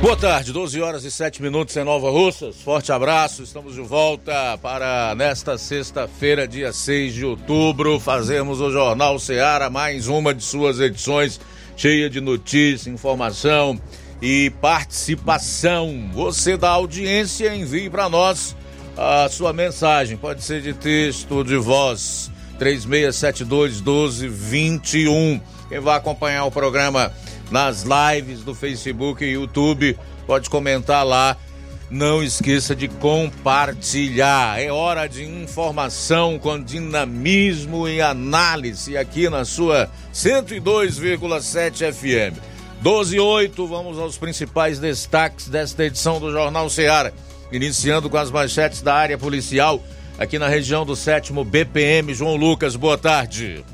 [0.00, 2.56] Boa tarde, 12 horas e 7 minutos em Nova Russas.
[2.62, 9.18] Forte abraço, estamos de volta para nesta sexta-feira, dia 6 de outubro, fazermos o Jornal
[9.18, 11.38] Seara, mais uma de suas edições,
[11.76, 13.78] cheia de notícia, informação
[14.22, 16.08] e participação.
[16.14, 18.56] Você da audiência, envie para nós
[18.96, 25.40] a sua mensagem, pode ser de texto, de voz, 3672 1221.
[25.68, 27.12] Quem vai acompanhar o programa
[27.50, 29.98] nas lives do Facebook e YouTube.
[30.26, 31.36] Pode comentar lá.
[31.90, 34.60] Não esqueça de compartilhar.
[34.60, 42.38] É hora de informação com dinamismo e análise aqui na sua 102,7 FM.
[42.80, 47.12] 12 e 8, vamos aos principais destaques desta edição do Jornal Ceará.
[47.52, 49.82] Iniciando com as manchetes da área policial
[50.16, 52.14] aqui na região do 7 BPM.
[52.14, 53.64] João Lucas, boa tarde.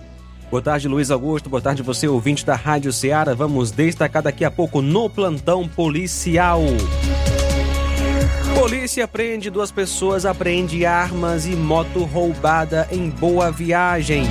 [0.49, 1.51] Boa tarde, Luiz Augusto.
[1.51, 3.35] Boa tarde, você ouvinte da Rádio Ceará.
[3.35, 6.61] Vamos destacar daqui a pouco no plantão policial.
[8.55, 14.23] Polícia prende duas pessoas, apreende armas e moto roubada em Boa Viagem.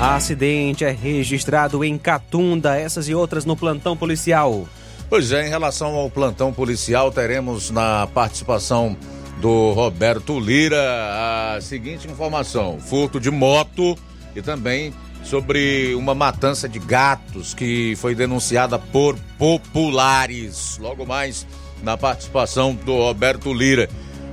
[0.00, 4.66] Acidente é registrado em Catunda, essas e outras no plantão policial.
[5.10, 8.96] Pois é, em relação ao plantão policial, teremos na participação
[9.40, 13.96] do Roberto Lira a seguinte informação: furto de moto
[14.36, 20.78] e também sobre uma matança de gatos que foi denunciada por populares.
[20.78, 21.46] Logo mais
[21.82, 23.88] na participação do Roberto Lira.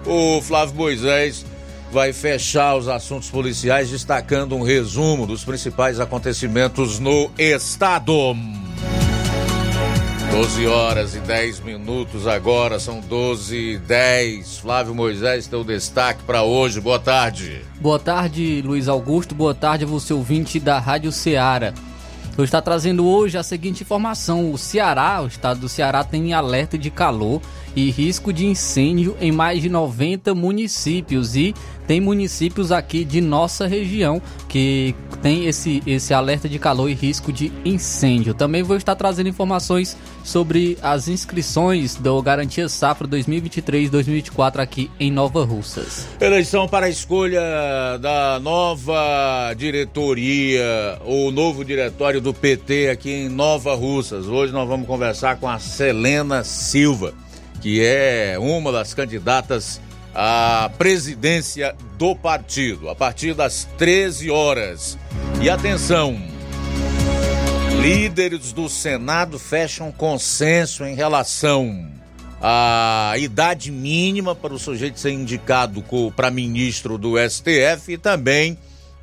[0.06, 1.46] O Flávio Moisés
[1.92, 8.36] vai fechar os assuntos policiais destacando um resumo dos principais acontecimentos no estado.
[10.34, 14.58] 12 horas e 10 minutos agora, são 12 e 10.
[14.58, 16.82] Flávio Moisés, teu destaque para hoje.
[16.82, 17.62] Boa tarde.
[17.80, 19.36] Boa tarde, Luiz Augusto.
[19.36, 21.72] Boa tarde a você, ouvinte da Rádio Ceará.
[22.36, 26.80] Eu estou trazendo hoje a seguinte informação: o Ceará, o estado do Ceará, tem alerta
[26.80, 27.40] de calor
[27.76, 31.54] e risco de incêndio em mais de 90 municípios e
[31.88, 37.32] tem municípios aqui de nossa região que tem esse, esse alerta de calor e risco
[37.32, 38.34] de incêndio.
[38.34, 45.44] Também vou estar trazendo informações sobre as inscrições do Garantia Safra 2023-2024 aqui em Nova
[45.44, 46.08] Russas.
[46.22, 47.42] Eleição para a escolha
[48.00, 54.28] da nova diretoria, o novo diretório do PT aqui em Nova Russas.
[54.28, 57.14] Hoje nós vamos conversar com a Selena Silva,
[57.64, 59.80] que é uma das candidatas
[60.14, 64.98] a presidência do partido, a partir das 13 horas.
[65.42, 66.22] E atenção,
[67.82, 71.90] líderes do Senado fecham consenso em relação
[72.42, 75.82] à idade mínima para o sujeito ser indicado
[76.18, 78.58] para ministro do STF e também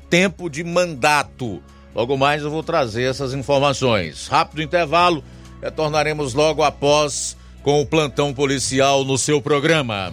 [0.07, 1.63] tempo de mandato.
[1.95, 4.27] Logo mais eu vou trazer essas informações.
[4.27, 5.23] Rápido intervalo,
[5.63, 10.11] retornaremos logo após com o plantão policial no seu programa.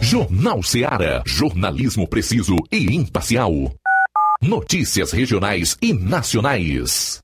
[0.00, 3.52] Jornal Ceará, jornalismo preciso e imparcial.
[4.42, 7.23] Notícias regionais e nacionais.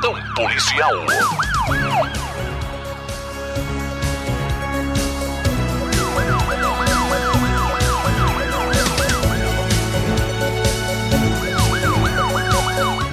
[0.00, 1.06] policial.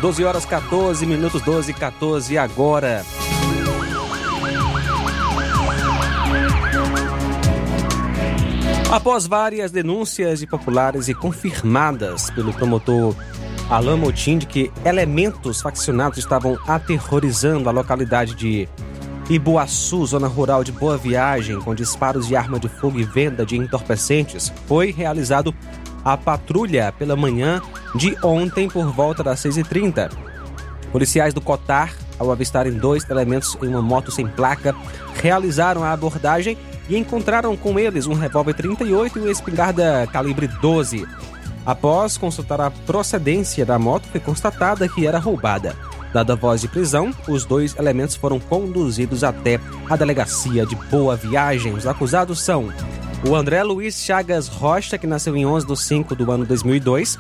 [0.02, 3.04] Doze horas 14 minutos, 12 e 14 agora.
[8.90, 13.14] Após várias denúncias de populares e confirmadas pelo promotor
[13.70, 18.68] Alain Motim de que elementos faccionados estavam aterrorizando a localidade de
[19.30, 23.58] Ibuaçu, zona rural de Boa Viagem, com disparos de arma de fogo e venda de
[23.58, 25.54] entorpecentes, foi realizado
[26.06, 27.62] a patrulha pela manhã
[27.94, 30.12] de ontem por volta das 6h30.
[30.90, 34.74] Policiais do Cotar, ao avistarem dois elementos em uma moto sem placa,
[35.16, 41.06] realizaram a abordagem e encontraram com eles um revólver 38 e uma espingarda calibre 12.
[41.68, 45.76] Após consultar a procedência da moto, foi constatada que era roubada.
[46.14, 49.60] Dada a voz de prisão, os dois elementos foram conduzidos até
[49.90, 51.74] a delegacia de Boa Viagem.
[51.74, 52.72] Os acusados são
[53.28, 57.20] o André Luiz Chagas Rocha, que nasceu em 11 de 5 do ano 2002,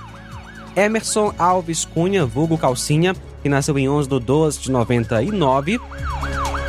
[0.77, 3.13] Emerson Alves Cunha, vulgo Calcinha,
[3.43, 5.77] que nasceu em 11 de 12 de 99,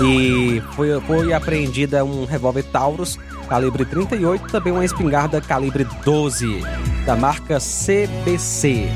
[0.01, 3.17] e foi, foi apreendida um revólver Taurus
[3.49, 6.61] calibre 38, também uma espingarda calibre 12
[7.07, 8.89] da marca CBC.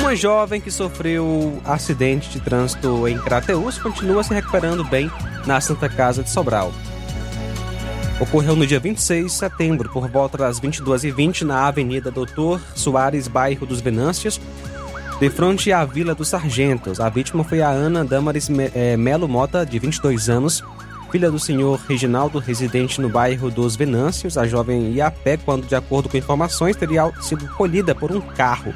[0.00, 5.10] Uma jovem que sofreu acidente de trânsito em Crateús continua se recuperando bem
[5.46, 6.72] na Santa Casa de Sobral.
[8.18, 13.66] Ocorreu no dia 26 de setembro, por volta das 22h20, na Avenida Doutor Soares, bairro
[13.66, 14.40] dos Venâncios,
[15.18, 17.00] de frente à Vila dos Sargentos.
[17.00, 18.50] A vítima foi a Ana Damaris
[18.98, 20.62] Melo Mota, de 22 anos,
[21.10, 24.36] filha do senhor Reginaldo, residente no bairro dos Venâncios.
[24.36, 28.20] A jovem ia a pé quando, de acordo com informações, teria sido colhida por um
[28.20, 28.74] carro.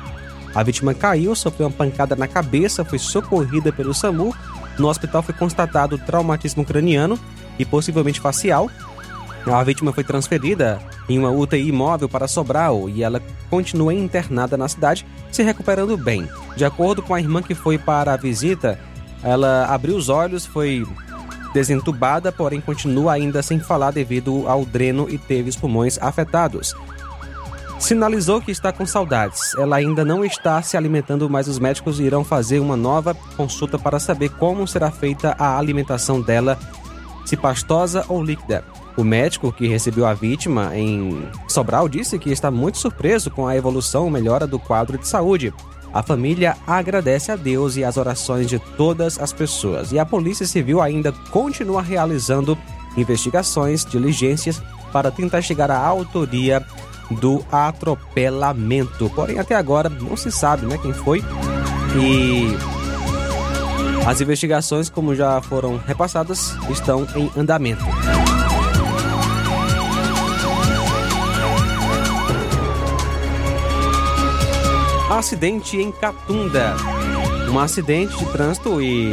[0.54, 4.34] A vítima caiu, sofreu uma pancada na cabeça, foi socorrida pelo SAMU.
[4.78, 7.18] No hospital foi constatado traumatismo craniano
[7.58, 8.70] e possivelmente facial.
[9.46, 10.78] A vítima foi transferida
[11.08, 16.28] em uma UTI móvel para Sobral e ela continua internada na cidade, se recuperando bem.
[16.56, 18.78] De acordo com a irmã que foi para a visita,
[19.22, 20.86] ela abriu os olhos, foi
[21.52, 26.74] desentubada, porém continua ainda sem falar devido ao dreno e teve os pulmões afetados.
[27.78, 29.54] Sinalizou que está com saudades.
[29.54, 33.98] Ela ainda não está se alimentando, mas os médicos irão fazer uma nova consulta para
[33.98, 36.58] saber como será feita a alimentação dela,
[37.24, 38.62] se pastosa ou líquida.
[38.96, 43.56] O médico que recebeu a vítima em Sobral disse que está muito surpreso com a
[43.56, 45.52] evolução e melhora do quadro de saúde.
[45.92, 49.90] A família agradece a Deus e as orações de todas as pessoas.
[49.90, 52.56] E a Polícia Civil ainda continua realizando
[52.96, 56.64] investigações, diligências para tentar chegar à autoria
[57.10, 59.10] do atropelamento.
[59.10, 61.24] Porém, até agora não se sabe né, quem foi.
[61.96, 62.56] E
[64.06, 67.84] As investigações, como já foram repassadas, estão em andamento.
[75.10, 76.76] Acidente em Catunda.
[77.50, 79.12] Um acidente de trânsito e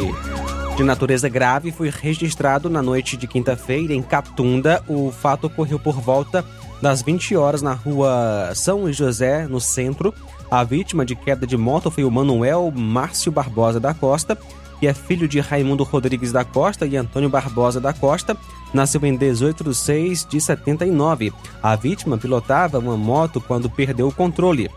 [0.76, 4.84] de natureza grave foi registrado na noite de quinta-feira em Catunda.
[4.88, 6.46] O fato ocorreu por volta
[6.80, 10.14] das 20 horas na rua São José, no centro.
[10.52, 14.38] A vítima de queda de moto foi o Manuel Márcio Barbosa da Costa,
[14.80, 18.38] que é filho de Raimundo Rodrigues da Costa e Antônio Barbosa da Costa.
[18.72, 21.34] Nasceu em 18 de 6 de 79.
[21.64, 24.70] A vítima pilotava uma moto quando perdeu o controle.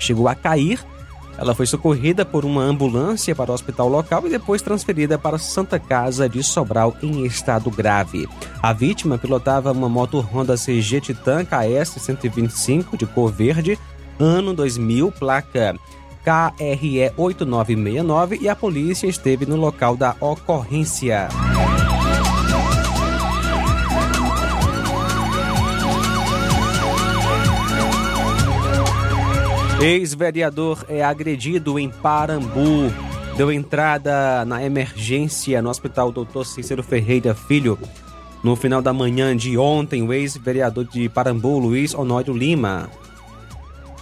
[0.00, 0.80] Chegou a cair
[1.40, 5.78] ela foi socorrida por uma ambulância para o hospital local e depois transferida para Santa
[5.78, 8.28] Casa de Sobral em estado grave.
[8.62, 13.78] A vítima pilotava uma moto Honda CG Titan KS 125 de cor verde,
[14.18, 15.74] ano 2000, placa
[16.22, 21.28] KRE 8969 e a polícia esteve no local da ocorrência.
[29.80, 32.92] Ex-vereador é agredido em Parambu.
[33.34, 36.44] Deu entrada na emergência no Hospital Dr.
[36.44, 37.78] Cícero Ferreira Filho.
[38.44, 42.90] No final da manhã de ontem, o ex-vereador de Parambu, Luiz Honório Lima,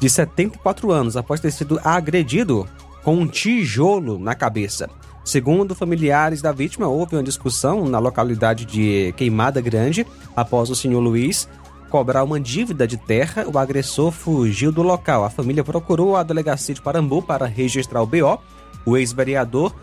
[0.01, 2.67] de 74 anos, após ter sido agredido
[3.05, 4.91] com um tijolo na cabeça.
[5.25, 10.05] Segundo familiares da vítima, houve uma discussão na localidade de Queimada Grande
[10.35, 11.49] após o senhor Luiz
[11.89, 15.25] cobrar uma dívida de terra, o agressor fugiu do local.
[15.25, 18.41] A família procurou a delegacia de Parambu para registrar o BO.
[18.85, 19.75] O ex-vereador,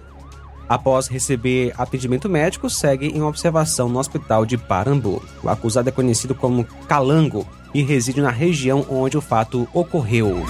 [0.70, 5.22] após receber atendimento médico, segue em observação no hospital de Parambu.
[5.44, 10.46] O acusado é conhecido como Calango e reside na região onde o fato ocorreu.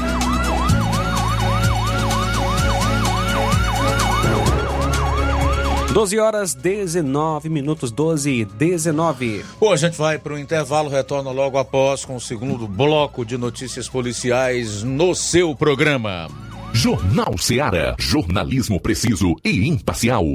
[5.96, 9.46] 12 horas 19 minutos, 12 e 19.
[9.58, 13.38] Bom, a gente vai para o intervalo, retorna logo após com o segundo bloco de
[13.38, 16.28] notícias policiais no seu programa.
[16.74, 17.96] Jornal Seara.
[17.98, 20.26] Jornalismo preciso e imparcial.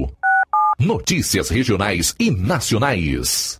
[0.78, 3.59] Notícias regionais e nacionais.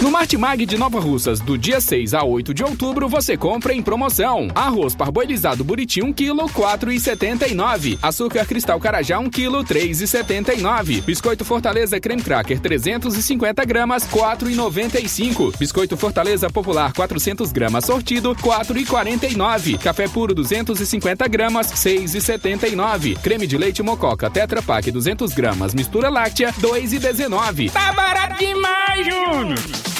[0.00, 3.82] No Martimag de Nova Russas, do dia 6 a 8 de outubro, você compra em
[3.82, 4.48] promoção.
[4.54, 7.98] Arroz parboilizado Buriti 1 kg, 4,79.
[8.00, 11.02] Açúcar cristal Carajá 1 kg, 3,79.
[11.02, 15.58] Biscoito Fortaleza Creme Cracker 350 gramas, 4,95.
[15.58, 19.78] Biscoito Fortaleza Popular 400 gramas sortido, 4,49.
[19.78, 23.18] Café puro 250 gramas, 6,79.
[23.18, 27.70] Creme de leite Mococa Tetra Pak 200 gramas, mistura láctea, 2,19.
[27.70, 29.89] Tá barato demais, Júnior!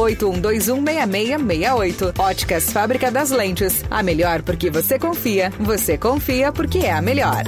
[0.00, 2.18] 81216668.
[2.18, 3.84] Óticas Fábrica das Lentes.
[3.90, 5.52] A melhor porque você confia.
[5.60, 7.44] Você confia porque é a melhor.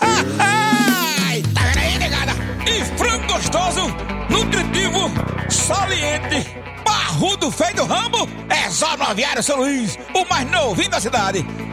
[0.00, 2.32] Ai, tá aí, negada?
[3.52, 3.86] gostoso,
[4.30, 5.10] nutritivo,
[5.50, 6.46] saliente,
[6.84, 11.44] barrudo, feio do ramo, é só no Aviário São Luís, o mais novinho da cidade.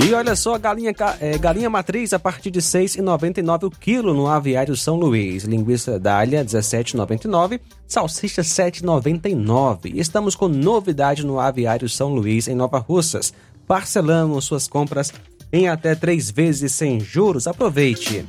[0.00, 4.28] E olha só, galinha, é, galinha matriz a partir de R$ 6,99 o quilo no
[4.28, 5.42] Aviário São Luís.
[5.42, 7.60] Linguiça dália, R$ 17,99.
[7.86, 9.92] Salsicha, R$ 7,99.
[9.96, 13.34] Estamos com novidade no Aviário São Luís, em Nova Russas.
[13.66, 15.12] Parcelamos suas compras
[15.52, 17.46] em até três vezes sem juros.
[17.46, 18.24] Aproveite!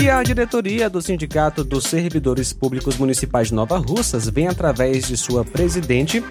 [0.00, 5.16] E a diretoria do Sindicato dos Servidores Públicos Municipais de Nova Russas vem, através de
[5.16, 6.22] sua presidente,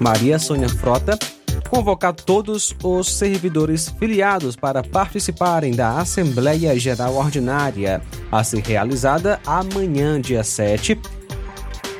[0.00, 1.18] Maria Sônia Frota,
[1.60, 10.20] convocar todos os servidores filiados para participarem da Assembleia Geral Ordinária, a ser realizada amanhã,
[10.20, 10.98] dia 7,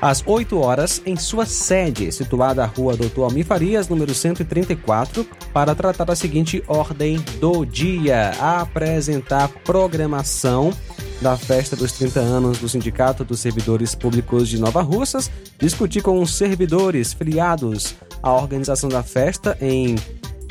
[0.00, 5.74] às 8 horas, em sua sede, situada à rua Doutor Almir Farias, número 134, para
[5.74, 10.72] tratar a seguinte ordem do dia: apresentar programação
[11.20, 16.20] da festa dos 30 anos do Sindicato dos Servidores Públicos de Nova Russas, discutir com
[16.20, 19.96] os servidores filiados à organização da festa em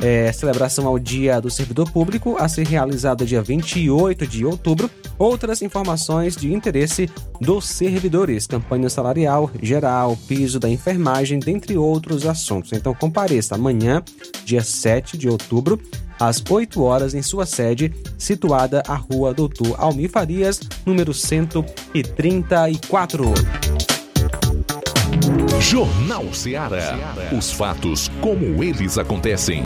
[0.00, 4.90] é, celebração ao Dia do Servidor Público, a ser realizada dia 28 de outubro.
[5.18, 7.08] Outras informações de interesse
[7.40, 12.72] dos servidores, campanha salarial geral, piso da enfermagem, dentre outros assuntos.
[12.72, 14.00] Então compareça amanhã,
[14.44, 15.80] dia 7 de outubro,
[16.20, 23.34] às 8 horas, em sua sede, situada à rua Doutor Almir Farias, número 134.
[25.60, 26.96] Jornal Ceará.
[27.36, 29.64] Os fatos como eles acontecem.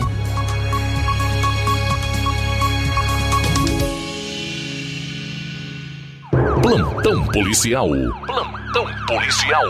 [6.62, 7.88] Plantão policial.
[8.26, 9.64] Plantão policial.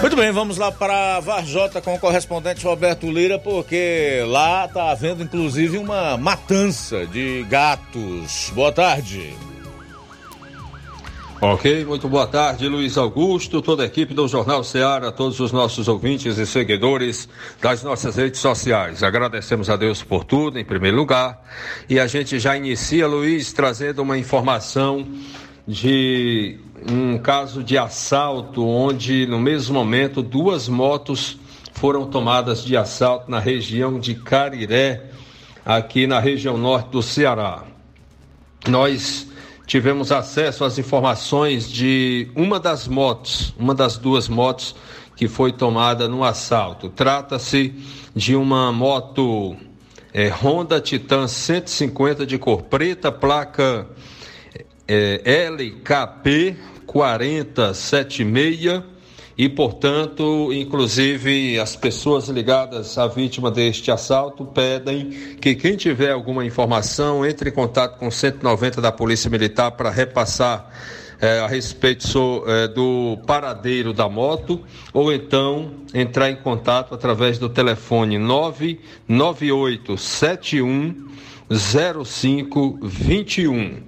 [0.00, 5.22] Muito bem, vamos lá para Varjota com o correspondente Roberto Lira, porque lá está havendo
[5.22, 8.52] inclusive uma matança de gatos.
[8.54, 9.34] Boa tarde.
[11.38, 15.86] Ok, muito boa tarde, Luiz Augusto, toda a equipe do Jornal Ceará, todos os nossos
[15.86, 17.28] ouvintes e seguidores
[17.60, 19.02] das nossas redes sociais.
[19.02, 21.44] Agradecemos a Deus por tudo, em primeiro lugar,
[21.90, 25.06] e a gente já inicia, Luiz, trazendo uma informação
[25.68, 26.58] de
[26.90, 31.38] um caso de assalto, onde no mesmo momento duas motos
[31.74, 35.10] foram tomadas de assalto na região de Cariré,
[35.66, 37.64] aqui na região norte do Ceará.
[38.66, 39.25] Nós
[39.66, 44.76] tivemos acesso às informações de uma das motos, uma das duas motos
[45.16, 46.88] que foi tomada no assalto.
[46.88, 47.74] Trata-se
[48.14, 49.56] de uma moto
[50.14, 53.88] eh, Honda Titan 150 de cor preta, placa
[54.86, 58.95] eh, LKP 4076
[59.38, 66.42] e, portanto, inclusive as pessoas ligadas à vítima deste assalto pedem que quem tiver alguma
[66.44, 70.70] informação entre em contato com o 190 da Polícia Militar para repassar
[71.20, 77.38] eh, a respeito so- eh, do paradeiro da moto ou então entrar em contato através
[77.38, 81.04] do telefone 99871
[81.48, 83.85] 0521.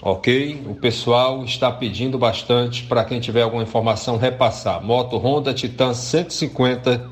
[0.00, 0.62] Ok?
[0.68, 4.82] O pessoal está pedindo bastante para quem tiver alguma informação repassar.
[4.82, 7.08] Moto Honda Titan 150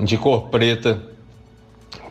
[0.00, 1.02] de cor preta,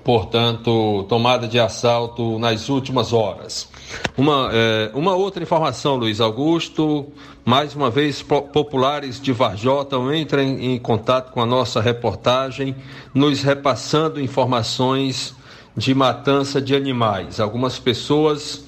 [0.04, 3.70] portanto, tomada de assalto nas últimas horas.
[4.18, 7.06] Uma, eh, uma outra informação, Luiz Augusto,
[7.46, 12.76] mais uma vez, po- populares de Varjota entrem em contato com a nossa reportagem,
[13.14, 15.36] nos repassando informações
[15.78, 17.40] de matança de animais.
[17.40, 18.65] Algumas pessoas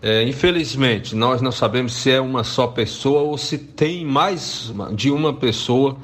[0.00, 5.10] é, infelizmente, nós não sabemos se é uma só pessoa ou se tem mais de
[5.10, 5.96] uma pessoa,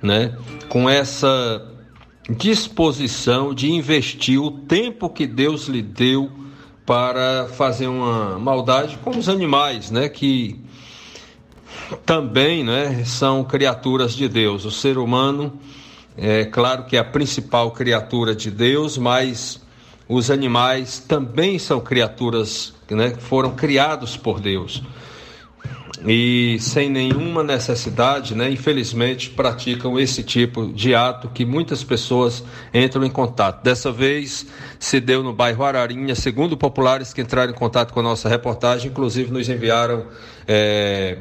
[0.00, 0.36] né,
[0.68, 1.66] com essa
[2.28, 6.30] disposição de investir o tempo que Deus lhe deu
[6.86, 10.60] para fazer uma maldade com os animais, né, que
[12.06, 14.64] também, né, são criaturas de Deus.
[14.64, 15.58] O ser humano
[16.16, 19.60] é claro que é a principal criatura de Deus, mas
[20.08, 24.82] os animais também são criaturas né, foram criados por Deus
[26.06, 33.04] e sem nenhuma necessidade, né, infelizmente, praticam esse tipo de ato que muitas pessoas entram
[33.04, 33.62] em contato.
[33.62, 34.46] Dessa vez
[34.78, 38.90] se deu no bairro Ararinha, segundo populares que entraram em contato com a nossa reportagem,
[38.90, 40.06] inclusive nos enviaram
[40.48, 41.18] é,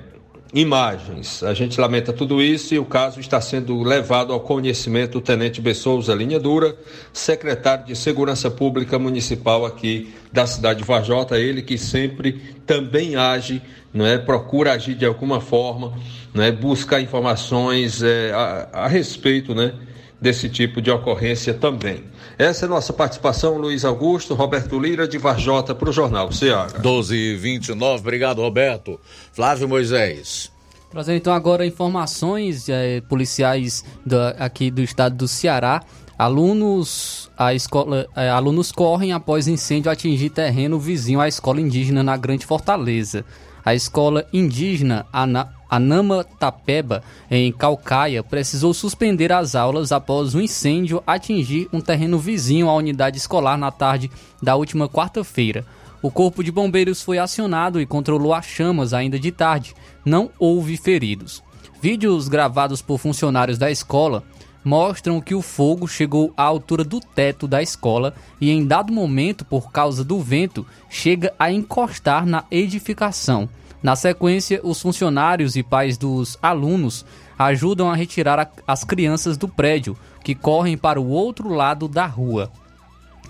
[0.54, 1.44] imagens.
[1.44, 5.62] A gente lamenta tudo isso e o caso está sendo levado ao conhecimento do Tenente
[5.62, 6.76] Bessouza Linha Dura,
[7.14, 13.62] secretário de Segurança Pública Municipal aqui da cidade de Vajota, ele que sempre também age,
[13.94, 15.94] não é, procura agir de alguma forma,
[16.34, 19.74] não é, buscar informações é, a, a respeito, né,
[20.20, 22.04] desse tipo de ocorrência também.
[22.40, 26.68] Essa é a nossa participação, Luiz Augusto, Roberto Lira, de Varjota, para o Jornal Ceará.
[26.80, 28.98] 12 e 29 obrigado, Roberto.
[29.34, 30.50] Flávio Moisés.
[30.90, 35.84] Trazendo então agora informações eh, policiais da, aqui do estado do Ceará.
[36.18, 42.16] Alunos, a escola, eh, alunos correm após incêndio atingir terreno vizinho à escola indígena na
[42.16, 43.26] Grande Fortaleza.
[43.66, 51.04] A escola indígena Ana, Anama Tapeba, em Calcaia, precisou suspender as aulas após um incêndio
[51.06, 54.10] atingir um terreno vizinho à unidade escolar na tarde
[54.42, 55.64] da última quarta-feira.
[56.02, 59.76] O corpo de bombeiros foi acionado e controlou as chamas ainda de tarde.
[60.04, 61.44] Não houve feridos.
[61.82, 64.24] Vídeos gravados por funcionários da escola
[64.64, 69.46] mostram que o fogo chegou à altura do teto da escola e, em dado momento,
[69.46, 73.48] por causa do vento, chega a encostar na edificação.
[73.82, 77.06] Na sequência, os funcionários e pais dos alunos
[77.38, 82.06] ajudam a retirar a, as crianças do prédio, que correm para o outro lado da
[82.06, 82.52] rua.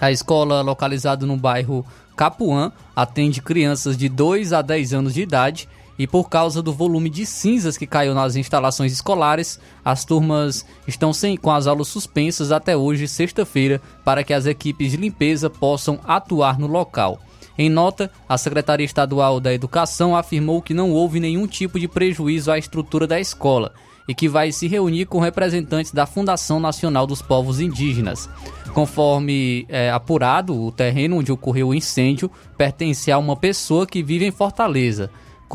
[0.02, 1.86] A escola, localizada no bairro
[2.16, 7.10] Capuã, atende crianças de 2 a 10 anos de idade e por causa do volume
[7.10, 12.54] de cinzas que caiu nas instalações escolares, as turmas estão sem, com as aulas suspensas
[12.54, 17.20] até hoje, sexta-feira, para que as equipes de limpeza possam atuar no local.
[17.62, 22.50] Em nota, a Secretaria Estadual da Educação afirmou que não houve nenhum tipo de prejuízo
[22.50, 23.74] à estrutura da escola
[24.08, 28.30] e que vai se reunir com representantes da Fundação Nacional dos Povos Indígenas.
[28.74, 34.26] Conforme é, apurado, o terreno onde ocorreu o incêndio pertence a uma pessoa que vive
[34.26, 35.12] em Fortaleza.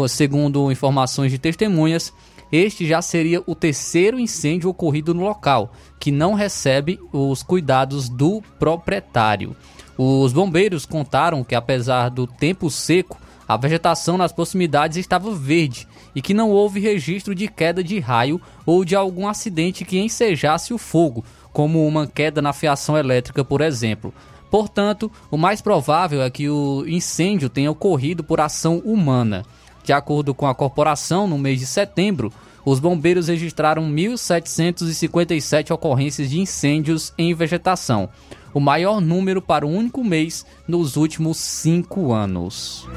[0.07, 2.13] Segundo informações de testemunhas,
[2.53, 8.43] este já seria o terceiro incêndio ocorrido no local, que não recebe os cuidados do
[8.59, 9.57] proprietário.
[9.97, 16.23] Os bombeiros contaram que, apesar do tempo seco, a vegetação nas proximidades estava verde e
[16.23, 20.79] que não houve registro de queda de raio ou de algum acidente que ensejasse o
[20.79, 24.15] fogo, como uma queda na fiação elétrica, por exemplo.
[24.51, 29.45] Portanto, o mais provável é que o incêndio tenha ocorrido por ação humana.
[29.83, 32.33] De acordo com a corporação, no mês de setembro,
[32.65, 38.09] os bombeiros registraram 1.757 ocorrências de incêndios em vegetação,
[38.55, 42.89] o maior número para um único mês nos últimos cinco anos.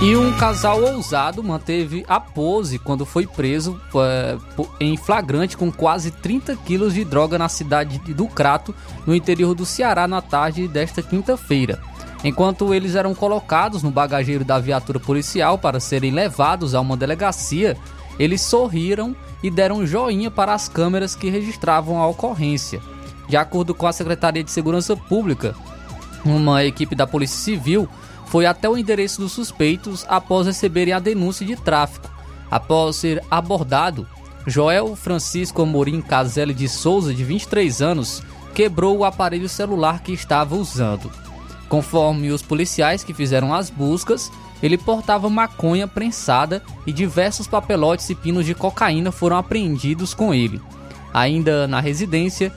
[0.00, 4.38] E um casal ousado manteve a pose quando foi preso é,
[4.78, 8.72] em flagrante com quase 30 quilos de droga na cidade do Crato,
[9.04, 11.80] no interior do Ceará, na tarde desta quinta-feira.
[12.22, 17.76] Enquanto eles eram colocados no bagageiro da viatura policial para serem levados a uma delegacia,
[18.18, 22.80] eles sorriram e deram joinha para as câmeras que registravam a ocorrência.
[23.28, 25.54] De acordo com a Secretaria de Segurança Pública,
[26.24, 27.88] uma equipe da Polícia Civil
[28.26, 32.10] foi até o endereço dos suspeitos após receberem a denúncia de tráfico.
[32.50, 34.06] Após ser abordado,
[34.46, 38.22] Joel Francisco Amorim Caselli de Souza, de 23 anos,
[38.54, 41.10] quebrou o aparelho celular que estava usando.
[41.68, 48.14] Conforme os policiais que fizeram as buscas, ele portava maconha prensada e diversos papelotes e
[48.14, 50.60] pinos de cocaína foram apreendidos com ele.
[51.12, 52.52] Ainda na residência,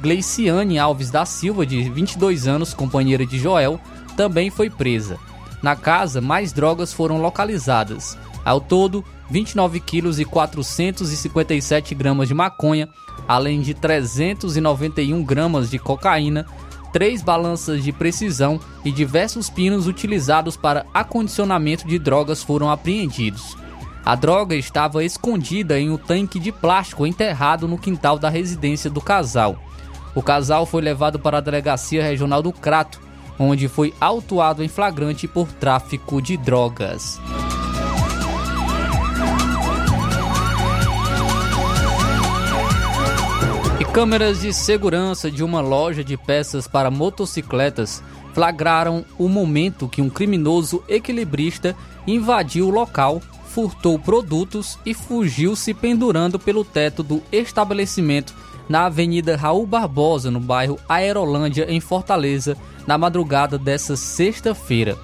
[0.00, 3.80] Gleiciane Alves da Silva, de 22 anos, companheira de Joel,
[4.16, 5.18] também foi presa.
[5.62, 8.18] Na casa, mais drogas foram localizadas.
[8.44, 12.88] Ao todo, 29 quilos e 457 gramas de maconha,
[13.28, 16.46] além de 391 gramas de cocaína,
[16.92, 23.56] três balanças de precisão e diversos pinos utilizados para acondicionamento de drogas foram apreendidos.
[24.04, 29.00] A droga estava escondida em um tanque de plástico enterrado no quintal da residência do
[29.00, 29.56] casal.
[30.14, 33.00] O casal foi levado para a delegacia regional do Crato,
[33.38, 37.20] onde foi autuado em flagrante por tráfico de drogas.
[43.92, 48.02] Câmeras de segurança de uma loja de peças para motocicletas
[48.32, 51.76] flagraram o momento que um criminoso equilibrista
[52.06, 58.34] invadiu o local, furtou produtos e fugiu se pendurando pelo teto do estabelecimento
[58.66, 64.96] na Avenida Raul Barbosa, no bairro Aerolândia, em Fortaleza, na madrugada dessa sexta-feira.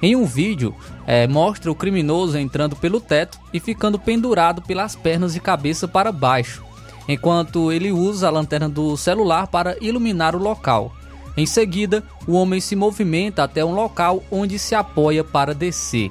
[0.00, 0.72] Em um vídeo,
[1.04, 6.12] é, mostra o criminoso entrando pelo teto e ficando pendurado pelas pernas e cabeça para
[6.12, 6.65] baixo,
[7.08, 10.94] enquanto ele usa a lanterna do celular para iluminar o local.
[11.36, 16.10] Em seguida, o homem se movimenta até um local onde se apoia para descer.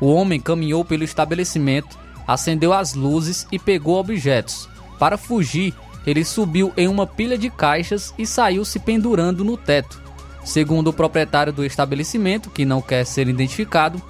[0.00, 4.68] O homem caminhou pelo estabelecimento, acendeu as luzes e pegou objetos.
[4.98, 5.74] Para fugir,
[6.06, 10.00] ele subiu em uma pilha de caixas e saiu se pendurando no teto.
[10.44, 14.00] Segundo o proprietário do estabelecimento, que não quer ser identificado,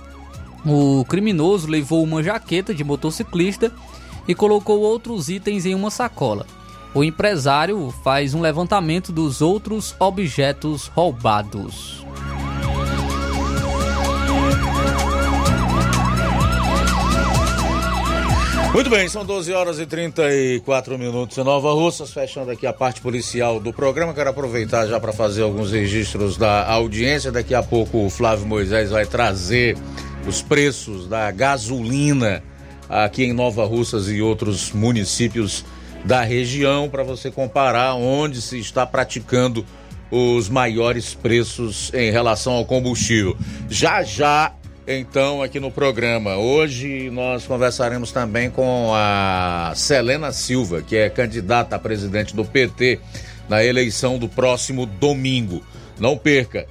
[0.65, 3.73] o criminoso levou uma jaqueta de motociclista
[4.27, 6.47] e colocou outros itens em uma sacola.
[6.95, 12.05] O empresário faz um levantamento dos outros objetos roubados.
[18.73, 23.01] Muito bem, são 12 horas e 34 minutos em Nova Russas, fechando aqui a parte
[23.01, 24.15] policial do programa.
[24.15, 27.33] Quero aproveitar já para fazer alguns registros da audiência.
[27.33, 29.77] Daqui a pouco o Flávio Moisés vai trazer
[30.27, 32.45] os preços da gasolina
[32.91, 35.65] aqui em Nova Russas e outros municípios
[36.05, 39.65] da região para você comparar onde se está praticando
[40.11, 43.37] os maiores preços em relação ao combustível.
[43.69, 44.53] Já já
[44.89, 46.37] então aqui no programa.
[46.37, 52.99] Hoje nós conversaremos também com a Selena Silva, que é candidata a presidente do PT
[53.49, 55.63] na eleição do próximo domingo.
[55.99, 56.67] Não perca,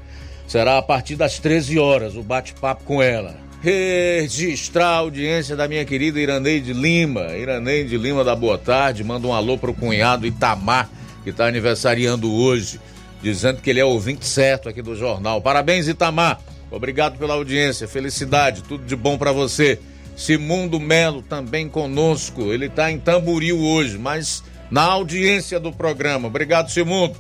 [0.48, 3.49] será a partir das 13 horas o bate-papo com ela.
[3.62, 7.36] Registrar a audiência da minha querida Iraneide Lima.
[7.36, 10.90] Iraneide Lima da Boa Tarde, manda um alô pro cunhado Itamar,
[11.26, 12.80] que está aniversariando hoje,
[13.22, 15.42] dizendo que ele é ouvinte certo aqui do jornal.
[15.42, 16.40] Parabéns, Itamar!
[16.72, 19.78] Obrigado pela audiência, felicidade, tudo de bom para você.
[20.16, 24.42] Simundo Melo também conosco, ele está em Tamboril hoje, mas
[24.72, 26.30] na audiência do programa.
[26.30, 27.16] Obrigado, Simundo.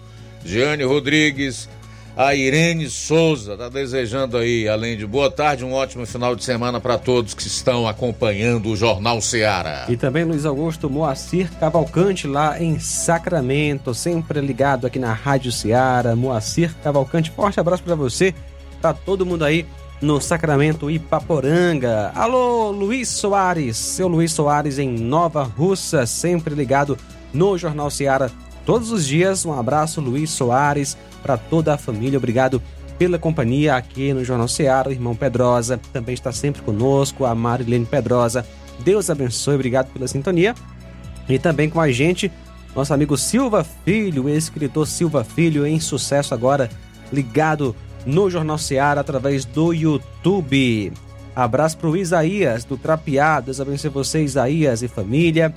[0.45, 1.67] Giane Rodrigues,
[2.19, 6.77] a Irene Souza está desejando aí, além de boa tarde, um ótimo final de semana
[6.77, 9.85] para todos que estão acompanhando o Jornal Seara.
[9.87, 16.13] E também Luiz Augusto Moacir Cavalcante lá em Sacramento, sempre ligado aqui na Rádio Seara.
[16.13, 18.35] Moacir Cavalcante, forte abraço para você
[18.81, 19.65] para todo mundo aí
[20.01, 22.11] no Sacramento Ipaporanga.
[22.13, 26.97] Alô, Luiz Soares, seu Luiz Soares em Nova Russa, sempre ligado
[27.33, 28.29] no Jornal Seara
[28.69, 29.47] todos os dias.
[29.47, 32.19] Um abraço, Luiz Soares, para toda a família.
[32.19, 32.61] Obrigado
[32.99, 34.89] pela companhia aqui no Jornal Seara.
[34.89, 38.45] O irmão Pedrosa também está sempre conosco, a Marilene Pedrosa.
[38.81, 40.53] Deus abençoe, obrigado pela sintonia.
[41.27, 42.31] E também com a gente,
[42.75, 46.69] nosso amigo Silva Filho, escritor Silva Filho, em sucesso agora,
[47.11, 50.93] ligado no Jornal Seara através do YouTube.
[51.35, 53.47] Abraço para o Isaías do Trapeado.
[53.47, 55.55] Deus abençoe você, Isaías e família.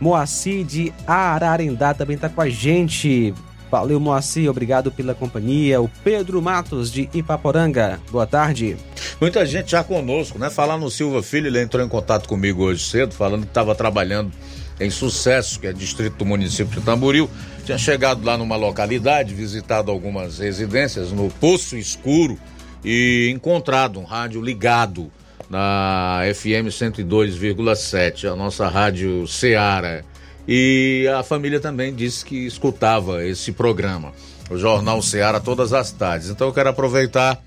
[0.00, 3.34] Moacir de Ararendá também está com a gente.
[3.70, 5.80] Valeu, Moacir, obrigado pela companhia.
[5.80, 8.76] O Pedro Matos de Ipaporanga, boa tarde.
[9.20, 10.48] Muita gente já conosco, né?
[10.48, 14.32] Falar no Silva Filho, ele entrou em contato comigo hoje cedo, falando que estava trabalhando
[14.80, 17.28] em Sucesso, que é distrito do município de Tamboril.
[17.64, 22.38] Tinha chegado lá numa localidade, visitado algumas residências no Poço Escuro
[22.82, 25.10] e encontrado um rádio ligado
[25.48, 30.04] na FM 102,7, a nossa rádio Seara.
[30.46, 34.12] E a família também disse que escutava esse programa,
[34.50, 36.30] o Jornal Seara, todas as tardes.
[36.30, 37.42] Então eu quero aproveitar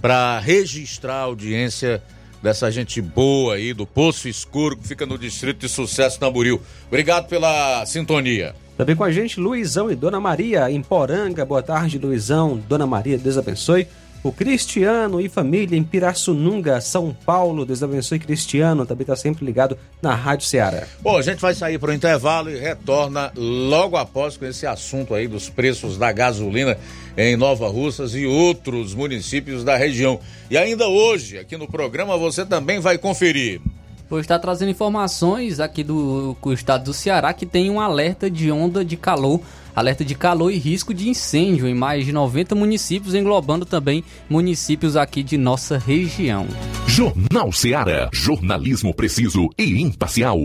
[0.00, 2.02] para registrar a audiência
[2.42, 6.60] dessa gente boa aí do Poço Escuro, que fica no Distrito de Sucesso Tamboril.
[6.86, 8.54] Obrigado pela sintonia.
[8.76, 11.44] Também com a gente, Luizão e Dona Maria, em Poranga.
[11.44, 12.62] Boa tarde, Luizão.
[12.68, 13.88] Dona Maria, Deus abençoe.
[14.26, 17.64] O Cristiano e família em Pirassununga, São Paulo.
[17.64, 18.84] Deus abençoe, Cristiano.
[18.84, 20.84] Também está sempre ligado na Rádio Ceará.
[21.00, 25.14] Bom, a gente vai sair para o intervalo e retorna logo após com esse assunto
[25.14, 26.76] aí dos preços da gasolina
[27.16, 30.18] em Nova Russas e outros municípios da região.
[30.50, 33.60] E ainda hoje, aqui no programa, você também vai conferir.
[34.08, 38.52] Vou estar trazendo informações aqui do, do estado do Ceará que tem um alerta de
[38.52, 39.40] onda de calor,
[39.74, 44.96] alerta de calor e risco de incêndio em mais de 90 municípios, englobando também municípios
[44.96, 46.46] aqui de nossa região.
[46.86, 50.38] Jornal Ceará, jornalismo preciso e imparcial.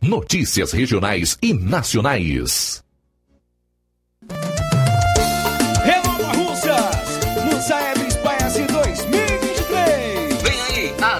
[0.00, 2.82] Notícias regionais e nacionais.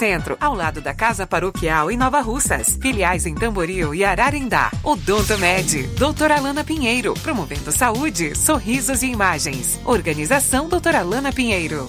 [0.00, 2.78] Centro, ao lado da Casa Paroquial em Nova Russas.
[2.80, 4.70] Filiais em Tamboril e Ararindá.
[4.82, 9.78] Odonto Med, doutora Alana Pinheiro, promovendo saúde, sorrisos e imagens.
[9.84, 11.86] Organização doutora Alana Pinheiro.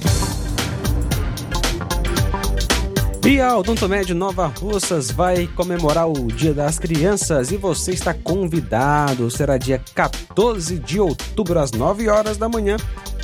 [3.25, 9.31] E a Odontomed Nova Russas vai comemorar o Dia das Crianças e você está convidado.
[9.31, 12.75] Será dia 14 de outubro, às 9 horas da manhã.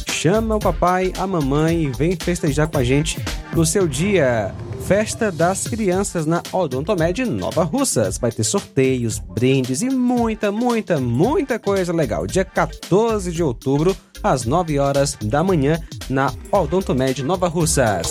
[0.08, 3.20] Chama o papai, a mamãe e vem festejar com a gente
[3.54, 4.56] no seu dia.
[4.88, 8.18] Festa das Crianças na Odontomed Nova Russas.
[8.18, 12.26] Vai ter sorteios, brindes e muita, muita, muita coisa legal.
[12.26, 15.78] Dia 14 de outubro, às 9 horas da manhã,
[16.10, 18.10] na Odontomed Nova Russas.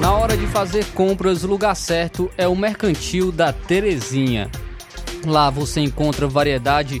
[0.00, 4.50] Na hora de fazer compras, o lugar certo é o Mercantil da Terezinha.
[5.24, 7.00] Lá você encontra variedade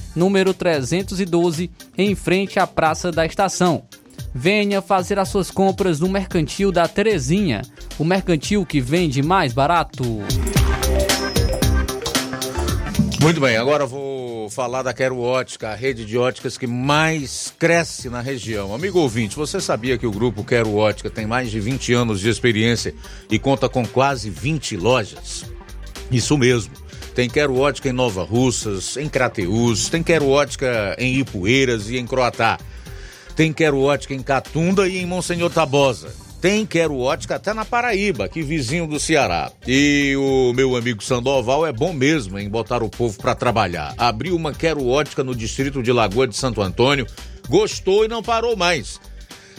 [0.15, 3.83] número 312, em frente à Praça da Estação.
[4.33, 7.61] Venha fazer as suas compras no Mercantil da Terezinha,
[7.99, 10.03] o mercantil que vende mais barato.
[13.21, 18.09] Muito bem, agora vou falar da Quero Ótica, a rede de óticas que mais cresce
[18.09, 18.73] na região.
[18.73, 22.29] Amigo ouvinte, você sabia que o grupo Quero Ótica tem mais de 20 anos de
[22.29, 22.95] experiência
[23.29, 25.45] e conta com quase 20 lojas?
[26.11, 26.73] Isso mesmo.
[27.13, 32.05] Tem Quero Ótica em Nova Russas, em Crateús, tem Quero Ótica em Ipueiras e em
[32.07, 32.57] Croatá.
[33.35, 36.13] Tem Quero Ótica em Catunda e em Monsenhor Tabosa.
[36.41, 39.51] Tem Quero Ótica até na Paraíba, que vizinho do Ceará.
[39.67, 43.93] E o meu amigo Sandoval é bom mesmo em botar o povo para trabalhar.
[43.97, 47.05] Abriu uma Quero Ótica no distrito de Lagoa de Santo Antônio,
[47.47, 48.99] gostou e não parou mais.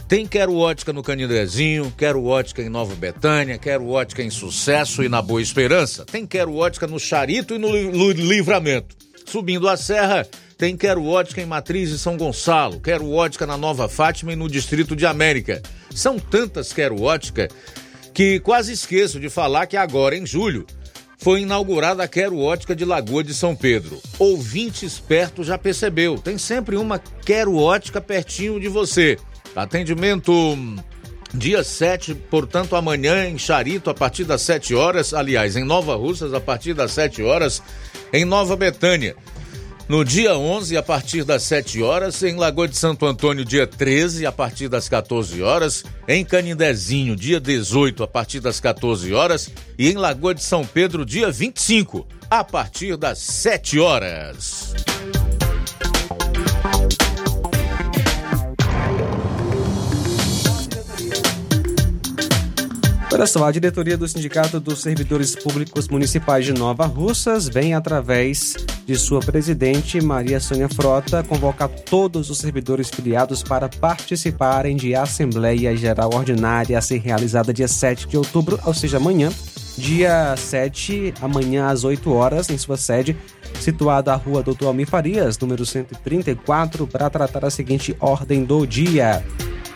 [0.09, 5.09] Tem Quero Ótica no Canidezinho, Quero Ótica em Nova Betânia, Quero Ótica em Sucesso e
[5.09, 6.05] na Boa Esperança.
[6.05, 7.71] Tem Quero Ótica no Charito e no
[8.11, 8.95] Livramento.
[9.25, 10.27] Subindo a serra,
[10.59, 14.51] tem Quero Ótica em Matriz e São Gonçalo, Quero Ótica na Nova Fátima e no
[14.51, 15.63] Distrito de América.
[15.95, 17.49] São tantas Quero Ótica
[18.13, 20.67] que quase esqueço de falar que agora, em julho,
[21.17, 23.99] foi inaugurada a Quero Ótica de Lagoa de São Pedro.
[24.19, 29.17] Ouvinte esperto já percebeu, tem sempre uma Quero Ótica pertinho de você.
[29.55, 30.57] Atendimento
[31.35, 36.35] dia 7, portanto amanhã em Charito a partir das 7 horas, aliás, em Nova Russas
[36.35, 37.63] a partir das 7 horas,
[38.13, 39.17] em Nova Betânia.
[39.89, 44.25] No dia 11, a partir das 7 horas, em Lagoa de Santo Antônio, dia 13,
[44.25, 49.91] a partir das 14 horas, em Canindezinho, dia 18, a partir das 14 horas, e
[49.91, 54.73] em Lagoa de São Pedro, dia 25, a partir das 7 horas.
[63.23, 68.57] Olha só, a diretoria do Sindicato dos Servidores Públicos Municipais de Nova Russas vem, através
[68.85, 75.77] de sua presidente, Maria Sônia Frota, convocar todos os servidores filiados para participarem de Assembleia
[75.77, 79.31] Geral Ordinária a ser realizada dia 7 de outubro, ou seja, amanhã,
[79.79, 83.17] dia 7, amanhã às 8 horas, em sua sede,
[83.61, 89.23] situada à rua Doutor Almir Farias, número 134, para tratar a seguinte ordem do dia.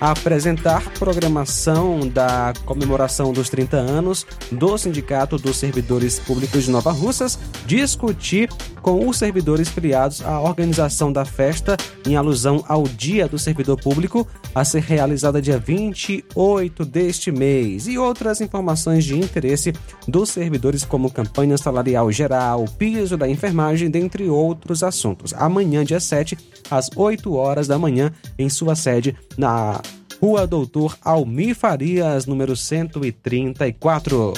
[0.00, 7.38] Apresentar programação da comemoração dos 30 anos do Sindicato dos Servidores Públicos de Nova Russas,
[7.66, 8.48] discutir
[8.82, 11.76] com os servidores filiados a organização da festa
[12.06, 17.98] em alusão ao Dia do Servidor Público, a ser realizada dia 28 deste mês, e
[17.98, 19.72] outras informações de interesse
[20.06, 25.34] dos servidores, como campanha salarial geral, piso da enfermagem, dentre outros assuntos.
[25.34, 26.38] Amanhã, dia 7,
[26.70, 29.80] às 8 horas da manhã, em sua sede, na
[30.20, 34.32] Rua Doutor Almir Farias, número 134.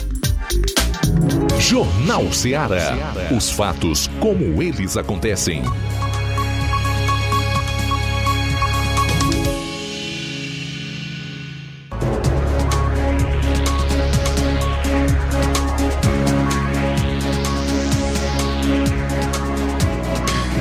[1.60, 2.96] Jornal Ceará.
[3.36, 5.62] Os fatos como eles acontecem.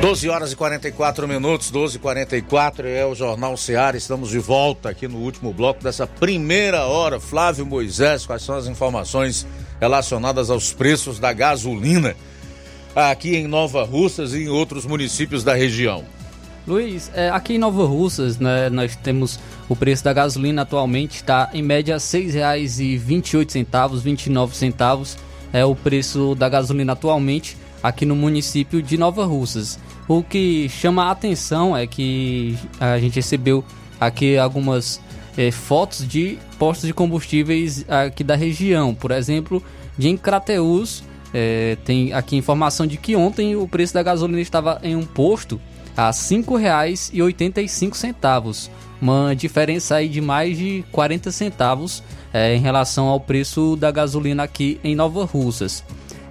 [0.08, 3.98] Doze horas e 44 minutos, 12 e 44 é o Jornal Ceará.
[3.98, 7.20] Estamos de volta aqui no último bloco dessa primeira hora.
[7.20, 9.46] Flávio Moisés, quais são as informações
[9.82, 12.16] relacionadas aos preços da gasolina
[12.96, 16.06] aqui em Nova Russas e em outros municípios da região?
[16.66, 19.38] Luiz, é, aqui em Nova Russas, né, nós temos
[19.68, 25.18] o preço da gasolina atualmente está em média R$ 6,28, 29 centavos
[25.52, 29.80] é o preço da gasolina atualmente aqui no município de Nova Russas.
[30.08, 33.62] O que chama a atenção é que a gente recebeu
[34.00, 35.02] aqui algumas
[35.38, 38.96] é, fotos de postos de combustíveis aqui da região.
[38.96, 39.62] Por exemplo,
[39.98, 41.04] de em Crateús,
[41.34, 45.60] é, tem aqui informação de que ontem o preço da gasolina estava em um posto
[45.96, 48.70] a R$ 5,85,
[49.02, 52.02] uma diferença aí de mais de 40 centavos
[52.32, 55.84] é, em relação ao preço da gasolina aqui em Nova Russas.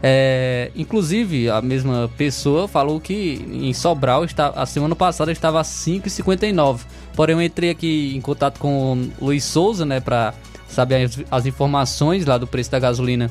[0.02, 5.62] É, inclusive, a mesma pessoa falou que em Sobral está, a semana passada estava a
[5.62, 6.80] 5,59.
[7.14, 10.34] Porém, eu entrei aqui em contato com o Luiz Souza, né, para
[10.68, 13.30] saber as, as, informações lá do preço da gasolina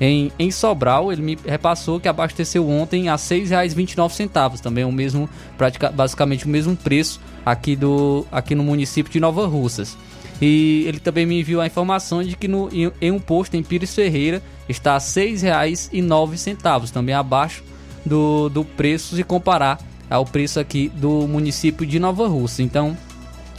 [0.00, 1.12] em, em Sobral.
[1.12, 4.60] Ele me repassou que abasteceu ontem a R$ 6,29.
[4.60, 9.46] Também o mesmo, pratica, basicamente o mesmo preço aqui, do, aqui no município de Nova
[9.46, 9.96] Russas.
[10.40, 13.62] E ele também me enviou a informação de que no, em, em um posto em
[13.62, 17.62] Pires Ferreira está a R$ 6,09, também abaixo
[18.04, 22.62] do, do preço se comparar ao preço aqui do município de Nova Rússia.
[22.62, 22.96] Então,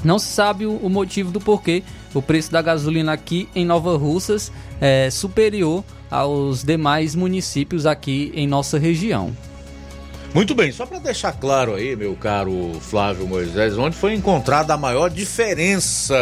[0.03, 1.83] não se sabe o, o motivo do porquê
[2.13, 4.51] o preço da gasolina aqui em Nova Russas
[4.81, 9.35] é superior aos demais municípios aqui em nossa região.
[10.33, 14.77] Muito bem, só para deixar claro aí, meu caro Flávio Moisés, onde foi encontrada a
[14.77, 16.15] maior diferença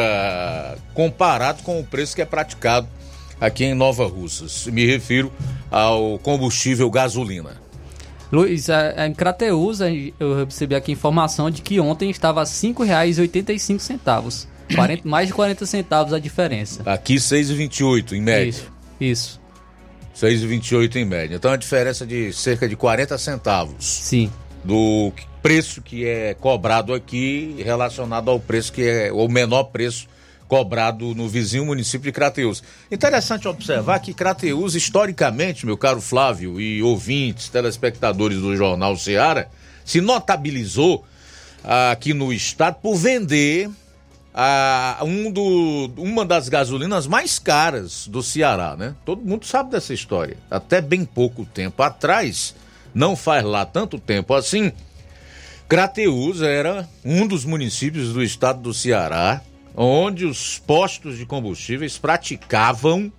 [0.94, 2.88] comparado com o preço que é praticado
[3.40, 4.68] aqui em Nova Russas.
[4.68, 5.32] Me refiro
[5.70, 7.62] ao combustível gasolina.
[8.32, 9.80] Luiz, em Crateus,
[10.20, 14.48] eu recebi aqui informação de que ontem estava R$ 5,85.
[14.74, 16.82] 40, mais de 40 centavos a diferença.
[16.86, 18.50] Aqui 6,28 em média.
[18.50, 18.72] Isso.
[19.00, 19.42] Isso.
[20.16, 21.36] 6,28 em média.
[21.36, 23.86] Então a diferença de cerca de 40 centavos.
[23.86, 24.32] Sim.
[24.64, 25.12] Do
[25.44, 30.08] preço que é cobrado aqui relacionado ao preço que é o menor preço
[30.48, 32.64] cobrado no vizinho município de Crateus.
[32.92, 39.50] Interessante observar que Crateus, historicamente, meu caro Flávio e ouvintes, telespectadores do Jornal Seara,
[39.84, 41.06] se notabilizou
[41.92, 43.70] aqui no estado por vender
[44.34, 48.94] a, um do, uma das gasolinas mais caras do Ceará, né?
[49.06, 50.38] Todo mundo sabe dessa história.
[50.52, 52.54] Até bem pouco tempo atrás,
[52.94, 54.72] não faz lá tanto tempo assim,
[55.68, 59.42] Crateús era um dos municípios do estado do Ceará
[59.76, 63.12] onde os postos de combustíveis praticavam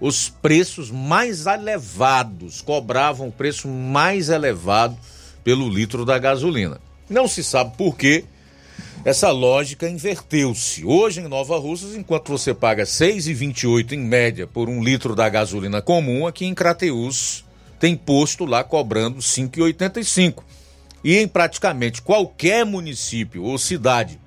[0.00, 4.96] os preços mais elevados, cobravam o preço mais elevado
[5.42, 6.80] pelo litro da gasolina.
[7.10, 8.24] Não se sabe por quê
[9.04, 10.84] essa lógica inverteu-se.
[10.84, 15.28] Hoje em Nova Russas, enquanto você paga R$ 6,28 em média por um litro da
[15.28, 17.44] gasolina comum, aqui em Crateús
[17.78, 20.42] tem posto lá cobrando R$ 5,85.
[21.02, 24.20] E em praticamente qualquer município ou cidade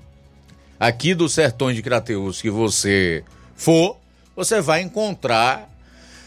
[0.82, 3.24] aqui dos sertões de Crateús que você
[3.56, 4.00] for,
[4.36, 5.70] você vai encontrar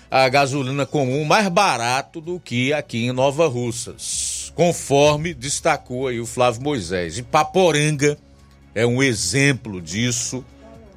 [0.09, 6.27] a gasolina comum mais barato do que aqui em Nova Russas, conforme destacou aí o
[6.27, 7.19] Flávio Moisés.
[7.19, 8.17] E Paporanga
[8.77, 10.45] é um exemplo disso,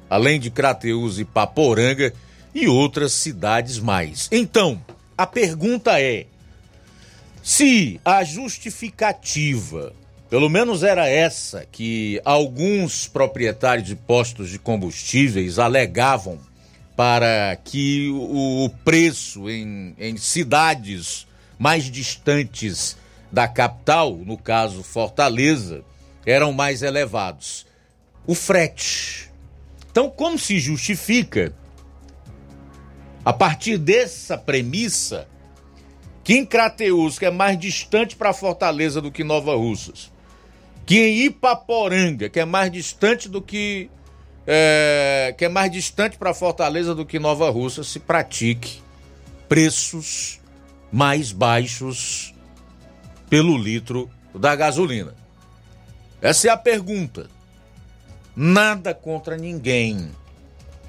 [0.08, 2.14] além de Crateús e Paporanga
[2.54, 4.28] e outras cidades mais.
[4.30, 4.80] Então,
[5.16, 6.26] a pergunta é:
[7.42, 9.92] se a justificativa,
[10.30, 16.38] pelo menos era essa que alguns proprietários de postos de combustíveis alegavam
[16.94, 21.26] para que o preço em, em cidades
[21.58, 22.96] mais distantes
[23.30, 25.82] da capital, no caso Fortaleza,
[26.26, 27.66] eram mais elevados
[28.26, 29.30] o frete.
[29.90, 31.54] Então, como se justifica,
[33.24, 35.26] a partir dessa premissa,
[36.22, 40.12] que em Crateus, que é mais distante para Fortaleza do que Nova Russas,
[40.88, 43.90] que em Ipaporanga, que é mais distante do que
[44.46, 48.80] é, que é mais distante para Fortaleza do que Nova Russa, se pratique
[49.46, 50.40] preços
[50.90, 52.34] mais baixos
[53.28, 55.14] pelo litro da gasolina.
[56.22, 57.28] Essa é a pergunta.
[58.34, 60.10] Nada contra ninguém.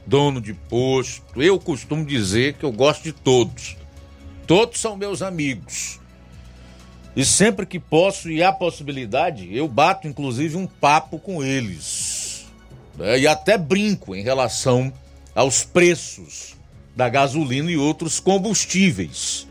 [0.08, 3.76] Dono de posto, eu costumo dizer que eu gosto de todos.
[4.48, 6.00] Todos são meus amigos.
[7.16, 12.46] E sempre que posso e há possibilidade, eu bato inclusive um papo com eles.
[12.98, 13.20] né?
[13.20, 14.94] E até brinco em relação
[15.34, 16.56] aos preços
[16.96, 19.48] da gasolina e outros combustíveis.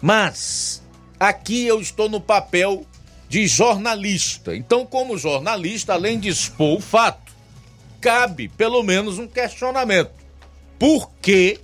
[0.00, 0.82] Mas
[1.18, 2.86] aqui eu estou no papel
[3.28, 4.54] de jornalista.
[4.54, 7.32] Então, como jornalista, além de expor o fato,
[8.00, 10.12] cabe pelo menos um questionamento.
[10.78, 11.60] Por que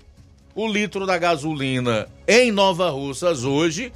[0.54, 3.92] o litro da gasolina em Nova Russas hoje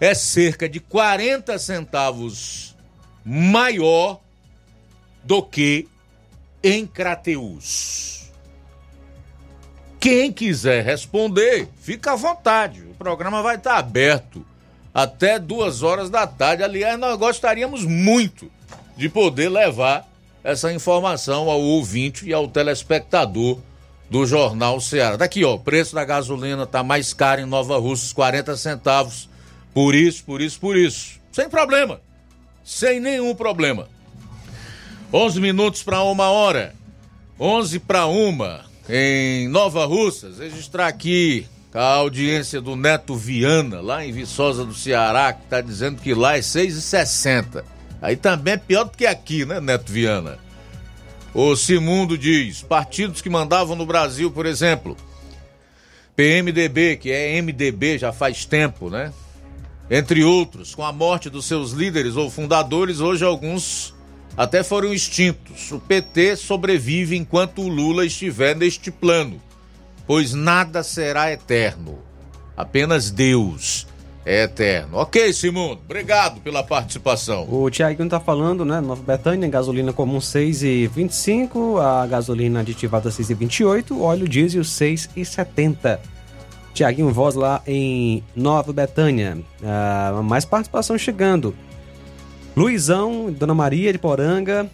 [0.00, 2.74] é cerca de 40 centavos
[3.24, 4.20] maior
[5.22, 5.88] do que
[6.62, 8.30] em Crateus?
[9.98, 12.82] Quem quiser responder, fica à vontade.
[12.82, 14.44] O programa vai estar aberto
[14.92, 16.62] até duas horas da tarde.
[16.62, 18.50] Aliás, nós gostaríamos muito
[18.96, 20.06] de poder levar
[20.44, 23.58] essa informação ao ouvinte e ao telespectador
[24.10, 25.16] do Jornal Ceará.
[25.16, 29.28] Daqui, ó, o preço da gasolina tá mais caro em Nova Russas, 40 centavos.
[29.74, 31.20] Por isso, por isso, por isso.
[31.32, 32.00] Sem problema.
[32.64, 33.88] Sem nenhum problema.
[35.12, 36.74] 11 minutos para uma hora.
[37.38, 40.38] 11 para uma em Nova Russas.
[40.38, 46.00] Registrar aqui a audiência do Neto Viana, lá em Viçosa do Ceará, que está dizendo
[46.00, 47.64] que lá é 6,60.
[48.00, 50.38] Aí também é pior do que aqui, né, Neto Viana?
[51.34, 54.96] O Simundo diz: partidos que mandavam no Brasil, por exemplo,
[56.14, 59.12] PMDB, que é MDB já faz tempo, né?
[59.90, 63.94] Entre outros, com a morte dos seus líderes ou fundadores, hoje alguns
[64.36, 65.70] até foram extintos.
[65.70, 69.40] O PT sobrevive enquanto o Lula estiver neste plano,
[70.06, 71.98] pois nada será eterno.
[72.56, 73.86] Apenas Deus
[74.24, 74.96] é eterno.
[74.96, 77.46] Ok, Simundo, obrigado pela participação.
[77.50, 78.80] O Tiaguinho tá falando, né?
[78.80, 86.13] Nova Betânia, gasolina comum 6,25, a gasolina aditivada 6,28, óleo diesel 6,70.
[86.74, 89.38] Tiaguinho Voz lá em Nova Betânia.
[89.62, 91.54] Ah, mais participação chegando.
[92.56, 94.68] Luizão, Dona Maria de Poranga,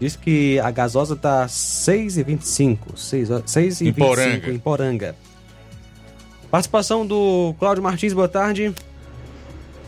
[0.00, 2.78] diz que a gasosa tá 6,25.
[2.94, 4.50] 6,25 Em Poranga.
[4.50, 5.16] em Poranga.
[6.50, 8.74] Participação do Cláudio Martins, boa tarde.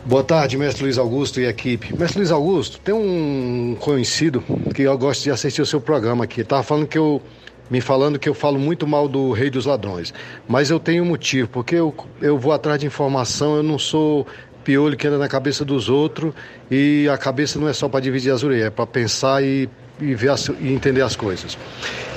[0.05, 1.93] Boa tarde, mestre Luiz Augusto e equipe.
[1.97, 6.43] Mestre Luiz Augusto, tem um conhecido que eu gosto de assistir o seu programa aqui.
[6.43, 7.21] Tava falando que eu.
[7.69, 10.13] Me falando que eu falo muito mal do Rei dos Ladrões.
[10.47, 14.27] Mas eu tenho um motivo, porque eu, eu vou atrás de informação, eu não sou
[14.63, 16.33] piolho que anda na cabeça dos outros
[16.71, 20.13] e a cabeça não é só para dividir as orelhas, é para pensar e, e
[20.15, 21.57] ver as- e entender as coisas.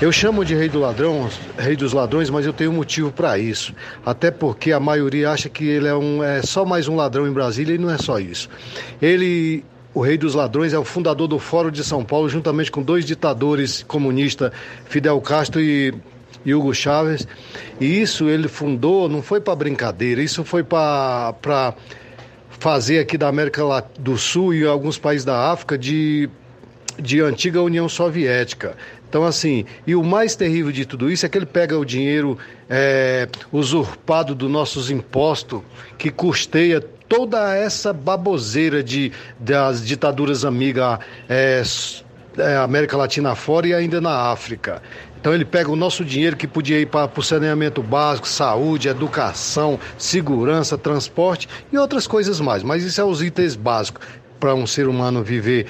[0.00, 1.28] Eu chamo de rei do ladrão,
[1.58, 3.74] rei dos ladrões, mas eu tenho um motivo para isso.
[4.04, 7.32] Até porque a maioria acha que ele é, um, é só mais um ladrão em
[7.32, 8.48] Brasília e não é só isso.
[9.02, 9.64] Ele,
[9.96, 13.02] o rei dos ladrões, é o fundador do Fórum de São Paulo, juntamente com dois
[13.02, 14.52] ditadores comunistas,
[14.84, 15.94] Fidel Castro e
[16.44, 17.26] Hugo Chávez.
[17.80, 21.72] E isso ele fundou, não foi para brincadeira, isso foi para
[22.50, 23.62] fazer aqui da América
[23.98, 26.28] do Sul e alguns países da África de,
[26.98, 28.76] de antiga União Soviética.
[29.08, 32.36] Então, assim, e o mais terrível de tudo isso é que ele pega o dinheiro
[32.68, 35.62] é, usurpado dos nossos impostos,
[35.96, 40.98] que custeia toda essa baboseira de, das ditaduras amigas
[41.28, 41.62] é,
[42.38, 44.82] é, América Latina fora e ainda na África.
[45.20, 49.78] Então ele pega o nosso dinheiro que podia ir para o saneamento básico, saúde, educação,
[49.98, 52.62] segurança, transporte e outras coisas mais.
[52.62, 54.06] Mas isso é os itens básicos
[54.38, 55.66] para um ser humano viver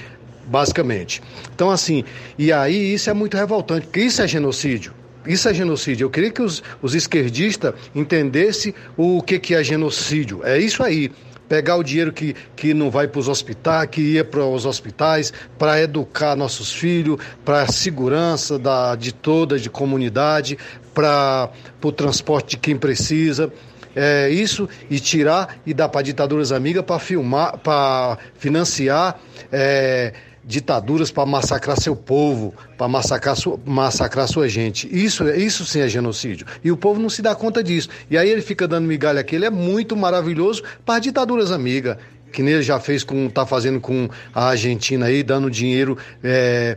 [0.46, 1.22] basicamente.
[1.54, 2.04] Então assim,
[2.38, 4.92] e aí isso é muito revoltante, porque isso é genocídio.
[5.26, 6.04] Isso é genocídio.
[6.04, 10.40] Eu queria que os, os esquerdistas entendessem o que, que é genocídio.
[10.44, 11.10] É isso aí.
[11.48, 15.32] Pegar o dinheiro que, que não vai para os hospitais, que ia para os hospitais,
[15.56, 20.58] para educar nossos filhos, para a segurança da, de toda, de comunidade,
[20.92, 21.50] para
[21.82, 23.52] o transporte de quem precisa.
[23.94, 29.18] É isso e tirar e dar para ditaduras amigas para filmar, para financiar
[29.50, 30.12] é,
[30.46, 34.88] ditaduras para massacrar seu povo, para massacrar sua, massacrar sua gente.
[34.90, 36.46] Isso, isso sim é genocídio.
[36.62, 37.88] E o povo não se dá conta disso.
[38.08, 39.34] E aí ele fica dando migalha aqui.
[39.34, 41.96] Ele é muito maravilhoso para ditaduras amigas.
[42.32, 46.76] Que nem ele já fez com, tá fazendo com a Argentina aí, dando dinheiro é,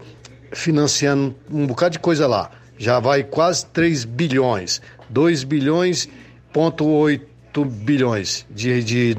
[0.51, 2.49] financiando um bocado de coisa lá.
[2.77, 6.07] Já vai quase 3 bilhões, 2 bilhões,
[6.53, 9.17] ponto 8 bilhões de, de,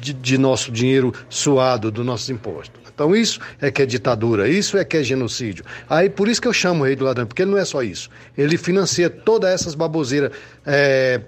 [0.00, 2.79] de, de nosso dinheiro suado do nosso imposto.
[3.00, 5.64] Então isso é que é ditadura, isso é que é genocídio.
[5.88, 7.82] Aí por isso que eu chamo o rei do ladrão, porque ele não é só
[7.82, 8.10] isso.
[8.36, 10.32] Ele financia todas essas baboseiras
[10.66, 11.22] é,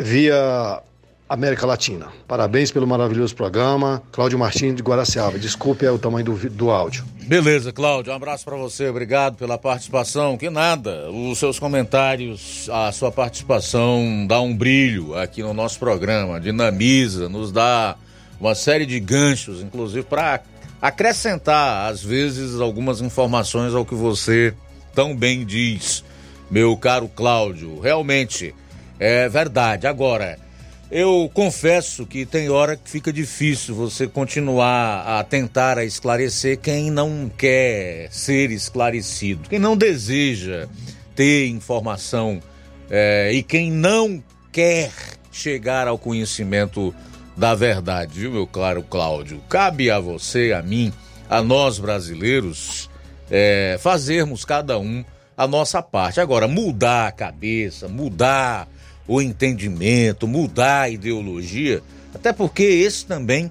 [0.00, 0.82] via
[1.28, 2.08] América Latina.
[2.26, 4.02] Parabéns pelo maravilhoso programa.
[4.10, 5.38] Cláudio Martins de Guaraciaba.
[5.38, 7.04] Desculpe é o tamanho do, do áudio.
[7.22, 10.36] Beleza, Cláudio, um abraço para você, obrigado pela participação.
[10.36, 16.40] Que nada, os seus comentários, a sua participação dá um brilho aqui no nosso programa,
[16.40, 17.96] dinamiza, nos dá
[18.42, 20.40] uma série de ganchos, inclusive para
[20.80, 24.52] acrescentar, às vezes, algumas informações ao que você
[24.92, 26.04] tão bem diz,
[26.50, 27.78] meu caro Cláudio.
[27.78, 28.52] Realmente,
[28.98, 29.86] é verdade.
[29.86, 30.40] Agora,
[30.90, 36.90] eu confesso que tem hora que fica difícil você continuar a tentar a esclarecer quem
[36.90, 40.66] não quer ser esclarecido, quem não deseja
[41.14, 42.40] ter informação
[42.90, 44.20] é, e quem não
[44.50, 44.90] quer
[45.30, 46.92] chegar ao conhecimento
[47.36, 49.42] da verdade, viu, meu claro Cláudio?
[49.48, 50.92] Cabe a você, a mim,
[51.28, 52.90] a nós brasileiros,
[53.30, 55.04] é, fazermos cada um
[55.36, 56.20] a nossa parte.
[56.20, 58.68] Agora, mudar a cabeça, mudar
[59.08, 61.82] o entendimento, mudar a ideologia,
[62.14, 63.50] até porque esse também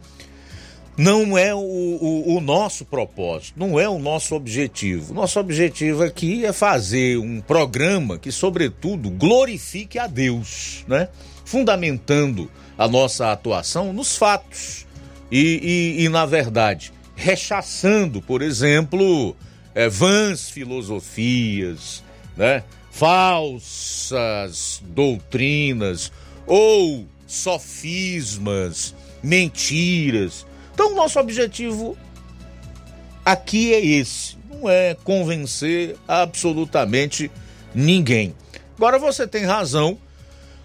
[0.98, 5.14] não é o, o, o nosso propósito, não é o nosso objetivo.
[5.14, 11.08] Nosso objetivo aqui é fazer um programa que, sobretudo, glorifique a Deus, né?
[11.44, 12.50] Fundamentando
[12.82, 14.88] a nossa atuação nos fatos
[15.32, 19.36] e, e, e na verdade, rechaçando, por exemplo,
[19.76, 22.04] eh, vãs filosofias,
[22.36, 22.64] né?
[22.90, 26.12] falsas doutrinas
[26.48, 30.48] ou sofismas, mentiras.
[30.74, 31.96] Então, nosso objetivo
[33.24, 37.30] aqui é esse: não é convencer absolutamente
[37.76, 38.34] ninguém.
[38.76, 40.00] Agora, você tem razão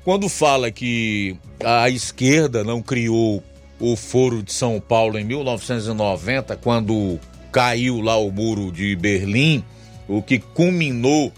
[0.06, 3.42] quando fala que a esquerda não criou
[3.80, 7.18] o Foro de São Paulo em 1990, quando
[7.50, 9.64] caiu lá o muro de Berlim,
[10.06, 11.32] o que culminou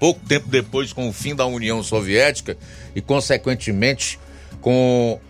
[0.00, 2.58] pouco tempo depois com o fim da União Soviética
[2.92, 4.18] e, consequentemente,
[4.60, 5.20] com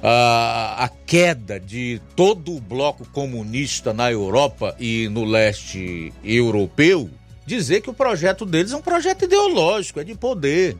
[0.00, 7.10] a, a queda de todo o bloco comunista na Europa e no leste europeu,
[7.44, 10.76] dizer que o projeto deles é um projeto ideológico, é de poder.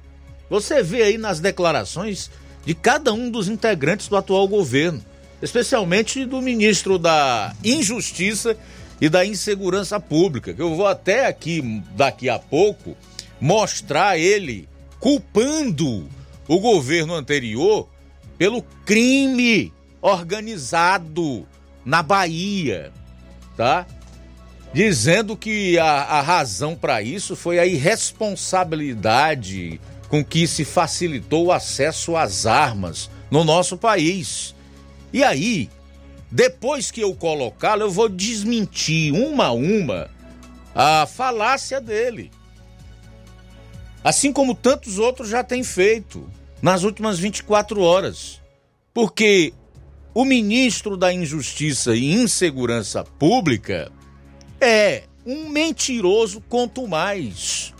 [0.51, 2.28] Você vê aí nas declarações
[2.66, 5.01] de cada um dos integrantes do atual governo,
[5.40, 8.57] especialmente do ministro da Injustiça
[9.01, 12.96] e da Insegurança Pública, que eu vou até aqui daqui a pouco
[13.40, 16.07] mostrar ele culpando
[16.46, 17.88] o governo anterior
[18.36, 19.72] pelo crime
[20.03, 21.46] organizado
[21.84, 22.92] na Bahia,
[23.57, 23.86] tá?
[24.72, 29.80] Dizendo que a, a razão para isso foi a irresponsabilidade
[30.11, 34.54] com que se facilitou o acesso às armas no nosso país.
[35.12, 35.70] E aí,
[36.30, 40.11] depois que eu colocá-lo, eu vou desmentir uma a uma
[40.74, 42.30] a falácia dele.
[44.02, 46.28] Assim como tantos outros já têm feito
[46.61, 48.40] nas últimas 24 horas.
[48.92, 49.52] Porque
[50.12, 53.92] o ministro da Injustiça e Insegurança Pública
[54.61, 57.72] é um mentiroso quanto mais.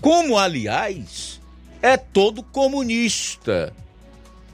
[0.00, 1.40] Como, aliás,
[1.84, 3.70] é todo comunista.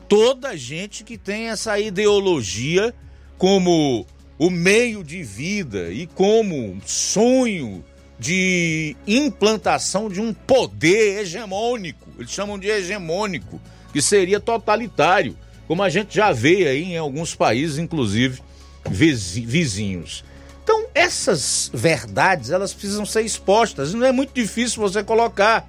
[0.09, 2.93] Toda gente que tem essa ideologia
[3.39, 4.05] como
[4.37, 7.85] o meio de vida e como sonho
[8.19, 12.09] de implantação de um poder hegemônico.
[12.19, 13.61] Eles chamam de hegemônico,
[13.93, 15.37] que seria totalitário,
[15.69, 18.43] como a gente já vê aí em alguns países, inclusive
[18.91, 20.25] vizinhos.
[20.65, 23.95] Então, essas verdades, elas precisam ser expostas.
[23.95, 25.69] Não é muito difícil você colocar,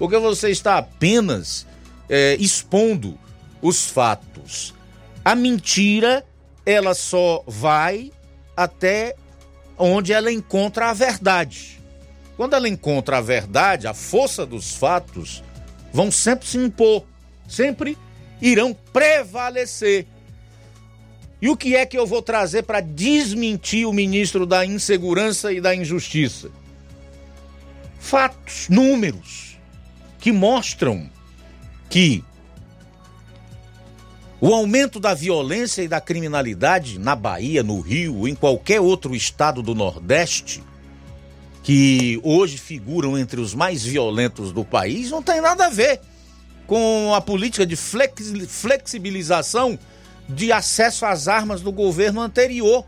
[0.00, 1.66] porque você está apenas
[2.08, 3.18] é, expondo
[3.60, 4.74] os fatos.
[5.22, 6.24] A mentira,
[6.64, 8.10] ela só vai
[8.56, 9.14] até
[9.76, 11.78] onde ela encontra a verdade.
[12.34, 15.44] Quando ela encontra a verdade, a força dos fatos
[15.92, 17.04] vão sempre se impor,
[17.46, 17.98] sempre
[18.40, 20.06] irão prevalecer.
[21.42, 25.60] E o que é que eu vou trazer para desmentir o ministro da Insegurança e
[25.60, 26.50] da Injustiça?
[27.98, 29.49] Fatos, números,
[30.20, 31.10] que mostram
[31.88, 32.22] que
[34.40, 39.62] o aumento da violência e da criminalidade na Bahia, no Rio, em qualquer outro estado
[39.62, 40.62] do Nordeste,
[41.62, 46.00] que hoje figuram entre os mais violentos do país, não tem nada a ver
[46.66, 49.78] com a política de flexibilização
[50.28, 52.84] de acesso às armas do governo anterior.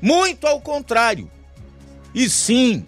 [0.00, 1.30] Muito ao contrário.
[2.14, 2.86] e sim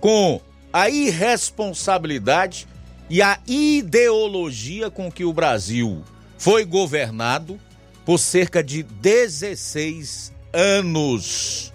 [0.00, 0.40] com
[0.72, 2.66] a irresponsabilidade
[3.10, 6.02] e a ideologia com que o Brasil
[6.36, 7.58] foi governado
[8.04, 11.72] por cerca de 16 anos.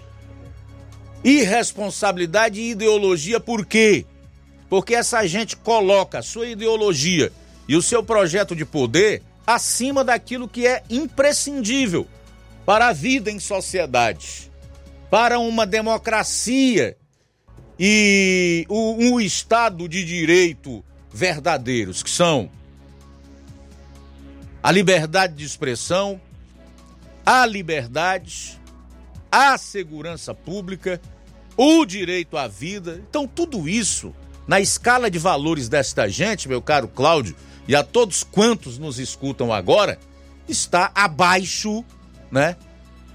[1.22, 4.06] Irresponsabilidade e ideologia por quê?
[4.68, 7.32] Porque essa gente coloca a sua ideologia
[7.68, 12.06] e o seu projeto de poder acima daquilo que é imprescindível
[12.64, 14.50] para a vida em sociedade,
[15.10, 16.96] para uma democracia
[17.78, 22.50] e um Estado de direito verdadeiros, que são
[24.60, 26.20] a liberdade de expressão,
[27.24, 28.60] a liberdade,
[29.30, 31.00] a segurança pública,
[31.56, 33.00] o direito à vida.
[33.08, 34.12] Então, tudo isso,
[34.46, 37.36] na escala de valores desta gente, meu caro Cláudio,
[37.68, 39.98] e a todos quantos nos escutam agora,
[40.48, 41.84] está abaixo,
[42.30, 42.56] né?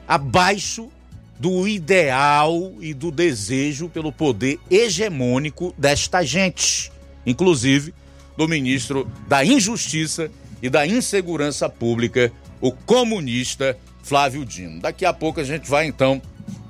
[0.08, 0.90] Abaixo
[1.38, 6.92] do ideal e do desejo pelo poder hegemônico desta gente,
[7.30, 7.94] inclusive
[8.36, 10.30] do ministro da Injustiça
[10.62, 14.82] e da Insegurança Pública, o comunista Flávio Dino.
[14.82, 16.22] Daqui a pouco a gente vai então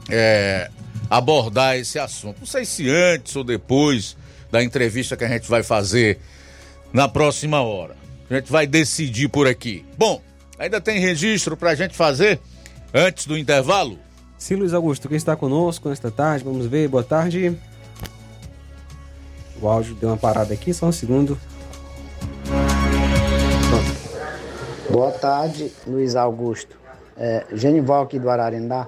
[0.10, 0.70] é,
[1.10, 2.39] abordar esse assunto.
[2.39, 4.18] Não sei se antes ou depois
[4.51, 6.20] da entrevista que a gente vai fazer
[6.91, 7.95] na próxima hora.
[8.30, 9.86] A gente vai decidir por aqui.
[9.97, 10.22] Bom,
[10.57, 12.39] ainda tem registro para a gente fazer
[12.93, 13.97] antes do intervalo?
[14.38, 16.43] Sim, Luiz Augusto, quem está conosco nesta tarde?
[16.43, 17.57] Vamos ver, boa tarde.
[19.62, 21.38] O áudio deu uma parada aqui, só um segundo.
[24.89, 26.78] Boa tarde, Luiz Augusto.
[27.18, 28.88] É, Genival aqui do Ararendá.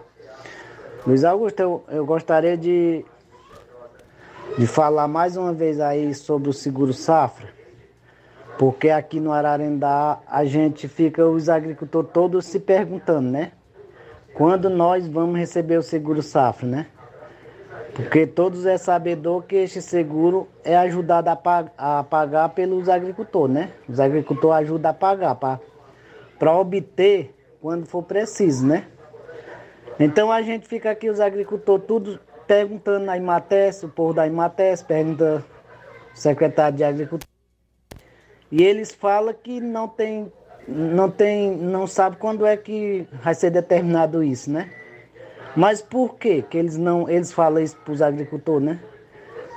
[1.06, 3.04] Luiz Augusto, eu, eu gostaria de,
[4.58, 7.50] de falar mais uma vez aí sobre o seguro safra,
[8.58, 13.52] porque aqui no Ararendá a gente fica, os agricultores todos se perguntando, né?
[14.34, 16.88] quando nós vamos receber o seguro safra, né?
[17.94, 23.54] Porque todos é sabedor que este seguro é ajudado a, pag a pagar pelos agricultores,
[23.54, 23.72] né?
[23.88, 28.88] Os agricultores ajudam a pagar para obter quando for preciso, né?
[30.00, 34.82] Então a gente fica aqui, os agricultores, tudo perguntando na Imates, o povo da Imates
[34.82, 35.44] pergunta
[36.14, 37.30] o secretário de Agricultura.
[38.52, 40.32] E eles falam que não tem
[40.68, 44.70] não tem, não sabe quando é que vai ser determinado isso, né?
[45.56, 48.80] Mas por quê que eles não, eles falam isso para os agricultores, né?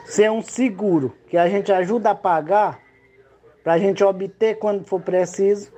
[0.06, 2.80] Se é um seguro que a gente ajuda a pagar
[3.62, 5.72] para a gente obter quando for preciso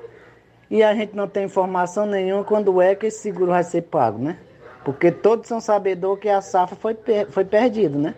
[0.69, 4.19] e a gente não tem informação nenhuma quando é que esse seguro vai ser pago,
[4.19, 4.39] né?
[4.85, 6.97] Porque todos são sabedores que a safra foi,
[7.31, 8.15] foi perdida, né?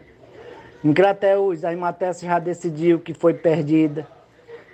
[0.82, 4.07] Em Crateús, a Imates já decidiu que foi perdida.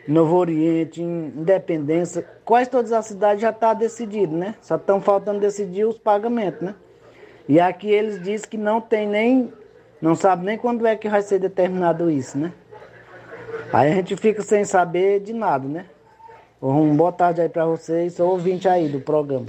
[0.06, 4.54] Novo Oriente, Independência, quase todas as cidades já está decidido, né?
[4.60, 6.74] Só estão faltando decidir os pagamentos, né?
[7.48, 9.52] E aqui eles dizem que não tem nem,
[10.00, 12.52] não sabe nem quando é que vai ser determinado isso, né?
[13.72, 15.86] Aí a gente fica sem saber de nada, né?
[16.62, 19.46] Um boa tarde aí para vocês, sou ouvinte aí do programa.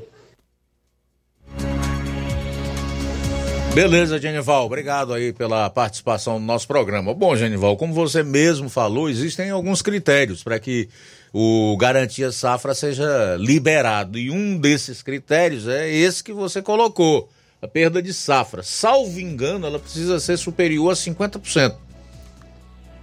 [3.74, 7.14] Beleza, Genival, obrigado aí pela participação no nosso programa.
[7.14, 10.88] Bom, Genival, como você mesmo falou, existem alguns critérios para que
[11.34, 14.18] o Garantia Safra seja liberado.
[14.18, 17.30] E um desses critérios é esse que você colocou,
[17.66, 18.64] a perda de safra.
[18.64, 21.72] Salvo engano, ela precisa ser superior a 50%.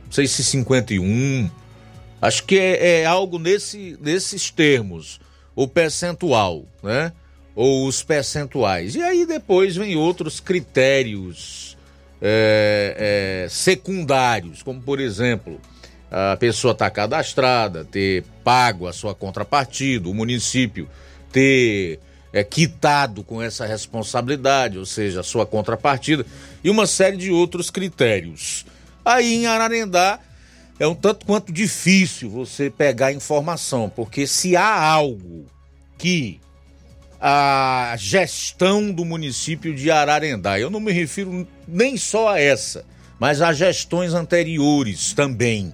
[0.05, 1.51] Não sei se 51%.
[2.21, 5.21] Acho que é, é algo nesse, nesses termos,
[5.57, 7.13] o percentual, né?
[7.55, 8.95] ou os percentuais.
[8.95, 11.77] E aí depois vem outros critérios
[12.21, 15.61] é, é, secundários, como por exemplo,
[16.11, 20.89] a pessoa estar tá cadastrada, ter pago a sua contrapartida, o município
[21.33, 21.99] ter
[22.33, 26.25] é, quitado com essa responsabilidade, ou seja, a sua contrapartida,
[26.63, 28.65] e uma série de outros critérios.
[29.05, 30.19] Aí em Ararendá
[30.79, 35.47] é um tanto quanto difícil você pegar informação, porque se há algo
[35.99, 36.41] que
[37.25, 40.59] a gestão do município de Ararendá.
[40.59, 42.85] Eu não me refiro nem só a essa,
[43.17, 45.73] mas a gestões anteriores também,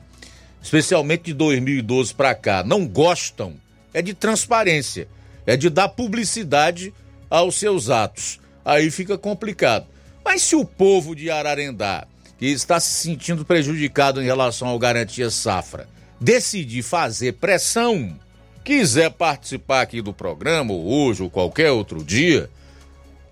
[0.62, 2.62] especialmente de 2012 para cá.
[2.62, 3.54] Não gostam
[3.94, 5.08] é de transparência,
[5.48, 6.92] é de dar publicidade
[7.30, 8.38] aos seus atos.
[8.62, 9.86] Aí fica complicado.
[10.22, 12.06] Mas se o povo de Ararendá,
[12.38, 15.88] que está se sentindo prejudicado em relação ao garantia safra,
[16.20, 18.14] decidir fazer pressão
[18.62, 22.50] quiser participar aqui do programa, hoje ou qualquer outro dia,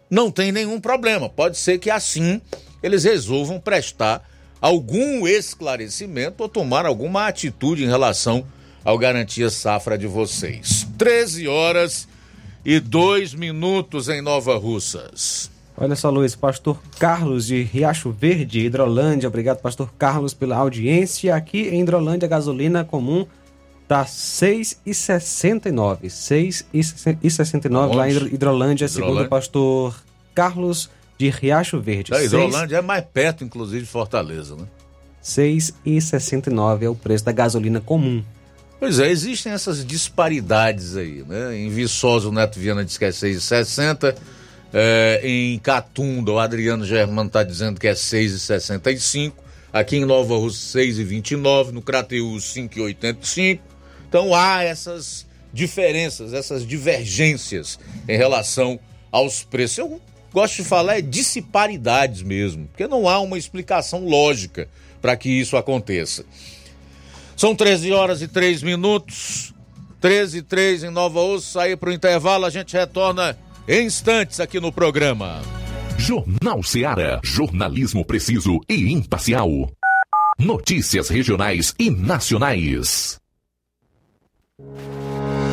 [0.08, 1.28] não tem nenhum problema.
[1.28, 2.40] Pode ser que assim
[2.82, 4.26] eles resolvam prestar
[4.58, 8.46] algum esclarecimento ou tomar alguma atitude em relação
[8.86, 10.86] ao garantia safra de vocês.
[10.96, 12.06] 13 horas
[12.64, 15.50] e 2 minutos em Nova Russas.
[15.76, 19.28] Olha só, Luiz, pastor Carlos de Riacho Verde, Hidrolândia.
[19.28, 21.34] Obrigado, pastor Carlos, pela audiência.
[21.34, 23.26] Aqui em Hidrolândia, a gasolina comum
[23.88, 26.02] tá 6,69.
[26.02, 30.00] 6,69 lá em Hidrolândia, segundo o pastor
[30.32, 32.14] Carlos de Riacho Verde.
[32.14, 34.66] A Hidrolândia é mais perto, inclusive, de Fortaleza, né?
[35.24, 38.22] 6,69 é o preço da gasolina comum.
[38.78, 41.56] Pois é, existem essas disparidades aí, né?
[41.56, 44.14] Em Viçosa, o Neto Viana diz que é 6,60.
[44.72, 49.32] É, em Catunda, o Adriano Germano está dizendo que é 6,65.
[49.72, 51.70] Aqui em Nova Rússia, 6,29.
[51.70, 53.60] No Crateus, 5,85.
[54.08, 58.78] Então há essas diferenças, essas divergências em relação
[59.10, 59.78] aos preços.
[59.78, 60.00] Eu
[60.32, 64.68] gosto de falar é disparidades mesmo, porque não há uma explicação lógica
[65.00, 66.26] para que isso aconteça.
[67.36, 69.52] São 13 horas e 3 minutos.
[70.00, 71.52] 13 e 3 em Nova Osso.
[71.52, 73.36] Sair para o intervalo, a gente retorna
[73.68, 75.42] em instantes aqui no programa.
[75.98, 77.20] Jornal Seara.
[77.22, 79.70] Jornalismo preciso e imparcial.
[80.38, 83.20] Notícias regionais e nacionais.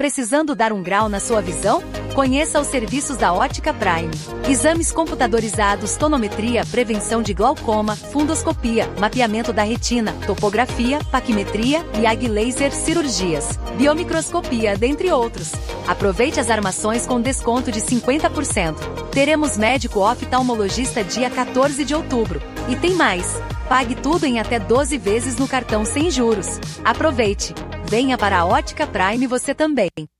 [0.00, 1.82] Precisando dar um grau na sua visão?
[2.14, 4.10] Conheça os serviços da Ótica Prime.
[4.48, 13.58] Exames computadorizados, tonometria, prevenção de glaucoma, fundoscopia, mapeamento da retina, topografia, paquimetria e laser cirurgias,
[13.76, 15.52] biomicroscopia, dentre outros.
[15.86, 18.76] Aproveite as armações com desconto de 50%.
[19.10, 22.40] Teremos médico oftalmologista dia 14 de outubro.
[22.70, 23.38] E tem mais.
[23.68, 26.58] Pague tudo em até 12 vezes no cartão sem juros.
[26.82, 27.54] Aproveite.
[27.90, 29.90] Venha para a Ótica Prime você também.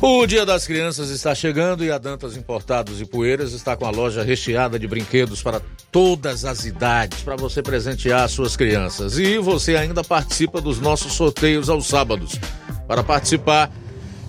[0.00, 3.90] O Dia das Crianças está chegando e a Dantas Importados e Poeiras está com a
[3.90, 9.18] loja recheada de brinquedos para todas as idades, para você presentear suas crianças.
[9.18, 12.38] E você ainda participa dos nossos sorteios aos sábados.
[12.86, 13.72] Para participar,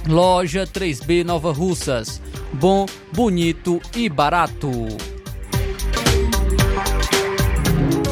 [0.08, 2.20] Loja 3B Nova Russas.
[2.54, 5.13] Bom, bonito e barato.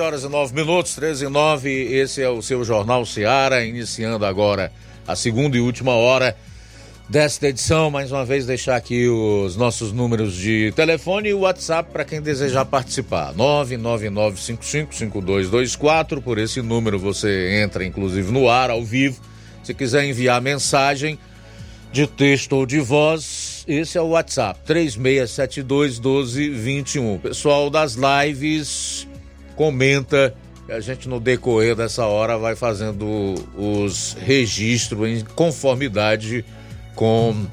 [0.00, 1.70] horas e 9 minutos, 13 e 9.
[1.70, 4.72] Esse é o seu Jornal Seara, iniciando agora
[5.06, 6.34] a segunda e última hora
[7.06, 7.90] desta edição.
[7.90, 12.64] Mais uma vez, deixar aqui os nossos números de telefone e WhatsApp para quem desejar
[12.64, 16.22] participar: 999555224.
[16.22, 19.20] Por esse número você entra, inclusive, no ar, ao vivo.
[19.62, 21.18] Se quiser enviar mensagem
[21.92, 27.20] de texto ou de voz, esse é o WhatsApp, 36721221.
[27.20, 29.09] Pessoal das lives,
[29.60, 30.34] comenta
[30.70, 36.42] a gente no decorrer dessa hora vai fazendo os registros em conformidade
[36.94, 37.44] com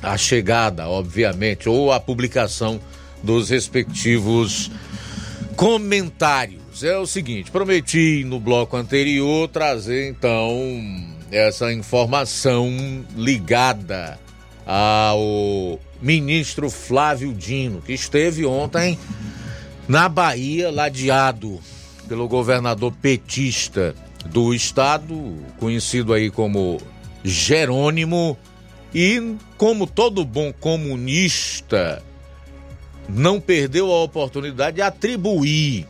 [0.00, 2.80] a chegada, obviamente, ou a publicação
[3.24, 4.70] dos respectivos
[5.56, 6.84] comentários.
[6.84, 10.54] É o seguinte, prometi no bloco anterior trazer então
[11.32, 14.16] essa informação ligada
[14.64, 18.96] ao ministro Flávio Dino, que esteve ontem
[19.88, 21.58] na Bahia, ladeado
[22.06, 23.94] pelo governador petista
[24.26, 26.78] do estado, conhecido aí como
[27.24, 28.36] Jerônimo,
[28.94, 32.02] e como todo bom comunista,
[33.08, 35.86] não perdeu a oportunidade de atribuir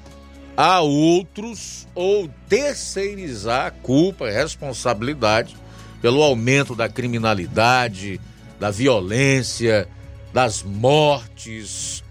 [0.57, 5.57] a outros ou terceirizar a culpa, a responsabilidade
[6.03, 8.20] pelo aumento da criminalidade,
[8.59, 9.88] da violência,
[10.32, 12.03] das mortes,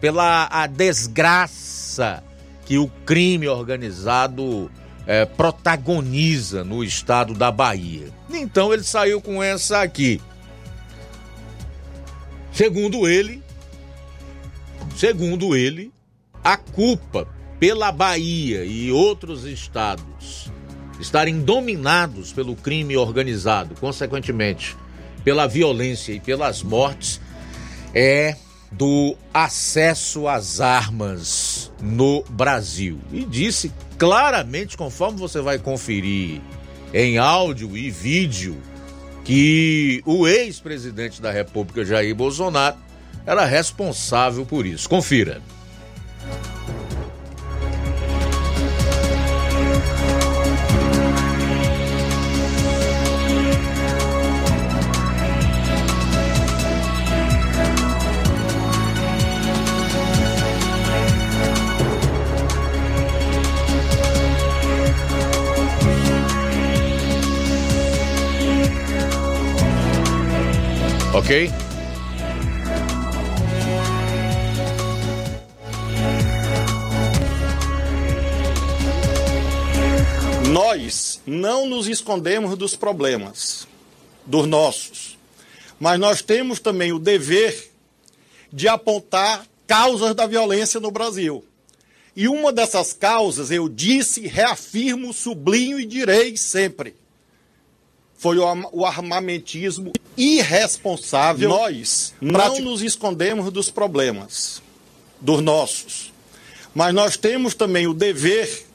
[0.00, 2.22] pela a desgraça
[2.64, 4.70] que o crime organizado
[5.06, 8.08] eh, protagoniza no estado da Bahia.
[8.30, 10.20] Então ele saiu com essa aqui.
[12.52, 13.42] Segundo ele,
[14.96, 15.92] segundo ele,
[16.44, 17.26] a culpa
[17.58, 20.50] pela Bahia e outros estados
[21.00, 24.76] estarem dominados pelo crime organizado, consequentemente,
[25.24, 27.20] pela violência e pelas mortes,
[27.94, 28.36] é
[28.70, 33.00] do acesso às armas no Brasil.
[33.12, 36.40] E disse claramente, conforme você vai conferir
[36.92, 38.56] em áudio e vídeo,
[39.24, 42.76] que o ex-presidente da República, Jair Bolsonaro,
[43.26, 44.88] era responsável por isso.
[44.88, 45.42] Confira.
[71.18, 71.50] ok?
[80.52, 83.66] Nós não nos escondemos dos problemas,
[84.24, 85.18] dos nossos,
[85.80, 87.72] mas nós temos também o dever
[88.52, 91.44] de apontar causas da violência no Brasil.
[92.14, 96.94] E uma dessas causas, eu disse, reafirmo, sublinho e direi sempre
[98.18, 101.48] foi o armamentismo irresponsável.
[102.20, 104.60] Nós não nos escondemos dos problemas,
[105.20, 106.12] dos nossos,
[106.74, 108.66] mas nós temos também o dever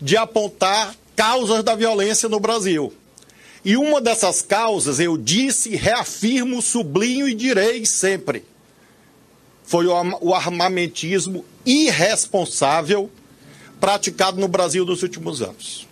[0.00, 2.92] de apontar causas da violência no Brasil.
[3.64, 8.44] E uma dessas causas, eu disse, reafirmo, sublinho e direi sempre,
[9.62, 13.08] foi o armamentismo irresponsável
[13.78, 15.86] praticado no Brasil nos últimos anos.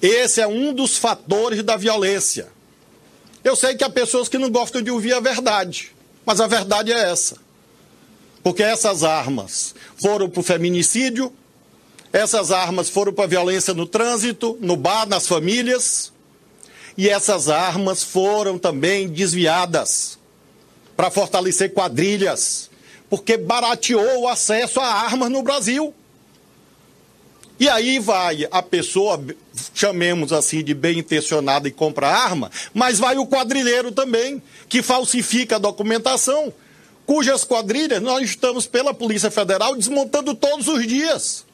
[0.00, 2.48] Esse é um dos fatores da violência.
[3.42, 5.92] Eu sei que há pessoas que não gostam de ouvir a verdade,
[6.24, 7.36] mas a verdade é essa.
[8.42, 11.32] Porque essas armas foram para o feminicídio,
[12.12, 16.12] essas armas foram para a violência no trânsito, no bar, nas famílias,
[16.96, 20.18] e essas armas foram também desviadas
[20.96, 22.70] para fortalecer quadrilhas,
[23.10, 25.94] porque barateou o acesso a armas no Brasil.
[27.58, 29.22] E aí vai a pessoa,
[29.74, 35.56] chamemos assim de bem intencionada e compra arma, mas vai o quadrilheiro também, que falsifica
[35.56, 36.52] a documentação,
[37.06, 41.46] cujas quadrilhas nós estamos pela Polícia Federal desmontando todos os dias.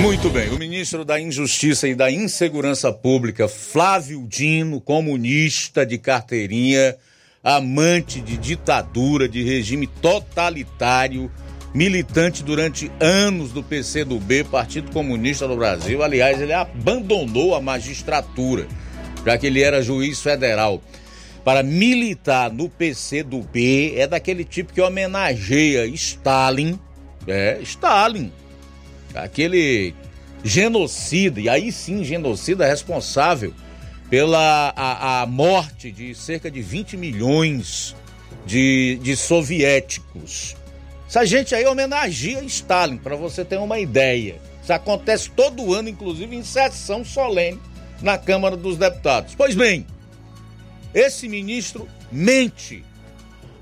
[0.00, 6.94] Muito bem, o ministro da Injustiça e da Insegurança Pública, Flávio Dino, comunista de carteirinha,
[7.42, 11.30] amante de ditadura, de regime totalitário,
[11.74, 16.02] militante durante anos do PCdoB, Partido Comunista do Brasil.
[16.02, 18.66] Aliás, ele abandonou a magistratura,
[19.24, 20.82] já que ele era juiz federal.
[21.44, 26.78] Para militar no PCdoB é daquele tipo que homenageia Stalin,
[27.26, 28.32] é, Stalin,
[29.14, 29.94] aquele
[30.44, 33.52] genocida, e aí sim genocida responsável
[34.10, 37.94] pela a, a morte de cerca de 20 milhões
[38.46, 40.56] de, de soviéticos.
[41.08, 44.38] Essa gente aí homenageia Stalin, para você ter uma ideia.
[44.62, 47.58] Isso acontece todo ano, inclusive em sessão solene
[48.02, 49.34] na Câmara dos Deputados.
[49.34, 49.86] Pois bem,
[50.92, 52.84] esse ministro mente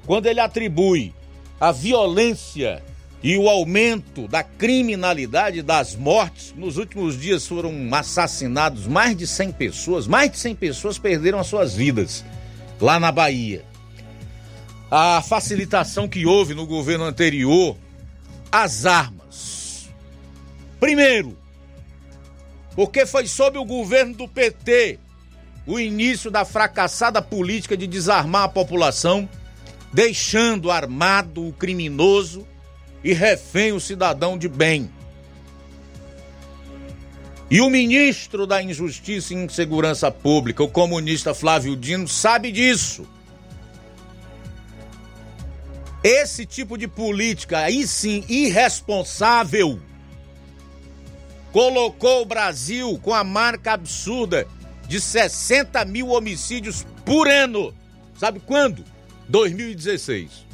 [0.05, 1.15] quando ele atribui
[1.61, 2.83] a violência
[3.23, 6.53] e o aumento da criminalidade das mortes.
[6.57, 11.47] Nos últimos dias foram assassinados mais de 100 pessoas, mais de 100 pessoas perderam as
[11.47, 12.25] suas vidas
[12.81, 13.65] lá na Bahia.
[14.91, 17.76] A facilitação que houve no governo anterior
[18.51, 19.89] às armas.
[20.78, 21.37] Primeiro,
[22.74, 25.01] porque foi sob o governo do PT
[25.66, 29.28] o início da fracassada política de desarmar a população,
[29.93, 32.47] deixando armado o criminoso
[33.03, 34.89] e refém o cidadão de bem.
[37.51, 43.07] E o ministro da Injustiça e Insegurança Pública, o comunista Flávio Dino, sabe disso.
[46.09, 49.81] Esse tipo de política, aí sim, irresponsável,
[51.51, 54.47] colocou o Brasil com a marca absurda
[54.87, 57.75] de 60 mil homicídios por ano.
[58.17, 58.85] Sabe quando?
[59.29, 60.47] 2016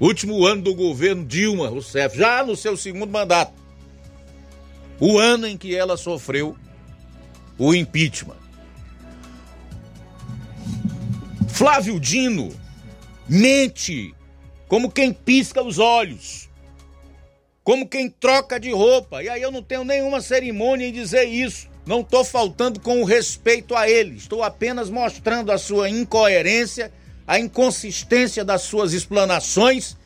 [0.00, 3.52] último ano do governo Dilma Rousseff, já no seu segundo mandato.
[4.98, 6.56] O ano em que ela sofreu
[7.58, 8.40] o impeachment.
[11.48, 12.61] Flávio Dino
[13.28, 14.14] mente
[14.68, 16.48] como quem pisca os olhos,
[17.62, 19.22] como quem troca de roupa.
[19.22, 21.68] E aí eu não tenho nenhuma cerimônia em dizer isso.
[21.84, 26.92] Não estou faltando com o respeito a ele, estou apenas mostrando a sua incoerência
[27.26, 29.96] a inconsistência das suas explanações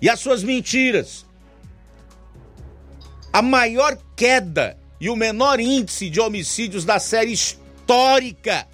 [0.00, 1.26] e as suas mentiras.
[3.32, 8.68] A maior queda e o menor índice de homicídios da série histórica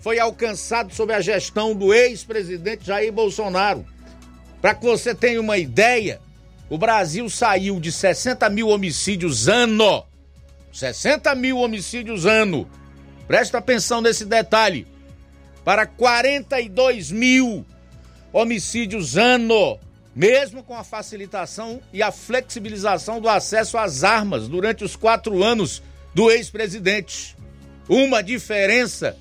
[0.00, 3.84] foi alcançado sob a gestão do ex-presidente Jair Bolsonaro.
[4.60, 6.20] Para que você tenha uma ideia,
[6.68, 10.04] o Brasil saiu de 60 mil homicídios ano.
[10.72, 12.68] 60 mil homicídios ano.
[13.26, 14.86] Presta atenção nesse detalhe
[15.64, 17.64] para 42 mil
[18.32, 19.78] homicídios ano,
[20.14, 25.82] mesmo com a facilitação e a flexibilização do acesso às armas durante os quatro anos
[26.14, 27.36] do ex-presidente.
[27.88, 29.16] Uma diferença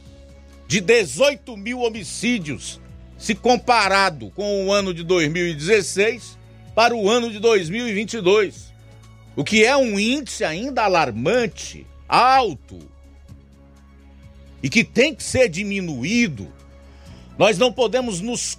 [0.70, 2.80] de 18 mil homicídios,
[3.18, 6.38] se comparado com o ano de 2016
[6.74, 8.72] para o ano de 2022.
[9.36, 12.80] O que é um índice ainda alarmante, alto,
[14.64, 16.48] e que tem que ser diminuído,
[17.38, 18.58] nós não podemos nos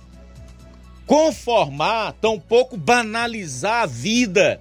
[1.06, 4.60] conformar, tampouco banalizar a vida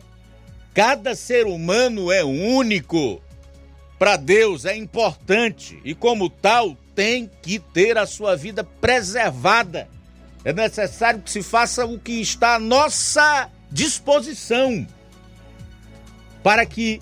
[0.79, 3.21] Cada ser humano é único.
[3.97, 9.87] Para Deus é importante e, como tal, tem que ter a sua vida preservada.
[10.43, 14.85] É necessário que se faça o que está à nossa disposição
[16.43, 17.01] para que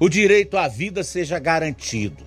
[0.00, 2.24] o direito à vida seja garantido.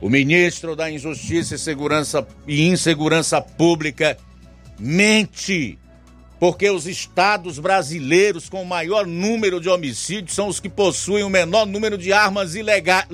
[0.00, 4.16] O ministro da Injustiça e Segurança e Insegurança Pública
[4.78, 5.80] mente,
[6.38, 11.30] porque os estados brasileiros com o maior número de homicídios são os que possuem o
[11.30, 13.04] menor número de armas ilega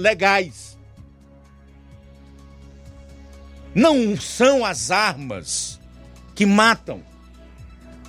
[3.75, 5.81] Não são as armas
[6.35, 7.03] que matam,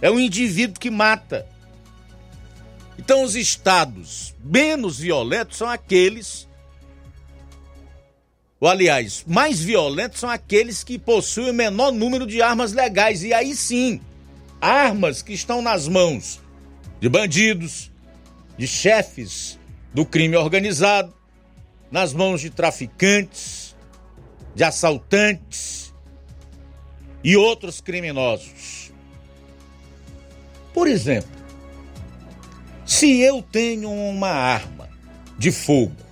[0.01, 1.47] é o indivíduo que mata.
[2.97, 6.47] Então, os estados menos violentos são aqueles
[8.63, 13.21] ou aliás, mais violentos são aqueles que possuem o menor número de armas legais.
[13.21, 13.99] E aí sim,
[14.61, 16.39] armas que estão nas mãos
[17.01, 17.91] de bandidos,
[18.57, 19.59] de chefes
[19.93, 21.13] do crime organizado,
[21.91, 23.72] nas mãos de traficantes,
[24.55, 25.93] de assaltantes
[27.23, 28.91] e outros criminosos.
[30.73, 31.29] Por exemplo,
[32.85, 34.89] se eu tenho uma arma
[35.37, 36.03] de fogo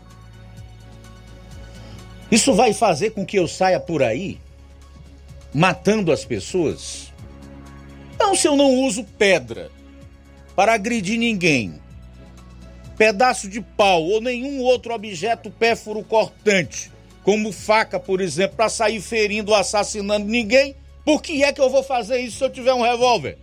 [2.32, 4.40] isso vai fazer com que eu saia por aí
[5.54, 7.12] matando as pessoas?
[8.18, 9.70] Não, se eu não uso pedra
[10.56, 11.82] para agredir ninguém,
[12.98, 16.91] pedaço de pau ou nenhum outro objeto pérfuro cortante,
[17.24, 20.76] como faca, por exemplo, para sair ferindo ou assassinando ninguém,
[21.06, 23.38] por que é que eu vou fazer isso se eu tiver um revólver?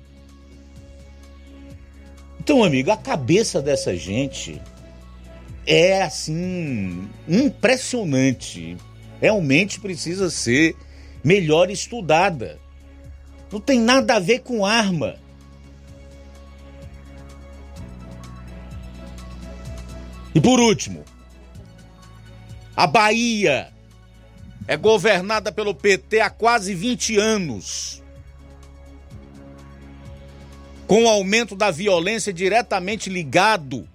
[2.40, 4.60] Então, amigo, a cabeça dessa gente
[5.66, 8.76] é assim impressionante.
[9.20, 10.74] Realmente precisa ser
[11.22, 12.58] melhor estudada.
[13.52, 15.16] Não tem nada a ver com arma.
[20.34, 21.04] E por último,
[22.78, 23.72] a Bahia
[24.68, 28.00] é governada pelo PT há quase 20 anos.
[30.86, 33.88] Com o aumento da violência diretamente ligado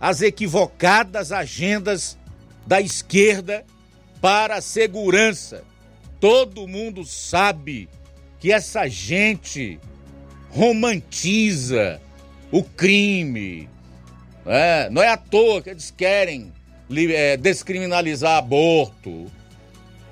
[0.00, 2.16] as equivocadas agendas
[2.64, 3.64] da esquerda
[4.20, 5.64] para a segurança.
[6.20, 7.88] Todo mundo sabe
[8.38, 9.80] que essa gente
[10.50, 12.00] romantiza
[12.52, 13.68] o crime.
[14.46, 16.52] É, não é à toa que eles querem
[17.40, 19.26] descriminalizar aborto,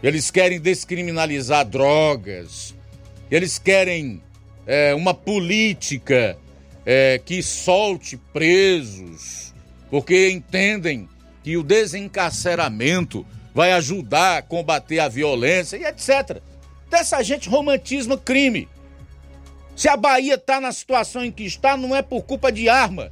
[0.03, 2.75] eles querem descriminalizar drogas,
[3.31, 4.23] eles querem
[4.67, 6.37] é, uma política
[6.85, 9.47] é, que solte presos
[9.91, 11.09] porque entendem
[11.43, 16.43] que o desencarceramento vai ajudar a combater a violência e etc.
[16.91, 18.69] Dessa gente romantismo crime.
[19.75, 23.11] Se a Bahia está na situação em que está, não é por culpa de arma,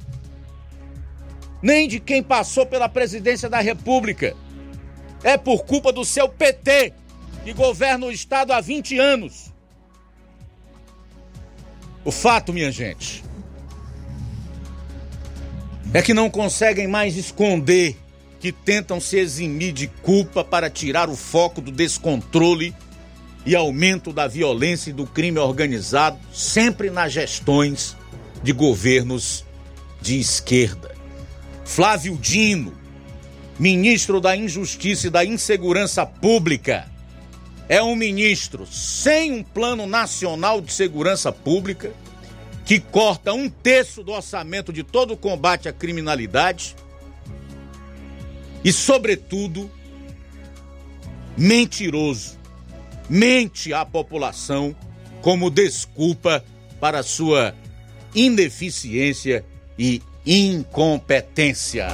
[1.65, 4.35] nem de quem passou pela presidência da República.
[5.23, 6.93] É por culpa do seu PT,
[7.43, 9.51] que governa o Estado há 20 anos.
[12.03, 13.23] O fato, minha gente,
[15.91, 17.97] é que não conseguem mais esconder
[18.39, 22.75] que tentam se eximir de culpa para tirar o foco do descontrole
[23.43, 27.97] e aumento da violência e do crime organizado, sempre nas gestões
[28.43, 29.43] de governos
[29.99, 30.94] de esquerda.
[31.65, 32.73] Flávio Dino,
[33.59, 36.87] ministro da Injustiça e da Insegurança Pública,
[37.67, 41.91] é um ministro sem um plano nacional de segurança pública
[42.63, 46.75] que corta um terço do orçamento de todo o combate à criminalidade
[48.63, 49.69] e, sobretudo,
[51.35, 52.39] mentiroso.
[53.09, 54.75] Mente à população
[55.21, 56.43] como desculpa
[56.79, 57.55] para sua
[58.13, 59.43] ineficiência
[59.77, 61.87] e incompetência.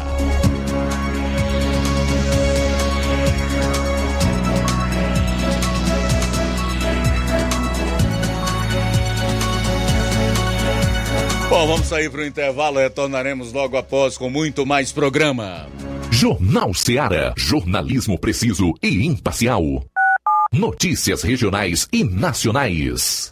[11.50, 15.68] Bom, vamos sair para o intervalo, retornaremos logo após com muito mais programa.
[16.10, 17.34] Jornal Seara.
[17.38, 19.84] Jornalismo preciso e imparcial.
[20.54, 23.32] Notícias regionais e nacionais.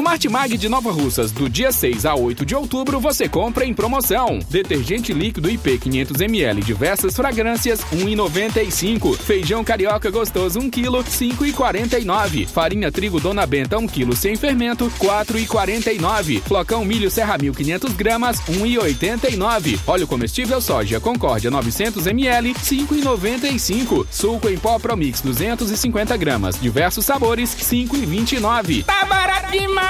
[0.00, 3.74] No Martimag de Nova Russas, do dia 6 a 8 de outubro, você compra em
[3.74, 4.38] promoção.
[4.48, 9.18] Detergente líquido IP 500ml, diversas fragrâncias, 1,95.
[9.18, 12.46] Feijão carioca gostoso, 1 kg, 5,49.
[12.46, 16.40] Farinha trigo Dona Benta, 1 kg sem fermento, 4,49.
[16.44, 19.80] Flocão milho Serra 1500 gramas, 1,89.
[19.86, 24.06] Óleo comestível soja Concórdia 900ml, 5,95.
[24.10, 28.86] Suco em pó Promix 250 gramas, diversos sabores, 5,29.
[28.86, 29.89] Tá barato demais,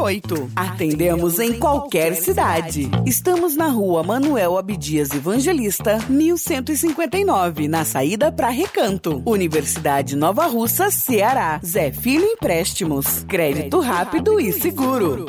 [0.00, 0.50] 981330698.
[0.56, 2.90] Atendemos em qualquer cidade.
[3.06, 9.22] Estamos na rua Manuel Abdias Evangelista, 1159, na saída para Recanto.
[9.26, 11.60] Universidade Nova Russa, Ceará.
[11.64, 13.24] Zé Filho Empréstimos.
[13.28, 15.26] Crédito rápido e seguro.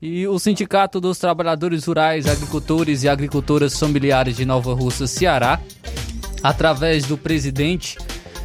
[0.00, 5.60] E o Sindicato dos Trabalhadores Rurais, Agricultores e Agricultoras Familiares de Nova Russa, Ceará,
[6.42, 7.96] através do presidente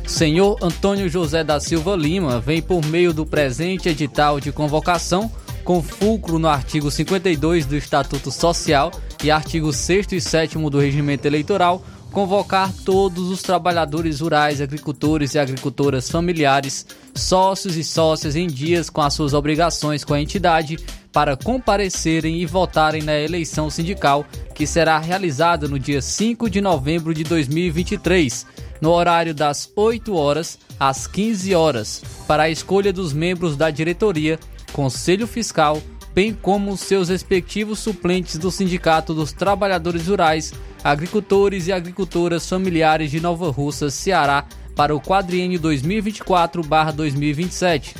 [0.07, 5.29] senhor Antônio José da Silva Lima, vem por meio do presente edital de convocação,
[5.65, 8.89] com fulcro no artigo 52 do Estatuto Social
[9.21, 15.39] e artigo 6 e 7 do Regimento Eleitoral, convocar todos os trabalhadores rurais, agricultores e
[15.39, 20.77] agricultoras familiares, sócios e sócias em dias com as suas obrigações com a entidade
[21.17, 24.23] para comparecerem e votarem na eleição sindical
[24.53, 28.45] que será realizada no dia 5 de novembro de 2023,
[28.79, 34.39] no horário das 8 horas às 15 horas, para a escolha dos membros da diretoria,
[34.71, 35.81] Conselho Fiscal,
[36.13, 40.53] bem como seus respectivos suplentes do Sindicato dos Trabalhadores Rurais,
[40.83, 44.45] Agricultores e Agricultoras Familiares de Nova Russa, Ceará,
[44.75, 47.95] para o quadriênio 2024-2027,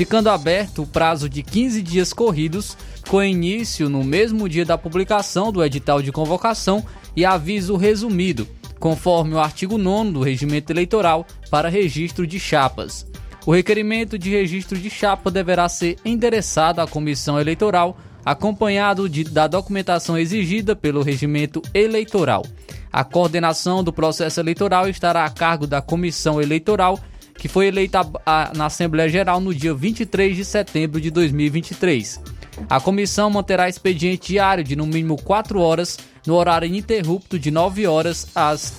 [0.00, 2.74] ficando aberto o prazo de 15 dias corridos,
[3.06, 6.82] com início no mesmo dia da publicação do edital de convocação
[7.14, 8.48] e aviso resumido,
[8.78, 13.06] conforme o artigo 9 do Regimento Eleitoral, para registro de chapas.
[13.44, 17.94] O requerimento de registro de chapa deverá ser endereçado à Comissão Eleitoral,
[18.24, 22.46] acompanhado de, da documentação exigida pelo Regimento Eleitoral.
[22.90, 26.98] A coordenação do processo eleitoral estará a cargo da Comissão Eleitoral,
[27.40, 32.20] que foi eleita a, a, na Assembleia Geral no dia 23 de setembro de 2023.
[32.68, 37.86] A comissão manterá expediente diário de no mínimo 4 horas, no horário ininterrupto de 9
[37.86, 38.74] horas às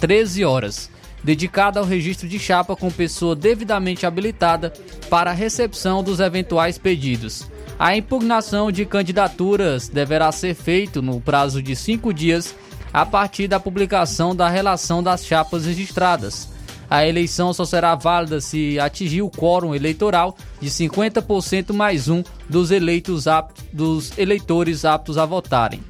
[0.00, 0.90] 13 horas
[1.22, 4.72] dedicada ao registro de chapa com pessoa devidamente habilitada
[5.08, 7.48] para a recepção dos eventuais pedidos.
[7.78, 12.54] A impugnação de candidaturas deverá ser feita no prazo de cinco dias
[12.92, 16.52] a partir da publicação da relação das chapas registradas.
[16.94, 22.70] A eleição só será válida se atingir o quórum eleitoral de 50% mais um dos,
[22.70, 25.82] eleitos aptos, dos eleitores aptos a votarem.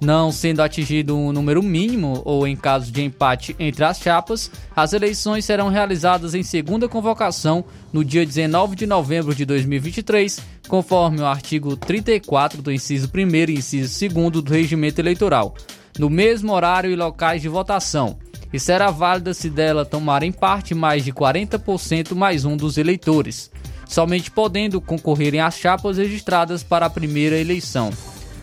[0.00, 4.92] Não sendo atingido um número mínimo ou em caso de empate entre as chapas, as
[4.92, 11.26] eleições serão realizadas em segunda convocação no dia 19 de novembro de 2023, conforme o
[11.26, 15.56] artigo 34 do inciso 1 e inciso 2 do Regimento Eleitoral,
[15.98, 18.16] no mesmo horário e locais de votação,
[18.56, 23.50] e será válida se dela tomarem parte mais de 40% mais um dos eleitores,
[23.86, 27.90] somente podendo concorrerem às chapas registradas para a primeira eleição.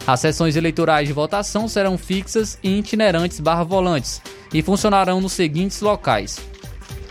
[0.06, 4.22] As sessões eleitorais de votação serão fixas e itinerantes barra volantes
[4.53, 6.40] e funcionarão nos seguintes locais.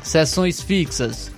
[0.05, 1.33] Sessões fixas.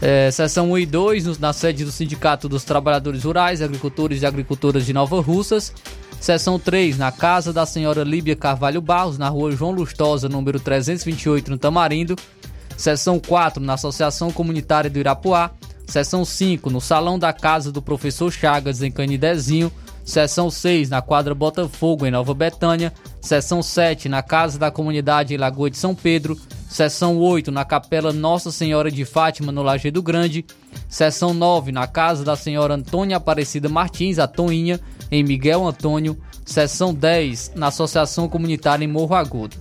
[0.00, 4.86] É, seção 1 e 2 na sede do Sindicato dos Trabalhadores Rurais, Agricultores e Agricultoras
[4.86, 5.74] de Nova Russas.
[6.22, 11.50] Seção 3 na Casa da Senhora Líbia Carvalho Barros, na rua João Lustosa, número 328,
[11.50, 12.14] no Tamarindo.
[12.76, 15.50] Seção 4 na Associação Comunitária do Irapuá.
[15.84, 19.72] Seção 5 no Salão da Casa do Professor Chagas, em Canidezinho.
[20.04, 22.92] Seção 6 na quadra Botafogo, em Nova Betânia.
[23.20, 26.38] Seção 7 na Casa da Comunidade em Lagoa de São Pedro.
[26.70, 30.44] Seção 8 na Capela Nossa Senhora de Fátima, no Lajeado Grande.
[30.88, 34.78] Seção 9 na Casa da Senhora Antônia Aparecida Martins, a Toinha,
[35.12, 36.18] em Miguel Antônio.
[36.44, 39.56] Seção 10 na Associação Comunitária em Morro Agudo.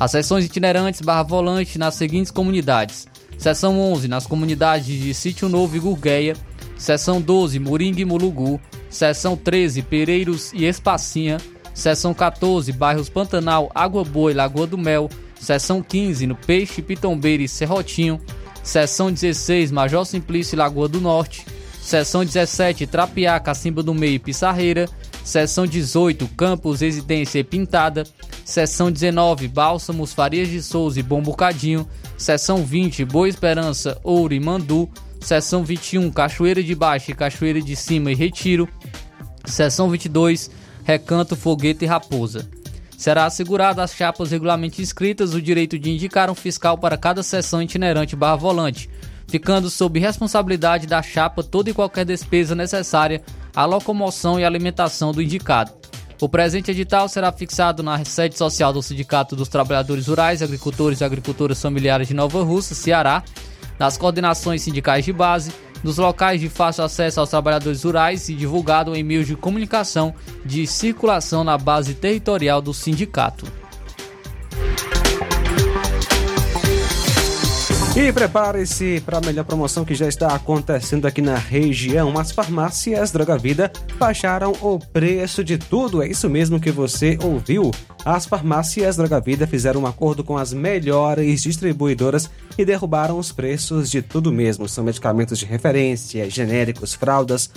[0.00, 3.06] As sessões itinerantes barra volante nas seguintes comunidades.
[3.38, 6.34] Seção 11 nas comunidades de Sítio Novo e Gurgueia.
[6.76, 8.60] Seção 12 Moringa e Mulugu.
[8.90, 11.38] Seção 13, Pereiros e Espacinha.
[11.72, 15.10] Seção 14, Bairros Pantanal, Água Boa e Lagoa do Mel.
[15.38, 18.20] Seção 15, no Peixe, Pitombeira e Serrotinho.
[18.62, 21.44] Seção 16, Major Simplício e Lagoa do Norte.
[21.84, 24.88] Seção 17, Trapiá, Cacimba do Meio e Pissarreira.
[25.22, 28.04] Seção 18, Campos, Residência e Pintada.
[28.42, 31.86] Seção 19, Bálsamos, Farias de Souza e Bom Bocadinho.
[32.16, 34.88] Seção 20, Boa Esperança, Ouro e Mandu.
[35.20, 38.66] Seção 21, Cachoeira de Baixo e Cachoeira de Cima e Retiro.
[39.44, 40.50] Seção 22,
[40.84, 42.48] Recanto, Foguete e Raposa.
[42.96, 47.60] Será assegurado às chapas regularmente inscritas o direito de indicar um fiscal para cada seção
[47.60, 48.88] itinerante barra volante,
[49.28, 53.22] ficando sob responsabilidade da chapa toda e qualquer despesa necessária
[53.54, 55.72] à locomoção e alimentação do indicado.
[56.20, 61.04] O presente edital será fixado na sede social do Sindicato dos Trabalhadores Rurais, Agricultores e
[61.04, 63.22] Agricultoras Familiares de Nova Russa, Ceará,
[63.78, 65.52] nas coordenações sindicais de base,
[65.82, 70.14] nos locais de fácil acesso aos trabalhadores rurais e divulgado em meios de comunicação
[70.44, 73.46] de circulação na base territorial do sindicato.
[77.96, 82.18] E prepare-se para a melhor promoção que já está acontecendo aqui na região.
[82.18, 86.02] As farmácias Droga Vida baixaram o preço de tudo.
[86.02, 87.70] É isso mesmo que você ouviu.
[88.04, 93.88] As farmácias Droga Vida fizeram um acordo com as melhores distribuidoras e derrubaram os preços
[93.88, 94.68] de tudo mesmo.
[94.68, 97.48] São medicamentos de referência, genéricos, fraldas,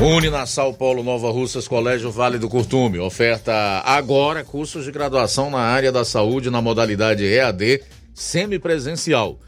[0.00, 2.98] Uninassal Polo Nova Russas, Colégio Vale do Curtume.
[2.98, 7.82] Oferta agora cursos de graduação na área da saúde na modalidade EAD
[8.14, 9.40] semipresencial.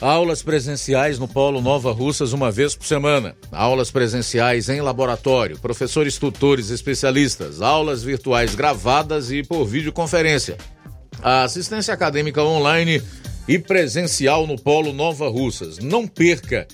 [0.00, 3.36] Aulas presenciais no Polo Nova Russas uma vez por semana.
[3.50, 10.56] Aulas presenciais em laboratório, professores tutores especialistas, aulas virtuais gravadas e por videoconferência.
[11.20, 13.02] A assistência acadêmica online
[13.48, 15.78] e presencial no Polo Nova Russas.
[15.78, 16.68] Não perca!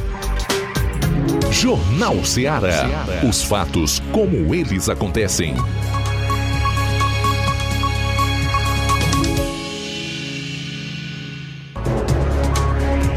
[1.51, 3.05] Jornal Ceará.
[3.27, 5.55] Os fatos como eles acontecem.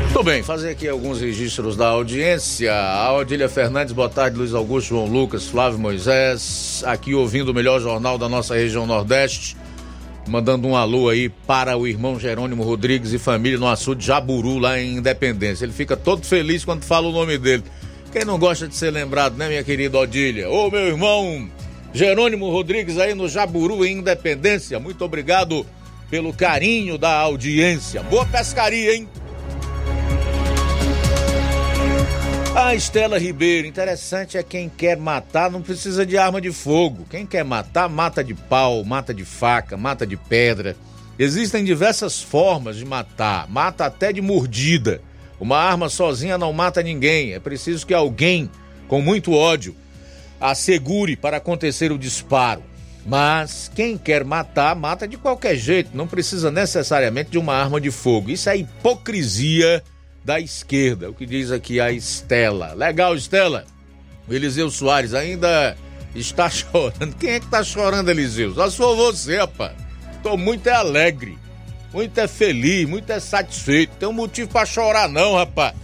[0.08, 2.74] Muito bem, fazer aqui alguns registros da audiência.
[2.74, 7.78] A Odília Fernandes, boa tarde, Luiz Augusto, João Lucas, Flávio Moisés, aqui ouvindo o melhor
[7.78, 9.54] jornal da nossa região Nordeste.
[10.26, 14.80] Mandando um alô aí para o irmão Jerônimo Rodrigues e família no açude Jaburu, lá
[14.80, 15.66] em Independência.
[15.66, 17.62] Ele fica todo feliz quando fala o nome dele.
[18.10, 20.48] Quem não gosta de ser lembrado, né, minha querida Odília?
[20.48, 21.48] Ô, meu irmão
[21.92, 24.80] Jerônimo Rodrigues aí no Jaburu, em Independência.
[24.80, 25.66] Muito obrigado
[26.10, 28.02] pelo carinho da audiência.
[28.02, 29.06] Boa pescaria, hein?
[32.58, 37.06] A Estela Ribeiro, interessante é quem quer matar não precisa de arma de fogo.
[37.08, 40.74] Quem quer matar, mata de pau, mata de faca, mata de pedra.
[41.16, 45.00] Existem diversas formas de matar, mata até de mordida.
[45.38, 48.50] Uma arma sozinha não mata ninguém, é preciso que alguém
[48.88, 49.76] com muito ódio
[50.40, 52.64] assegure para acontecer o disparo.
[53.06, 57.92] Mas quem quer matar, mata de qualquer jeito, não precisa necessariamente de uma arma de
[57.92, 58.30] fogo.
[58.30, 59.80] Isso é hipocrisia
[60.28, 62.74] da esquerda, o que diz aqui a Estela.
[62.74, 63.64] Legal, Estela.
[64.28, 65.74] O Eliseu Soares ainda
[66.14, 67.16] está chorando.
[67.16, 68.52] Quem é que está chorando, Eliseu?
[68.52, 69.72] Só for você, rapaz.
[70.22, 71.38] Tô muito é alegre,
[71.94, 73.96] muito é feliz, muito é satisfeito.
[73.96, 75.74] Tem um motivo para chorar, não, rapaz.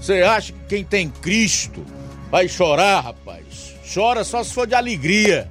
[0.00, 1.86] Você acha que quem tem Cristo
[2.32, 3.76] vai chorar, rapaz?
[3.94, 5.48] Chora só se for de alegria.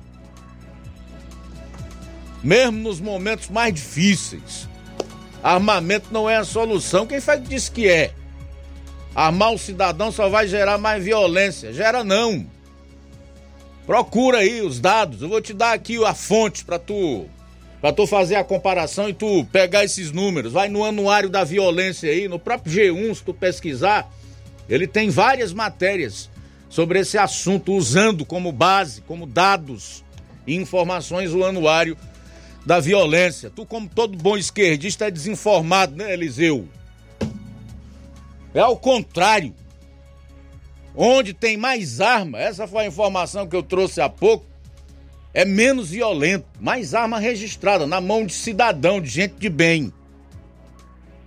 [2.43, 4.67] Mesmo nos momentos mais difíceis.
[5.43, 7.07] Armamento não é a solução.
[7.07, 8.13] Quem foi que disse que é?
[9.15, 11.73] Armar o cidadão só vai gerar mais violência.
[11.73, 12.45] Gera não.
[13.85, 15.21] Procura aí os dados.
[15.21, 17.25] Eu vou te dar aqui a fonte para tu
[17.81, 20.53] para tu fazer a comparação e tu pegar esses números.
[20.53, 24.07] Vai no anuário da violência aí, no próprio G1, se tu pesquisar,
[24.69, 26.29] ele tem várias matérias
[26.69, 30.03] sobre esse assunto usando como base, como dados
[30.45, 31.97] e informações o anuário
[32.65, 33.49] da violência.
[33.49, 36.67] Tu, como todo bom esquerdista, é desinformado, né, Eliseu?
[38.53, 39.53] É ao contrário.
[40.95, 44.45] Onde tem mais arma, essa foi a informação que eu trouxe há pouco,
[45.33, 49.93] é menos violento, mais arma registrada na mão de cidadão, de gente de bem.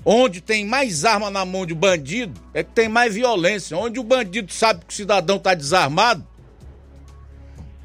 [0.04, 3.74] Onde tem mais arma na mão de bandido, é que tem mais violência.
[3.74, 6.26] Onde o bandido sabe que o cidadão está desarmado,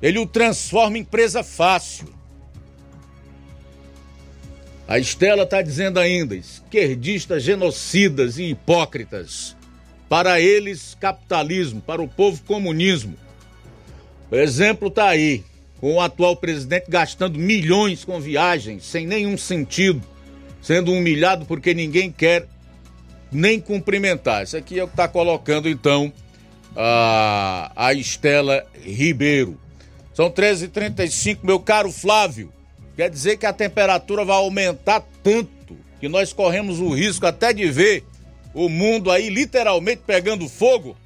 [0.02, 2.14] ele o transforma em presa fácil.
[4.90, 9.56] A Estela está dizendo ainda: esquerdistas genocidas e hipócritas.
[10.10, 13.16] Para eles, capitalismo, para o povo, comunismo.
[14.32, 15.44] O exemplo está aí,
[15.80, 20.02] com o atual presidente gastando milhões com viagens sem nenhum sentido,
[20.60, 22.48] sendo humilhado porque ninguém quer
[23.32, 24.42] nem cumprimentar.
[24.42, 26.12] Isso aqui é o que está colocando então
[26.76, 29.56] a, a Estela Ribeiro.
[30.16, 32.52] São 13h35, meu caro Flávio.
[33.00, 37.66] Quer dizer que a temperatura vai aumentar tanto que nós corremos o risco até de
[37.72, 38.04] ver
[38.54, 40.98] o mundo aí literalmente pegando fogo?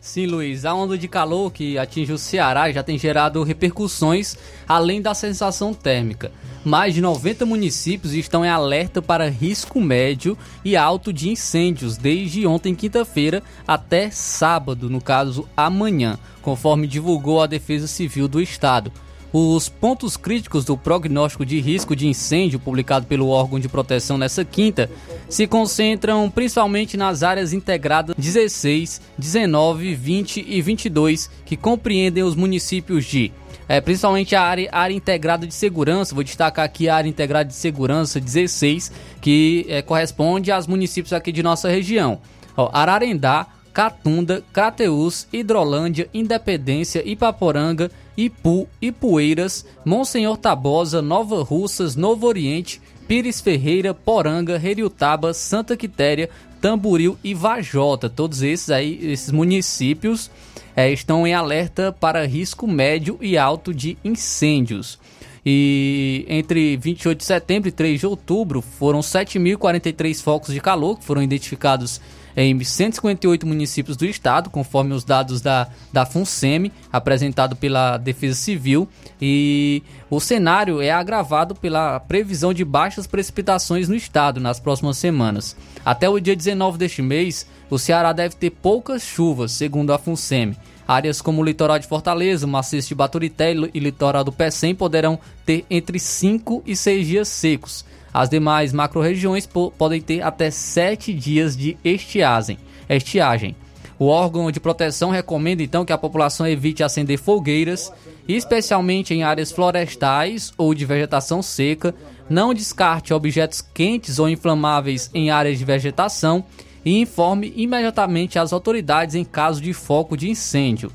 [0.00, 4.36] Sim, Luiz, a onda de calor que atinge o Ceará já tem gerado repercussões
[4.66, 6.32] além da sensação térmica.
[6.64, 12.44] Mais de 90 municípios estão em alerta para risco médio e alto de incêndios desde
[12.44, 18.90] ontem, quinta-feira, até sábado, no caso amanhã, conforme divulgou a Defesa Civil do Estado.
[19.32, 24.44] Os pontos críticos do prognóstico de risco de incêndio publicado pelo órgão de proteção nessa
[24.44, 24.90] quinta
[25.28, 33.04] se concentram principalmente nas áreas integradas 16, 19, 20 e 22, que compreendem os municípios
[33.04, 33.32] de
[33.68, 37.54] é, principalmente a área, área integrada de segurança, vou destacar aqui a área integrada de
[37.54, 38.90] segurança 16,
[39.20, 42.20] que é, corresponde aos municípios aqui de nossa região.
[42.56, 52.80] Ó, Ararendá, Catunda, Crateús, Hidrolândia, Independência, Ipaporanga, Ipu, Ipueiras, Monsenhor Tabosa, Nova Russas, Novo Oriente,
[53.06, 56.28] Pires Ferreira, Poranga, Heriutaba, Santa Quitéria,
[56.60, 58.08] Tamburil e Vajota.
[58.08, 60.30] Todos esses aí, esses municípios
[60.76, 64.98] é, estão em alerta para risco médio e alto de incêndios.
[65.44, 71.04] E entre 28 de setembro e 3 de outubro foram 7.043 focos de calor que
[71.04, 72.00] foram identificados
[72.36, 78.88] em 158 municípios do estado, conforme os dados da, da FUNSEMI, apresentado pela Defesa Civil,
[79.20, 85.56] e o cenário é agravado pela previsão de baixas precipitações no estado nas próximas semanas.
[85.84, 90.56] Até o dia 19 deste mês, o Ceará deve ter poucas chuvas, segundo a FUNSEMI.
[90.90, 95.20] Áreas como o litoral de Fortaleza, o maciço de Baturité e litoral do Pecém poderão
[95.46, 97.84] ter entre 5 e 6 dias secos.
[98.12, 102.58] As demais macro-regiões podem ter até 7 dias de estiagem.
[102.88, 103.56] estiagem.
[103.98, 107.92] O órgão de proteção recomenda então que a população evite acender fogueiras,
[108.26, 111.94] especialmente em áreas florestais ou de vegetação seca,
[112.28, 116.42] não descarte objetos quentes ou inflamáveis em áreas de vegetação
[116.82, 120.90] e informe imediatamente as autoridades em caso de foco de incêndio.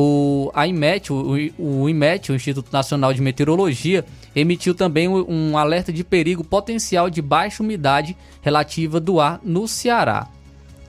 [0.00, 4.04] O, IMET, o, o IMET, o Instituto Nacional de Meteorologia,
[4.34, 10.28] emitiu também um alerta de perigo potencial de baixa umidade relativa do ar no Ceará.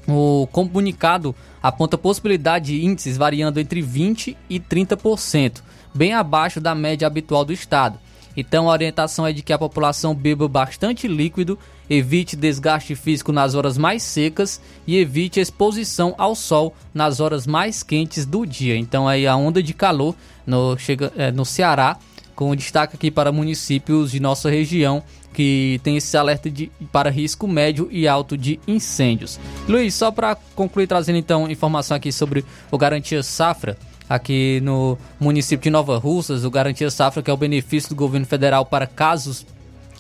[0.08, 7.08] O comunicado aponta possibilidade de índices variando entre 20% e 30%, bem abaixo da média
[7.08, 8.00] habitual do estado.
[8.40, 11.58] Então a orientação é de que a população beba bastante líquido,
[11.90, 17.84] evite desgaste físico nas horas mais secas e evite exposição ao sol nas horas mais
[17.84, 18.76] quentes do dia.
[18.76, 21.98] Então aí a onda de calor no, chega, é, no Ceará,
[22.36, 25.04] com destaque aqui para municípios de nossa região
[25.34, 29.40] que tem esse alerta de, para risco médio e alto de incêndios.
[29.68, 33.78] Luiz, só para concluir trazendo então informação aqui sobre o Garantia Safra,
[34.10, 38.26] aqui no município de Nova Russas, o Garantia Safra, que é o benefício do governo
[38.26, 39.46] federal para casos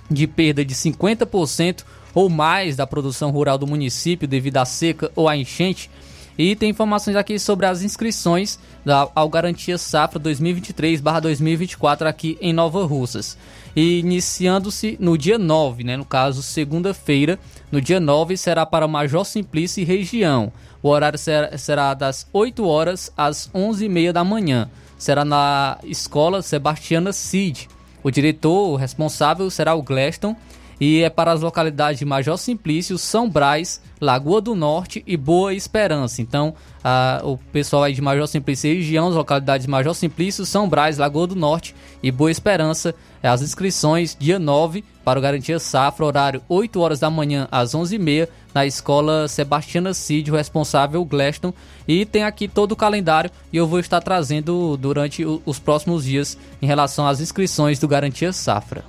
[0.09, 1.83] de perda de 50%
[2.15, 5.91] ou mais da produção rural do município devido à seca ou à enchente.
[6.37, 12.85] E tem informações aqui sobre as inscrições da, ao Garantia Safra 2023-2024 aqui em Nova
[12.85, 13.37] Russas.
[13.75, 17.37] E iniciando-se no dia 9, né, no caso, segunda-feira,
[17.69, 20.51] no dia 9 será para Major Simplício e região.
[20.81, 24.69] O horário será, será das 8 horas às 11h30 da manhã.
[24.97, 27.67] Será na Escola Sebastiana Cid.
[28.03, 30.35] O diretor responsável será o Gleston
[30.79, 35.53] e é para as localidades de Major Simplício, São Brás, Lagoa do Norte e Boa
[35.53, 36.21] Esperança.
[36.21, 40.45] Então, a, o pessoal aí de Major Simplício e região, as localidades de Major Simplício,
[40.45, 45.57] São Brás, Lagoa do Norte e Boa Esperança, as inscrições dia 9 para o Garantia
[45.57, 51.51] Safra, horário 8 horas da manhã às 11h30, na Escola Sebastiana Cid, o responsável Gleston.
[51.87, 56.37] E tem aqui todo o calendário e eu vou estar trazendo durante os próximos dias
[56.61, 58.83] em relação às inscrições do Garantia Safra.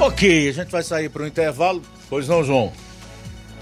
[0.00, 1.80] Ok, a gente vai sair para o intervalo.
[2.10, 2.72] Pois não, João?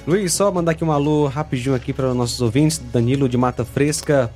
[0.07, 2.79] Luiz, só mandar aqui um alô rapidinho aqui para os nossos ouvintes.
[2.79, 4.33] Danilo de Mata Fresca.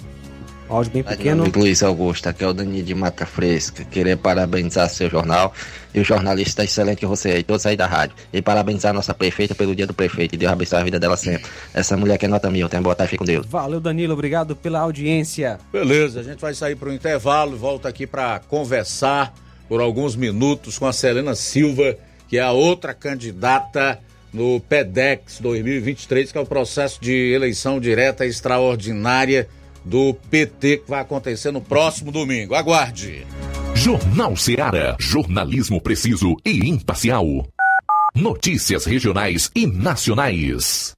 [0.68, 1.42] Áudio bem pequeno.
[1.42, 3.84] Amigo Luiz Augusto, aqui é o Danilo de Mata Fresca.
[3.84, 5.54] Queria parabenizar seu jornal
[5.94, 8.14] e o jornalista excelente que você é, e todos aí da rádio.
[8.32, 10.34] E parabenizar a nossa prefeita pelo dia do prefeito.
[10.34, 11.50] E Deus abençoe a vida dela sempre.
[11.72, 12.68] Essa mulher que é nota mil.
[12.68, 13.46] Tenha boa tarde, fique com Deus.
[13.46, 14.12] Valeu, Danilo.
[14.12, 15.58] Obrigado pela audiência.
[15.72, 19.32] Beleza, a gente vai sair para o intervalo e volta aqui para conversar
[19.68, 21.96] por alguns minutos com a Selena Silva,
[22.28, 23.98] que é a outra candidata
[24.32, 29.48] no PEDEX 2023, que é o processo de eleição direta extraordinária
[29.88, 32.54] do PT, que vai acontecer no próximo domingo.
[32.54, 33.26] Aguarde!
[33.74, 34.96] Jornal Seara.
[34.98, 37.24] Jornalismo preciso e imparcial.
[38.14, 40.97] Notícias regionais e nacionais.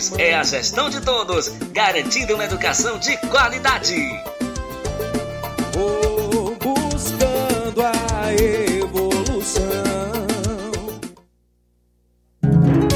[0.17, 3.95] É a gestão de todos, garantindo uma educação de qualidade.
[5.73, 9.61] Vou buscando a evolução.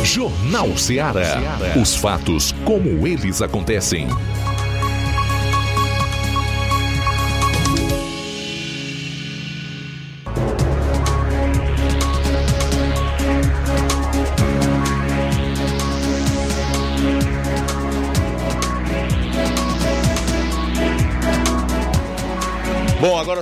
[0.04, 1.40] Jornal Seara.
[1.80, 4.08] Os fatos como eles acontecem.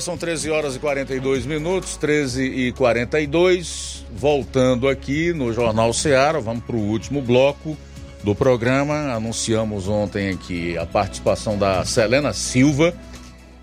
[0.04, 4.06] São 13 horas e 42 minutos, 13 e 42.
[4.14, 7.78] Voltando aqui no Jornal Seara, vamos para o último bloco
[8.22, 9.14] do programa.
[9.14, 12.94] Anunciamos ontem aqui a participação da Selena Silva,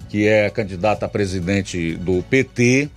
[0.08, 2.88] que é candidata a presidente do PT.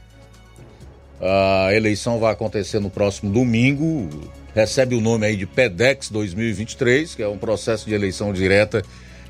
[1.22, 4.10] A eleição vai acontecer no próximo domingo.
[4.56, 8.84] Recebe o nome aí de PEDEX 2023, que é um processo de eleição direta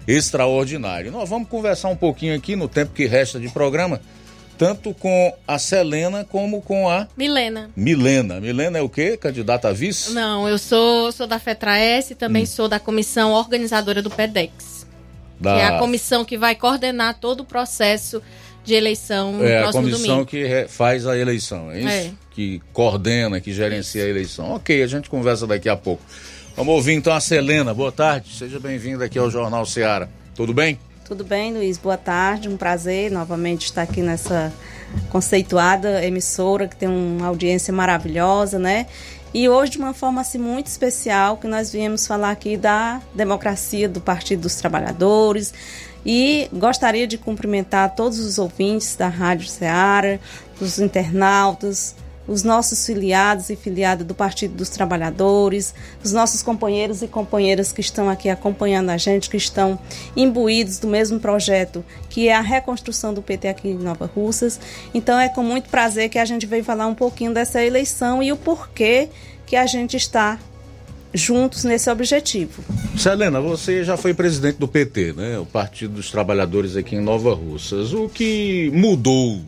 [0.07, 1.11] extraordinário.
[1.11, 4.01] Nós vamos conversar um pouquinho aqui no tempo que resta de programa,
[4.57, 7.69] tanto com a Selena como com a Milena.
[7.75, 8.39] Milena.
[8.39, 9.17] Milena é o quê?
[9.17, 10.11] Candidata a vice?
[10.13, 12.47] Não, eu sou, sou da FETRAES e também Hum.
[12.47, 14.85] sou da comissão organizadora do PEDEX,
[15.39, 15.55] Da...
[15.55, 18.21] que é a comissão que vai coordenar todo o processo
[18.63, 20.25] de eleição no É a comissão domingo.
[20.25, 21.87] que faz a eleição, é isso?
[21.89, 22.11] É.
[22.31, 24.51] Que coordena, que gerencia a eleição.
[24.55, 26.01] Ok, a gente conversa daqui a pouco.
[26.55, 27.73] Vamos ouvir então a Selena.
[27.73, 30.07] Boa tarde, seja bem-vinda aqui ao Jornal Seara.
[30.35, 30.77] Tudo bem?
[31.03, 31.79] Tudo bem, Luiz?
[31.79, 32.47] Boa tarde.
[32.47, 34.53] Um prazer novamente estar aqui nessa
[35.09, 38.85] conceituada emissora que tem uma audiência maravilhosa, né?
[39.33, 43.89] E hoje, de uma forma assim, muito especial, que nós viemos falar aqui da democracia
[43.89, 45.51] do Partido dos Trabalhadores.
[46.05, 50.19] E gostaria de cumprimentar todos os ouvintes da Rádio Ceará,
[50.61, 51.95] os internautas,
[52.27, 55.73] os nossos filiados e filiadas do Partido dos Trabalhadores,
[56.03, 59.77] os nossos companheiros e companheiras que estão aqui acompanhando a gente, que estão
[60.15, 64.59] imbuídos do mesmo projeto, que é a reconstrução do PT aqui em Nova Russas.
[64.93, 68.31] Então é com muito prazer que a gente veio falar um pouquinho dessa eleição e
[68.31, 69.09] o porquê
[69.45, 70.39] que a gente está
[71.13, 72.63] juntos nesse objetivo.
[72.97, 75.37] Selena, você já foi presidente do PT, né?
[75.37, 77.93] O Partido dos Trabalhadores aqui em Nova Russas.
[77.93, 79.41] O que mudou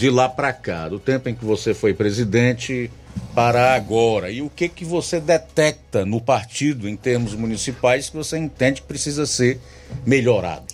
[0.00, 2.90] de lá para cá, do tempo em que você foi presidente
[3.34, 4.30] para agora?
[4.30, 8.86] E o que que você detecta no partido em termos municipais que você entende que
[8.86, 9.60] precisa ser
[10.06, 10.64] melhorado?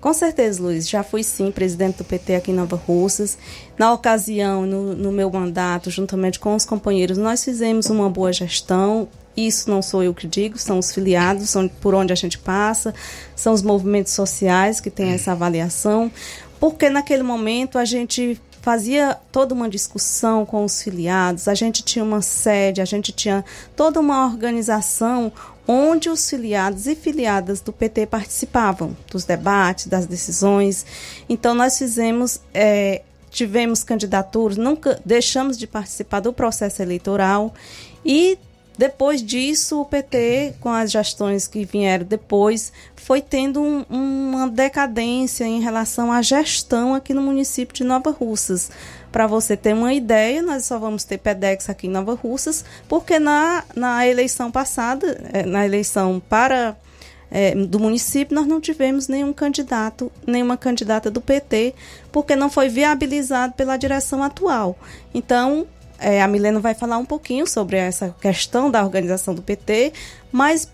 [0.00, 0.88] Com certeza, Luiz.
[0.88, 3.36] Já fui sim presidente do PT aqui em Nova Russas.
[3.76, 9.06] Na ocasião, no, no meu mandato, juntamente com os companheiros, nós fizemos uma boa gestão.
[9.36, 12.94] Isso não sou eu que digo, são os filiados, são por onde a gente passa,
[13.36, 16.10] são os movimentos sociais que têm essa avaliação.
[16.58, 22.02] Porque naquele momento a gente fazia toda uma discussão com os filiados, a gente tinha
[22.02, 23.44] uma sede, a gente tinha
[23.76, 25.30] toda uma organização
[25.68, 30.86] onde os filiados e filiadas do PT participavam dos debates, das decisões.
[31.28, 37.52] Então nós fizemos, eh, tivemos candidaturas, nunca deixamos de participar do processo eleitoral
[38.02, 38.38] e
[38.76, 42.72] depois disso, o PT, com as gestões que vieram depois,
[43.04, 48.70] foi tendo um- uma decadência em relação à gestão aqui no município de Nova Russas.
[49.12, 53.18] Para você ter uma ideia, nós só vamos ter PEDEX aqui em Nova Russas, porque
[53.18, 56.74] na, na eleição passada, eh, na eleição para
[57.30, 61.74] eh, do município, nós não tivemos nenhum candidato, nenhuma candidata do PT,
[62.10, 64.78] porque não foi viabilizado pela direção atual.
[65.12, 65.66] Então,
[65.98, 69.92] é, a Milena vai falar um pouquinho sobre essa questão da organização do PT,
[70.32, 70.68] mas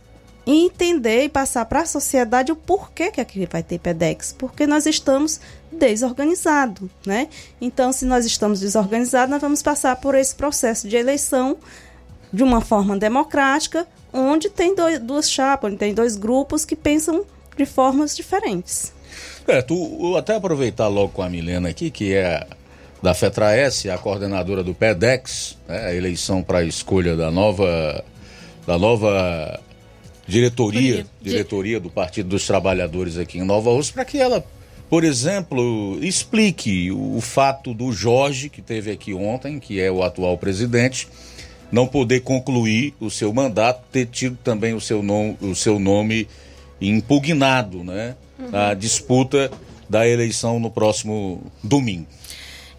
[0.46, 4.86] entender e passar para a sociedade o porquê que aqui vai ter PEDEX, porque nós
[4.86, 5.40] estamos
[5.70, 7.28] desorganizados, né?
[7.60, 11.56] Então, se nós estamos desorganizados, nós vamos passar por esse processo de eleição
[12.32, 17.24] de uma forma democrática, onde tem dois, duas chapas, onde tem dois grupos que pensam
[17.56, 18.92] de formas diferentes.
[19.46, 22.46] É, tu até aproveitar logo com a Milena aqui, que é
[23.02, 28.04] da FETRAES, a coordenadora do PEDEX, né, a eleição para a escolha da nova,
[28.66, 29.60] da nova
[30.30, 34.44] diretoria, diretoria do Partido dos Trabalhadores aqui em Nova Rússia, para que ela,
[34.88, 40.38] por exemplo, explique o, fato do Jorge, que teve aqui ontem, que é o atual
[40.38, 41.08] presidente,
[41.70, 46.28] não poder concluir o seu mandato, ter tido também o seu, nom, o seu nome
[46.80, 48.14] impugnado, né?
[48.50, 49.50] Na disputa
[49.88, 52.06] da eleição no próximo domingo.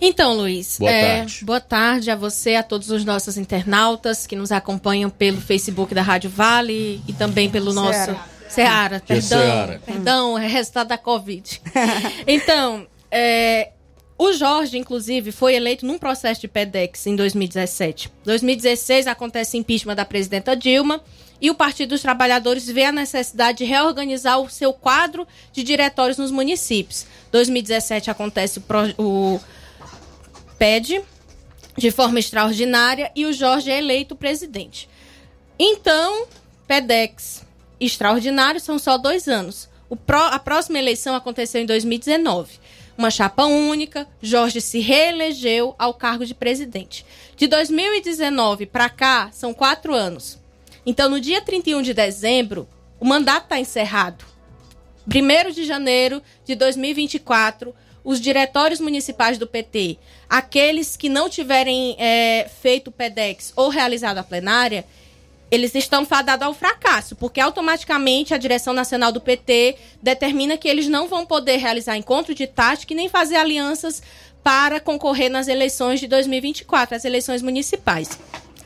[0.03, 1.45] Então, Luiz, Boa é, tarde.
[1.45, 6.01] boa tarde a você, a todos os nossos internautas que nos acompanham pelo Facebook da
[6.01, 8.25] Rádio Vale e também pelo nosso Ceará.
[8.49, 9.79] Seara, perdão, Ceará.
[9.85, 11.61] perdão, é resultado da Covid.
[12.27, 13.69] então, é,
[14.17, 18.11] o Jorge, inclusive, foi eleito num processo de PEDEX em 2017.
[18.25, 20.99] 2016 acontece impeachment da presidenta Dilma
[21.39, 26.17] e o Partido dos Trabalhadores vê a necessidade de reorganizar o seu quadro de diretórios
[26.17, 27.05] nos municípios.
[27.31, 29.39] 2017 acontece o, pro- o
[30.61, 31.01] PED
[31.75, 34.87] de forma extraordinária e o Jorge é eleito presidente.
[35.57, 36.27] Então,
[36.67, 37.43] PEDEX
[37.79, 39.67] extraordinário são só dois anos.
[40.05, 42.59] Pró- a próxima eleição aconteceu em 2019.
[42.95, 47.03] Uma chapa única, Jorge se reelegeu ao cargo de presidente.
[47.35, 50.37] De 2019 para cá, são quatro anos.
[50.85, 52.69] Então, no dia 31 de dezembro,
[52.99, 54.23] o mandato está encerrado.
[55.07, 57.73] 1 de janeiro de 2024,
[58.03, 59.97] os diretórios municipais do PT,
[60.29, 64.85] aqueles que não tiverem é, feito o PEDEX ou realizado a plenária,
[65.51, 70.87] eles estão fadados ao fracasso, porque automaticamente a direção nacional do PT determina que eles
[70.87, 74.01] não vão poder realizar encontro de tática e nem fazer alianças
[74.41, 78.17] para concorrer nas eleições de 2024, as eleições municipais.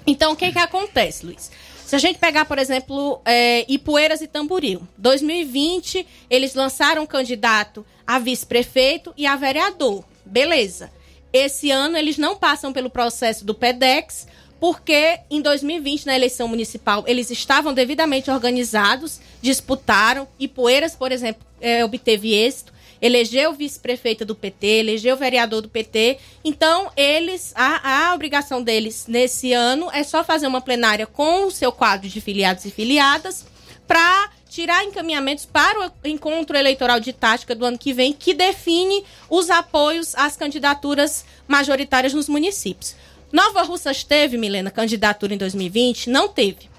[0.06, 1.52] Então, o que, que acontece, Luiz?
[1.86, 7.86] Se a gente pegar, por exemplo, é, Ipueiras e Tamboril, 2020, eles lançaram um candidato
[8.06, 10.04] a vice-prefeito e a vereador.
[10.26, 10.92] Beleza.
[11.32, 14.28] Esse ano eles não passam pelo processo do PEDEX,
[14.60, 21.46] porque em 2020, na eleição municipal, eles estavam devidamente organizados, disputaram, e Poeiras, por exemplo,
[21.60, 26.18] é, obteve êxito, elegeu vice-prefeita do PT, elegeu vereador do PT.
[26.44, 31.52] Então, eles, a, a obrigação deles nesse ano é só fazer uma plenária com o
[31.52, 33.46] seu quadro de filiados e filiadas
[33.88, 39.04] para tirar encaminhamentos para o encontro eleitoral de tática do ano que vem, que define
[39.30, 42.96] os apoios às candidaturas majoritárias nos municípios.
[43.34, 46.10] Nova Russas teve, Milena, candidatura em 2020?
[46.10, 46.70] Não teve.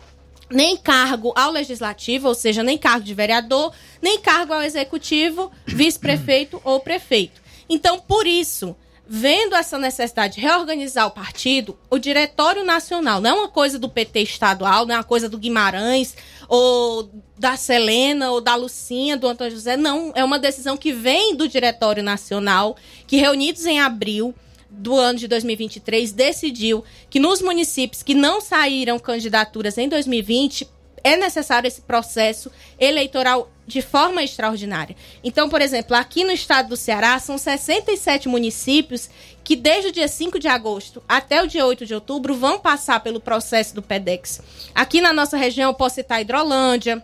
[0.48, 6.58] Nem cargo ao legislativo, ou seja, nem cargo de vereador, nem cargo ao executivo, vice-prefeito
[6.64, 7.42] ou prefeito.
[7.68, 8.74] Então, por isso,
[9.08, 13.88] vendo essa necessidade de reorganizar o partido, o Diretório Nacional não é uma coisa do
[13.88, 16.16] PT estadual, não é uma coisa do Guimarães,
[16.48, 20.12] ou da Selena, ou da Lucinha, do Antônio José, não.
[20.14, 22.76] É uma decisão que vem do Diretório Nacional,
[23.06, 24.34] que reunidos em abril
[24.68, 30.68] do ano de 2023 decidiu que nos municípios que não saíram candidaturas em 2020
[31.06, 32.50] é necessário esse processo
[32.80, 34.96] eleitoral de forma extraordinária.
[35.22, 39.08] Então, por exemplo, aqui no estado do Ceará, são 67 municípios
[39.44, 42.98] que, desde o dia 5 de agosto até o dia 8 de outubro, vão passar
[42.98, 44.40] pelo processo do PEDEX.
[44.74, 47.00] Aqui na nossa região, eu posso citar Hidrolândia,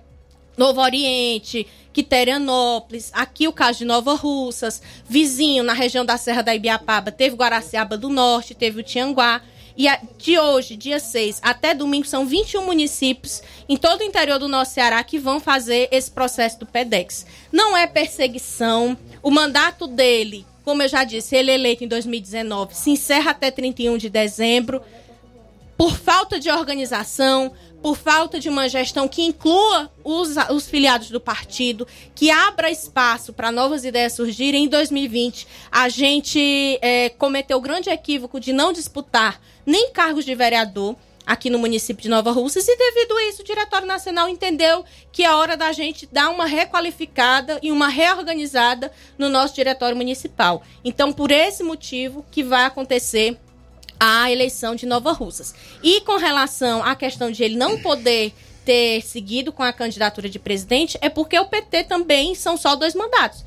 [0.56, 6.54] Novo Oriente, Quiterianópolis, aqui o caso de Nova Russas, vizinho na região da Serra da
[6.54, 9.42] Ibiapaba, teve Guaraciaba do Norte, teve o Tianguá.
[9.76, 9.86] E
[10.18, 14.74] de hoje, dia 6, até domingo, são 21 municípios em todo o interior do nosso
[14.74, 17.26] Ceará que vão fazer esse processo do PEDEX.
[17.50, 18.96] Não é perseguição.
[19.22, 23.50] O mandato dele, como eu já disse, ele é eleito em 2019, se encerra até
[23.50, 24.82] 31 de dezembro.
[25.76, 31.20] Por falta de organização, por falta de uma gestão que inclua os, os filiados do
[31.20, 34.64] partido, que abra espaço para novas ideias surgirem.
[34.64, 40.34] Em 2020, a gente é, cometeu o grande equívoco de não disputar nem cargos de
[40.34, 40.96] vereador
[41.26, 45.24] aqui no município de Nova Russas e devido a isso o Diretório Nacional entendeu que
[45.24, 50.62] é hora da gente dar uma requalificada e uma reorganizada no nosso Diretório Municipal.
[50.84, 53.38] Então, por esse motivo que vai acontecer
[54.04, 55.54] a eleição de Nova Russas.
[55.80, 58.34] E com relação à questão de ele não poder
[58.64, 62.96] ter seguido com a candidatura de presidente, é porque o PT também são só dois
[62.96, 63.44] mandatos.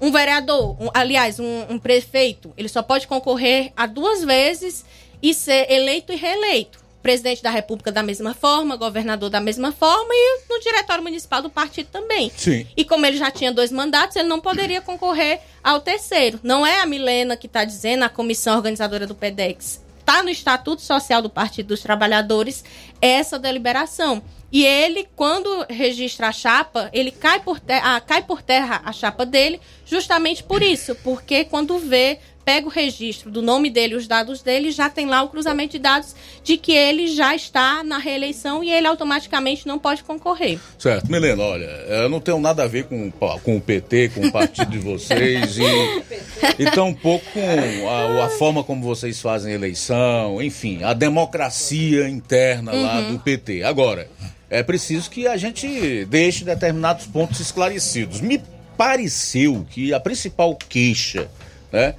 [0.00, 4.82] Um vereador, um, aliás, um, um prefeito, ele só pode concorrer a duas vezes
[5.22, 6.78] e ser eleito e reeleito.
[7.02, 11.50] Presidente da República da mesma forma, governador da mesma forma e no diretório municipal do
[11.50, 12.32] partido também.
[12.34, 12.66] Sim.
[12.74, 16.40] E como ele já tinha dois mandatos, ele não poderia concorrer ao terceiro.
[16.42, 20.80] Não é a Milena que está dizendo, a comissão organizadora do PEDEX está no Estatuto
[20.80, 22.64] Social do Partido dos Trabalhadores
[22.98, 24.22] essa deliberação.
[24.50, 28.90] E ele, quando registra a chapa, ele cai por, terra, ah, cai por terra a
[28.90, 34.08] chapa dele, justamente por isso, porque quando vê pega o registro do nome dele, os
[34.08, 37.98] dados dele, já tem lá o cruzamento de dados de que ele já está na
[37.98, 40.58] reeleição e ele automaticamente não pode concorrer.
[40.78, 41.12] Certo.
[41.12, 44.70] Milena, olha, eu não tenho nada a ver com, com o PT, com o partido
[44.70, 50.82] de vocês e, e tampouco com a, a, forma como vocês fazem a eleição, enfim,
[50.82, 52.82] a democracia interna uhum.
[52.82, 53.62] lá do PT.
[53.62, 54.08] Agora,
[54.48, 58.22] é preciso que a gente deixe determinados pontos esclarecidos.
[58.22, 58.40] Me
[58.74, 61.28] pareceu que a principal queixa,
[61.70, 61.94] né?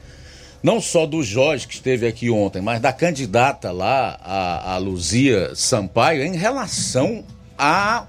[0.61, 5.53] Não só do Jorge, que esteve aqui ontem, mas da candidata lá, a, a Luzia
[5.55, 7.23] Sampaio, em relação
[7.57, 8.07] à a,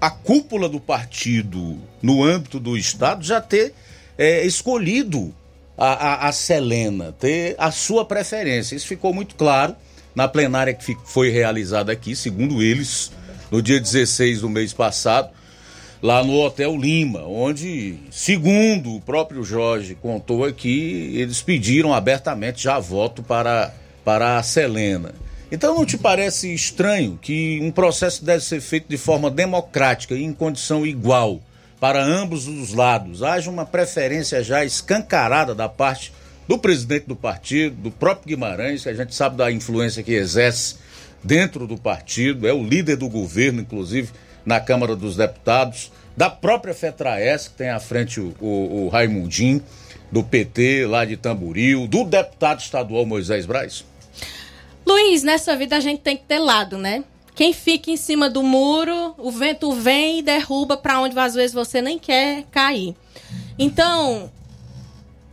[0.00, 3.72] a cúpula do partido no âmbito do Estado já ter
[4.18, 5.34] é, escolhido
[5.78, 8.74] a, a, a Selena, ter a sua preferência.
[8.74, 9.76] Isso ficou muito claro
[10.14, 13.12] na plenária que foi realizada aqui, segundo eles,
[13.50, 15.30] no dia 16 do mês passado
[16.02, 22.80] lá no Hotel Lima, onde, segundo o próprio Jorge contou aqui, eles pediram abertamente já
[22.80, 23.72] voto para,
[24.04, 25.14] para a Selena.
[25.50, 30.24] Então não te parece estranho que um processo deve ser feito de forma democrática e
[30.24, 31.40] em condição igual
[31.78, 33.22] para ambos os lados?
[33.22, 36.12] Haja uma preferência já escancarada da parte
[36.48, 40.76] do presidente do partido, do próprio Guimarães, que a gente sabe da influência que exerce
[41.22, 44.10] dentro do partido, é o líder do governo, inclusive
[44.44, 49.62] na Câmara dos Deputados, da própria FETRAES, que tem à frente o, o, o Raimundinho.
[50.10, 53.82] do PT lá de Tamboril, do deputado estadual Moisés Braz?
[54.86, 57.02] Luiz, nessa vida a gente tem que ter lado, né?
[57.34, 61.54] Quem fica em cima do muro, o vento vem e derruba para onde às vezes
[61.54, 62.94] você nem quer cair.
[63.58, 64.30] Então,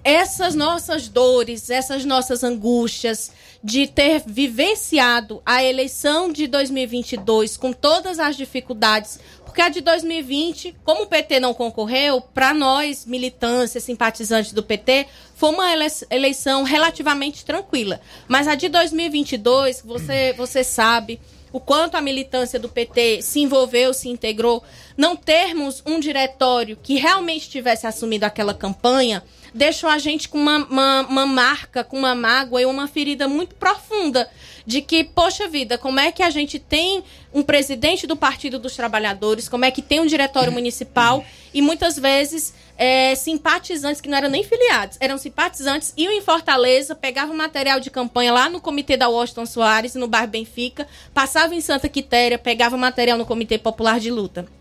[0.03, 3.31] essas nossas dores, essas nossas angústias
[3.63, 10.75] de ter vivenciado a eleição de 2022 com todas as dificuldades, porque a de 2020,
[10.83, 15.69] como o PT não concorreu, para nós, militância, simpatizantes do PT, foi uma
[16.09, 17.99] eleição relativamente tranquila.
[18.27, 21.19] Mas a de 2022, você, você sabe
[21.51, 24.63] o quanto a militância do PT se envolveu, se integrou,
[24.95, 29.23] não termos um diretório que realmente tivesse assumido aquela campanha,
[29.53, 33.55] deixou a gente com uma, uma, uma, marca, com uma mágoa e uma ferida muito
[33.55, 34.29] profunda
[34.65, 37.03] de que, poxa vida, como é que a gente tem
[37.33, 41.23] um presidente do Partido dos Trabalhadores, como é que tem um diretório municipal
[41.53, 46.95] e muitas vezes é, simpatizantes que não eram nem filiados, eram simpatizantes, iam em Fortaleza,
[46.95, 51.61] pegavam material de campanha lá no comitê da Washington Soares, no bairro Benfica, passavam em
[51.61, 54.58] Santa Quitéria, pegavam material no Comitê Popular de Luta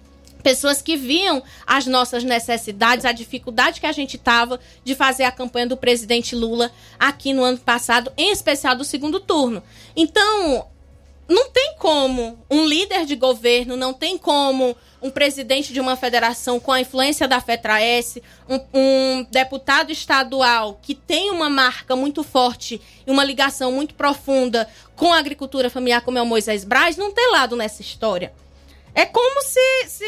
[0.48, 5.30] pessoas que viam as nossas necessidades, a dificuldade que a gente tava de fazer a
[5.30, 9.62] campanha do presidente Lula aqui no ano passado, em especial do segundo turno.
[9.94, 10.66] Então,
[11.28, 16.58] não tem como um líder de governo, não tem como um presidente de uma federação
[16.58, 18.16] com a influência da FETRAES,
[18.48, 24.66] um, um deputado estadual que tem uma marca muito forte e uma ligação muito profunda
[24.96, 28.32] com a agricultura familiar, como é o Moisés Braz, não ter lado nessa história.
[28.98, 30.04] É como se, se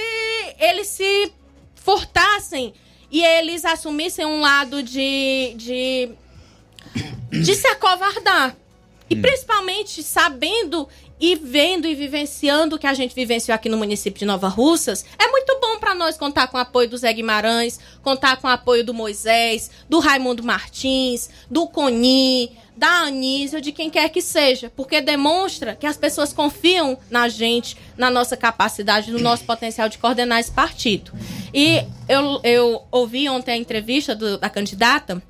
[0.59, 1.33] eles se
[1.77, 2.75] furtassem
[3.09, 6.11] e eles assumissem um lado de, de,
[7.31, 8.57] de se acovardar.
[9.09, 9.23] E hum.
[9.23, 10.89] principalmente sabendo
[11.21, 15.05] e vendo e vivenciando o que a gente vivenciou aqui no município de Nova Russas,
[15.17, 18.51] é muito bom para nós contar com o apoio do Zé Guimarães, contar com o
[18.51, 24.73] apoio do Moisés, do Raimundo Martins, do Coni, da Anísia, de quem quer que seja,
[24.74, 29.98] porque demonstra que as pessoas confiam na gente, na nossa capacidade, no nosso potencial de
[29.98, 31.12] coordenar esse partido.
[31.52, 35.23] E eu, eu ouvi ontem a entrevista do, da candidata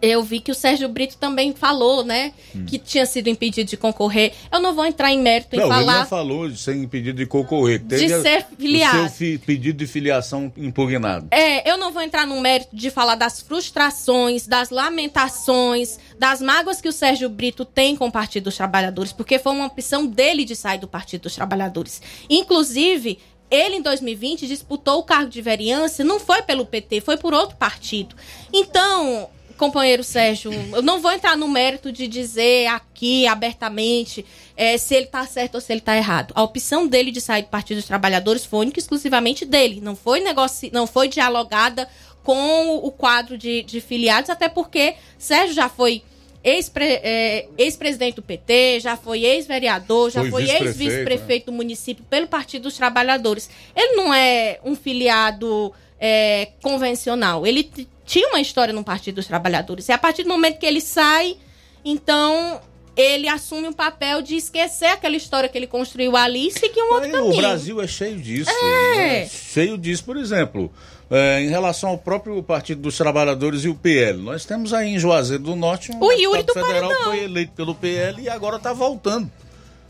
[0.00, 2.32] eu vi que o Sérgio Brito também falou, né?
[2.54, 2.64] Hum.
[2.66, 4.32] Que tinha sido impedido de concorrer.
[4.52, 5.92] Eu não vou entrar em mérito não, em falar.
[5.92, 7.78] Ele não falou de ser impedido de concorrer.
[7.78, 9.04] De ser filiado.
[9.04, 11.28] O seu pedido de filiação impugnado.
[11.30, 16.80] É, eu não vou entrar no mérito de falar das frustrações, das lamentações, das mágoas
[16.80, 20.44] que o Sérgio Brito tem com o Partido dos Trabalhadores, porque foi uma opção dele
[20.44, 22.00] de sair do Partido dos Trabalhadores.
[22.28, 23.18] Inclusive,
[23.50, 27.56] ele, em 2020, disputou o cargo de vereança, não foi pelo PT, foi por outro
[27.56, 28.16] partido.
[28.52, 34.24] Então, companheiro Sérgio, eu não vou entrar no mérito de dizer aqui abertamente
[34.56, 36.32] é, se ele está certo ou se ele está errado.
[36.34, 39.80] A opção dele de sair do Partido dos Trabalhadores foi única e exclusivamente dele.
[39.80, 40.70] Não foi negoci...
[40.72, 41.88] não foi dialogada
[42.22, 46.02] com o quadro de, de filiados, até porque Sérgio já foi
[46.42, 51.52] é, ex-presidente ex do PT, já foi ex-vereador, já foi, foi ex-vice-prefeito né?
[51.52, 53.50] do município pelo Partido dos Trabalhadores.
[53.74, 57.46] Ele não é um filiado é, convencional.
[57.46, 57.70] Ele
[58.06, 59.88] tinha uma história no Partido dos Trabalhadores.
[59.88, 61.36] E a partir do momento que ele sai,
[61.84, 62.60] então
[62.96, 66.94] ele assume um papel de esquecer aquela história que ele construiu ali e seguir um
[66.94, 67.34] outro Aí, caminho.
[67.34, 68.50] O Brasil é cheio disso.
[68.50, 68.96] É.
[68.96, 69.26] Né?
[69.26, 70.72] Cheio disso, por exemplo.
[71.10, 74.20] É, em relação ao próprio Partido dos Trabalhadores e o PL.
[74.22, 77.04] Nós temos aí em Juazeiro do Norte um o Yuri do federal Paredão.
[77.04, 79.30] foi eleito pelo PL e agora está voltando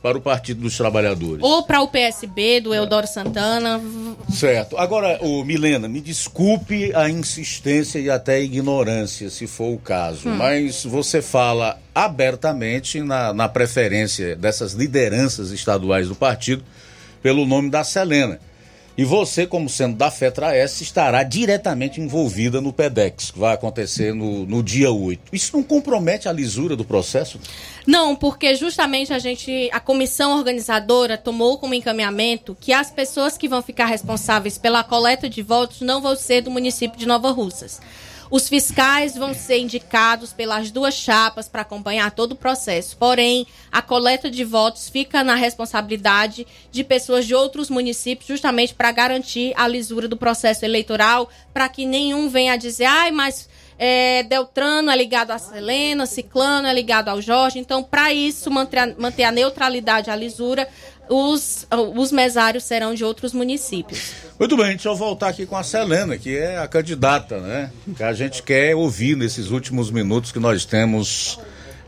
[0.07, 1.43] para o Partido dos Trabalhadores.
[1.43, 3.83] Ou para o PSB do Eudoro Santana.
[4.33, 4.78] Certo.
[4.78, 10.28] Agora, o Milena, me desculpe a insistência e até a ignorância, se for o caso,
[10.28, 10.37] hum.
[10.37, 16.62] mas você fala abertamente na, na preferência dessas lideranças estaduais do partido
[17.20, 18.39] pelo nome da Selena.
[18.98, 24.47] E você, como sendo da FETRA-S, estará diretamente envolvida no PEDEX, que vai acontecer no,
[24.47, 25.20] no dia 8.
[25.32, 27.39] Isso não compromete a lisura do processo?
[27.86, 33.48] Não, porque justamente a gente, a comissão organizadora tomou como encaminhamento que as pessoas que
[33.48, 37.81] vão ficar responsáveis pela coleta de votos não vão ser do município de Nova Russas.
[38.31, 42.97] Os fiscais vão ser indicados pelas duas chapas para acompanhar todo o processo.
[42.97, 48.90] Porém, a coleta de votos fica na responsabilidade de pessoas de outros municípios, justamente para
[48.90, 53.48] garantir a lisura do processo eleitoral, para que nenhum venha dizer, ai, mas
[53.78, 57.59] é, Deltrano é ligado a Selena, Ciclano é ligado ao Jorge.
[57.59, 60.66] Então, para isso, manter a, manter a neutralidade, a lisura,
[61.09, 64.12] os, os mesários serão de outros municípios.
[64.39, 67.70] Muito bem, deixa eu voltar aqui com a Selena, que é a candidata, né?
[67.97, 71.39] Que a gente quer ouvir nesses últimos minutos que nós temos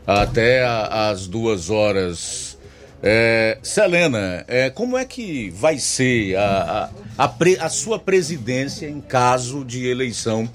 [0.05, 2.57] até a, as duas horas.
[3.01, 8.87] É, Selena, é, como é que vai ser a, a, a, pre, a sua presidência
[8.87, 10.49] em caso de eleição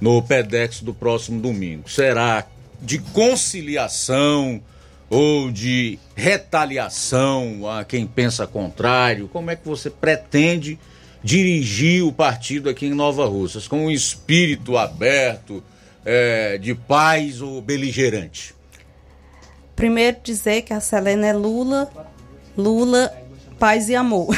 [0.00, 1.88] no PEDEX do próximo domingo?
[1.88, 2.46] Será
[2.80, 4.60] de conciliação
[5.12, 9.28] ou de retaliação a quem pensa contrário?
[9.28, 10.78] Como é que você pretende
[11.22, 13.68] dirigir o partido aqui em Nova Russas?
[13.68, 15.62] Com um espírito aberto,
[16.02, 18.54] é, de paz ou beligerante?
[19.76, 21.90] Primeiro dizer que a Selena é Lula,
[22.56, 23.12] Lula,
[23.62, 24.36] paz e amor.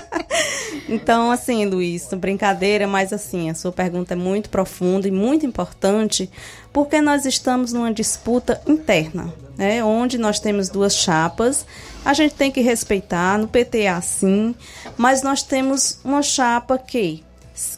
[0.88, 6.30] então, assim, Luiz, brincadeira, mas assim, a sua pergunta é muito profunda e muito importante,
[6.72, 9.84] porque nós estamos numa disputa interna, né?
[9.84, 11.66] Onde nós temos duas chapas,
[12.02, 14.54] a gente tem que respeitar, no PT é assim,
[14.96, 17.22] mas nós temos uma chapa que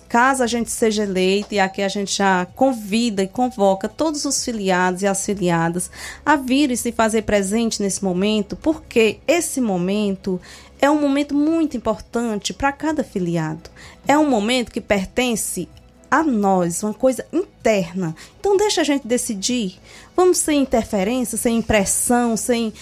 [0.09, 4.45] caso a gente seja eleito, e aqui a gente já convida e convoca todos os
[4.45, 5.91] filiados e as filiadas
[6.25, 10.41] a vir e se fazer presente nesse momento, porque esse momento
[10.81, 13.71] é um momento muito importante para cada filiado.
[14.07, 15.69] É um momento que pertence
[16.11, 18.15] a nós, uma coisa interna.
[18.41, 19.79] Então deixa a gente decidir.
[20.17, 22.73] Vamos sem interferência, sem impressão, sem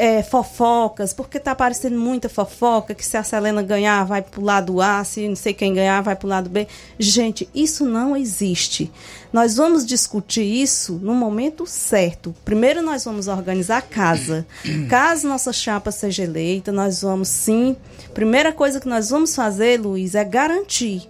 [0.00, 4.80] é, fofocas, porque tá aparecendo muita fofoca, que se a Selena ganhar vai pro lado
[4.80, 6.66] A, se não sei quem ganhar vai pro lado B.
[6.98, 8.90] Gente, isso não existe.
[9.30, 12.34] Nós vamos discutir isso no momento certo.
[12.46, 14.46] Primeiro nós vamos organizar a casa.
[14.88, 17.76] Caso nossa chapa seja eleita, nós vamos sim.
[18.14, 21.06] Primeira coisa que nós vamos fazer, Luiz, é garantir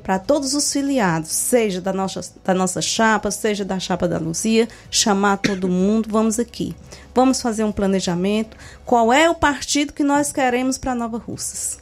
[0.00, 4.68] para todos os filiados, seja da nossa, da nossa chapa, seja da chapa da Luzia,
[4.90, 6.74] chamar todo mundo, vamos aqui.
[7.14, 8.56] Vamos fazer um planejamento.
[8.84, 11.78] Qual é o partido que nós queremos para Nova Russas?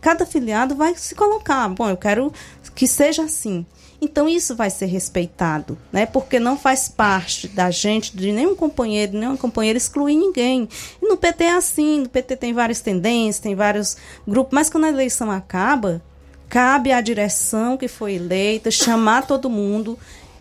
[0.00, 1.68] Cada filiado vai se colocar.
[1.68, 2.32] Bom, eu quero
[2.74, 3.64] que seja assim.
[4.00, 6.04] Então isso vai ser respeitado, né?
[6.04, 10.68] Porque não faz parte da gente, de nenhum companheiro, nenhuma companheira excluir ninguém.
[11.00, 13.96] E no PT é assim, no PT tem várias tendências, tem vários
[14.26, 16.02] grupos, mas quando a eleição acaba,
[16.48, 19.98] cabe à direção que foi eleita chamar todo mundo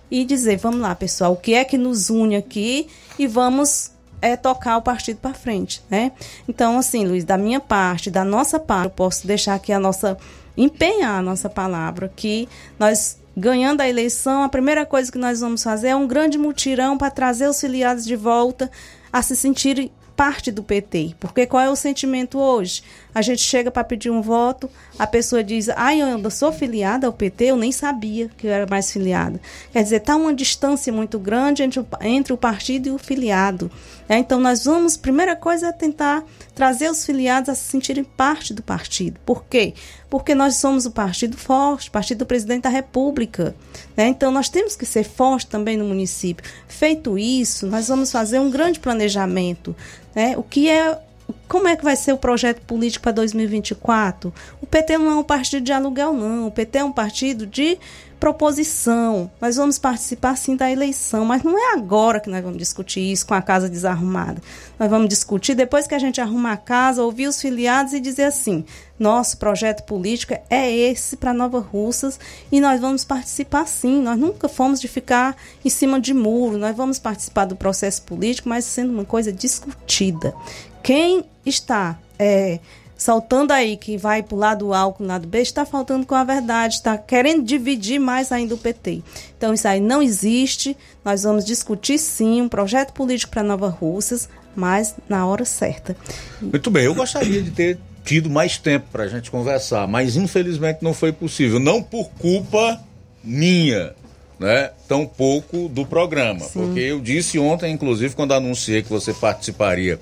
[0.09, 4.37] e dizer, vamos lá, pessoal, o que é que nos une aqui e vamos é
[4.37, 6.13] tocar o partido para frente, né?
[6.47, 10.17] Então, assim, Luiz, da minha parte, da nossa parte, eu posso deixar aqui a nossa
[10.55, 12.47] empenhar a nossa palavra que
[12.79, 16.97] nós ganhando a eleição, a primeira coisa que nós vamos fazer é um grande mutirão
[16.97, 18.69] para trazer os filiados de volta
[19.11, 21.15] a se sentirem parte do PT.
[21.19, 22.83] Porque qual é o sentimento hoje?
[23.13, 27.07] A gente chega para pedir um voto, a pessoa diz: "Ah, eu ainda sou filiada
[27.07, 29.39] ao PT, eu nem sabia que eu era mais filiada".
[29.71, 33.69] Quer dizer, está uma distância muito grande entre o, entre o partido e o filiado.
[34.07, 36.23] É, então nós vamos, primeira coisa é tentar
[36.53, 39.19] trazer os filiados a se sentirem parte do partido.
[39.25, 39.73] Por quê?
[40.09, 43.55] Porque nós somos o partido forte, partido do presidente da República.
[43.95, 44.07] Né?
[44.07, 46.45] Então nós temos que ser fortes também no município.
[46.67, 49.75] Feito isso, nós vamos fazer um grande planejamento.
[50.13, 50.35] Né?
[50.37, 50.99] O que é
[51.47, 54.33] como é que vai ser o projeto político para 2024?
[54.61, 56.47] O PT não é um partido de aluguel, não.
[56.47, 57.77] O PT é um partido de
[58.23, 59.29] proposição.
[59.41, 63.27] Nós vamos participar sim da eleição, mas não é agora que nós vamos discutir isso
[63.27, 64.41] com a casa desarrumada.
[64.79, 68.23] Nós vamos discutir depois que a gente arrumar a casa, ouvir os filiados e dizer
[68.23, 68.63] assim:
[68.97, 72.17] nosso projeto político é esse para Nova Russas
[72.49, 74.01] e nós vamos participar sim.
[74.01, 75.35] Nós nunca fomos de ficar
[75.65, 80.33] em cima de muro, nós vamos participar do processo político, mas sendo uma coisa discutida.
[80.81, 82.61] Quem está é,
[83.03, 86.05] saltando aí que vai para o lado A ou para o lado B, está faltando
[86.05, 89.03] com a verdade, está querendo dividir mais ainda o PT.
[89.37, 90.77] Então isso aí não existe.
[91.03, 95.97] Nós vamos discutir sim um projeto político para Nova Russas, mas na hora certa.
[96.41, 100.79] Muito bem, eu gostaria de ter tido mais tempo para a gente conversar, mas infelizmente
[100.81, 101.59] não foi possível.
[101.59, 102.81] Não por culpa
[103.21, 103.93] minha,
[104.39, 104.71] né?
[104.87, 106.45] Tão pouco do programa.
[106.45, 106.67] Sim.
[106.67, 109.99] Porque eu disse ontem, inclusive, quando anunciei que você participaria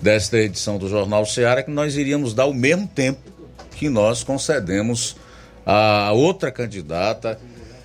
[0.00, 3.20] desta edição do Jornal Ceará que nós iríamos dar o mesmo tempo
[3.76, 5.16] que nós concedemos
[5.66, 7.38] a outra candidata,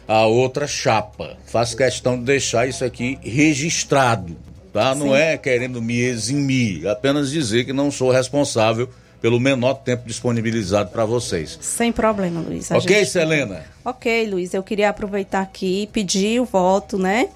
[0.07, 1.37] a outra chapa.
[1.45, 4.35] Faço questão de deixar isso aqui registrado,
[4.73, 4.93] tá?
[4.93, 8.89] Não é querendo me eximir, apenas dizer que não sou responsável
[9.21, 11.57] pelo menor tempo disponibilizado para vocês.
[11.61, 12.71] Sem problema, Luiz.
[12.71, 13.09] Ok, gente...
[13.09, 13.65] Selena?
[13.83, 14.53] Ok, Luiz.
[14.53, 17.27] Eu queria aproveitar aqui e pedir o voto, né?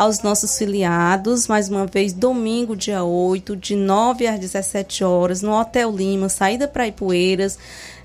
[0.00, 5.52] Aos nossos filiados, mais uma vez, domingo, dia 8, de 9 às 17 horas, no
[5.52, 7.58] Hotel Lima, saída para Ipueiras.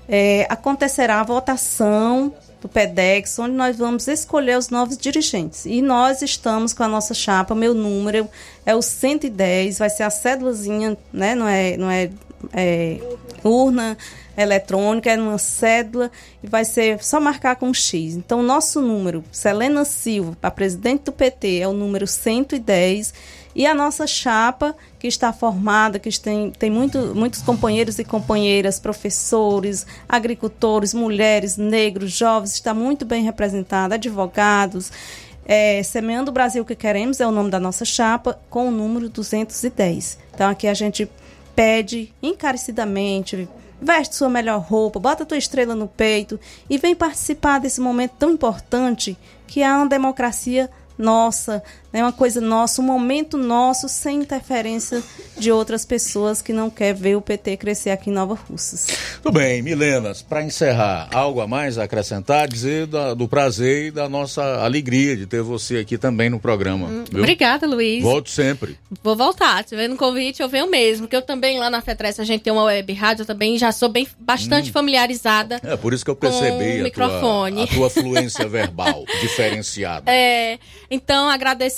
[0.06, 5.64] É, acontecerá a votação do PEDEX, onde nós vamos escolher os novos dirigentes.
[5.64, 8.28] E nós estamos com a nossa chapa, meu número
[8.66, 11.34] é o 110, vai ser a cédulazinha, né?
[11.34, 12.10] Não é, não é,
[12.52, 13.00] é
[13.42, 13.96] urna
[14.36, 16.10] eletrônica, é uma cédula
[16.42, 18.14] e vai ser só marcar com X.
[18.14, 23.14] Então, nosso número, Selena Silva, para presidente do PT, é o número 110
[23.54, 28.78] E a nossa chapa, que está formada, que tem, tem muito, muitos companheiros e companheiras,
[28.78, 34.92] professores, agricultores, mulheres, negros, jovens, está muito bem representada, advogados.
[35.48, 39.08] É, Semeando o Brasil que Queremos é o nome da nossa chapa, com o número
[39.08, 40.18] 210.
[40.34, 41.08] Então aqui a gente
[41.54, 43.48] pede encarecidamente,
[43.80, 46.38] veste sua melhor roupa, bota tua estrela no peito
[46.68, 49.16] e vem participar desse momento tão importante
[49.46, 51.62] que é uma democracia nossa,
[51.98, 55.02] é uma coisa nossa, um momento nosso sem interferência
[55.38, 58.86] de outras pessoas que não quer ver o PT crescer aqui em Nova Russas.
[59.22, 63.90] Tudo bem, Milenas, para encerrar, algo a mais a acrescentar, dizer da- do prazer e
[63.90, 66.88] da nossa alegria de ter você aqui também no programa.
[67.10, 67.20] viu?
[67.20, 68.02] Obrigada, Luiz.
[68.02, 68.78] Volte sempre.
[69.02, 69.62] Vou voltar.
[69.62, 71.06] Se tiver no convite, eu venho mesmo.
[71.08, 73.72] Que eu também lá na FETRES, a gente tem uma web rádio, eu também já
[73.72, 74.72] sou bem bastante Hum.
[74.72, 75.60] familiarizada.
[75.62, 77.62] É por isso que eu percebi a, tua, microfone.
[77.62, 80.10] a tua fluência verbal diferenciada.
[80.10, 80.58] É,
[80.90, 81.28] então,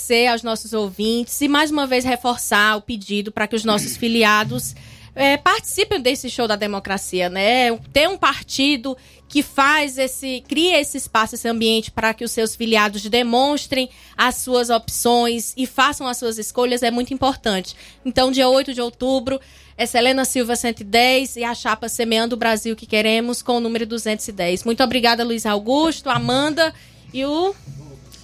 [0.09, 3.95] agradecer aos nossos ouvintes e mais uma vez reforçar o pedido para que os nossos
[3.95, 4.75] filiados
[5.15, 7.75] é, participem desse show da democracia, né?
[7.93, 12.55] Ter um partido que faz esse, cria esse espaço, esse ambiente para que os seus
[12.55, 17.75] filiados demonstrem as suas opções e façam as suas escolhas é muito importante.
[18.03, 19.39] Então, dia 8 de outubro,
[19.77, 23.85] é Selena Silva 110 e a chapa Semeando o Brasil que queremos com o número
[23.85, 24.63] 210.
[24.63, 26.73] Muito obrigada, Luiz Augusto, Amanda
[27.13, 27.53] e o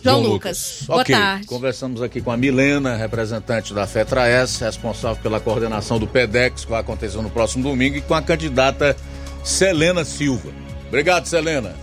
[0.05, 0.83] João, Lucas.
[0.85, 1.47] Boa tarde.
[1.47, 6.81] conversamos aqui com a Milena, representante da FETRAES, responsável pela coordenação do PEDEX, que vai
[6.81, 8.95] acontecer no próximo domingo, e com a candidata
[9.43, 10.51] Selena Silva.
[10.87, 11.75] Obrigado, Selena.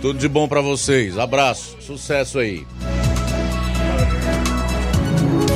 [0.00, 1.18] Tudo de bom pra vocês.
[1.18, 2.66] Abraço, sucesso aí.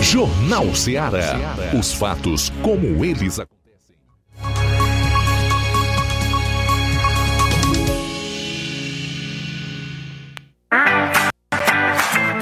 [0.02, 1.38] Jornal Ceará.
[1.78, 3.61] Os fatos como eles acontecem.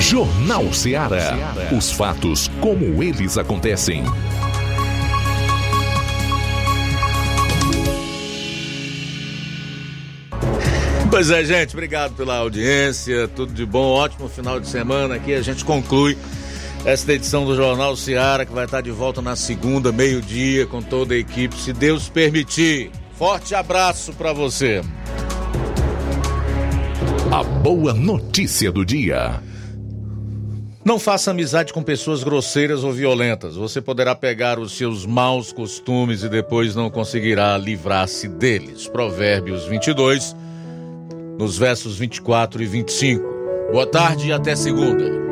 [0.00, 1.36] Jornal Ceará.
[1.70, 4.04] Os fatos como eles acontecem.
[11.10, 15.34] Pois é, gente, obrigado pela audiência, tudo de bom, ótimo final de semana aqui.
[15.34, 16.16] A gente conclui
[16.84, 21.14] esta edição do Jornal Ceará, que vai estar de volta na segunda, meio-dia, com toda
[21.14, 22.90] a equipe, se Deus permitir.
[23.12, 24.82] Forte abraço para você.
[27.30, 29.40] A boa notícia do dia.
[30.84, 33.54] Não faça amizade com pessoas grosseiras ou violentas.
[33.54, 38.88] Você poderá pegar os seus maus costumes e depois não conseguirá livrar-se deles.
[38.88, 40.34] Provérbios 22,
[41.38, 43.24] nos versos 24 e 25.
[43.70, 45.31] Boa tarde e até segunda.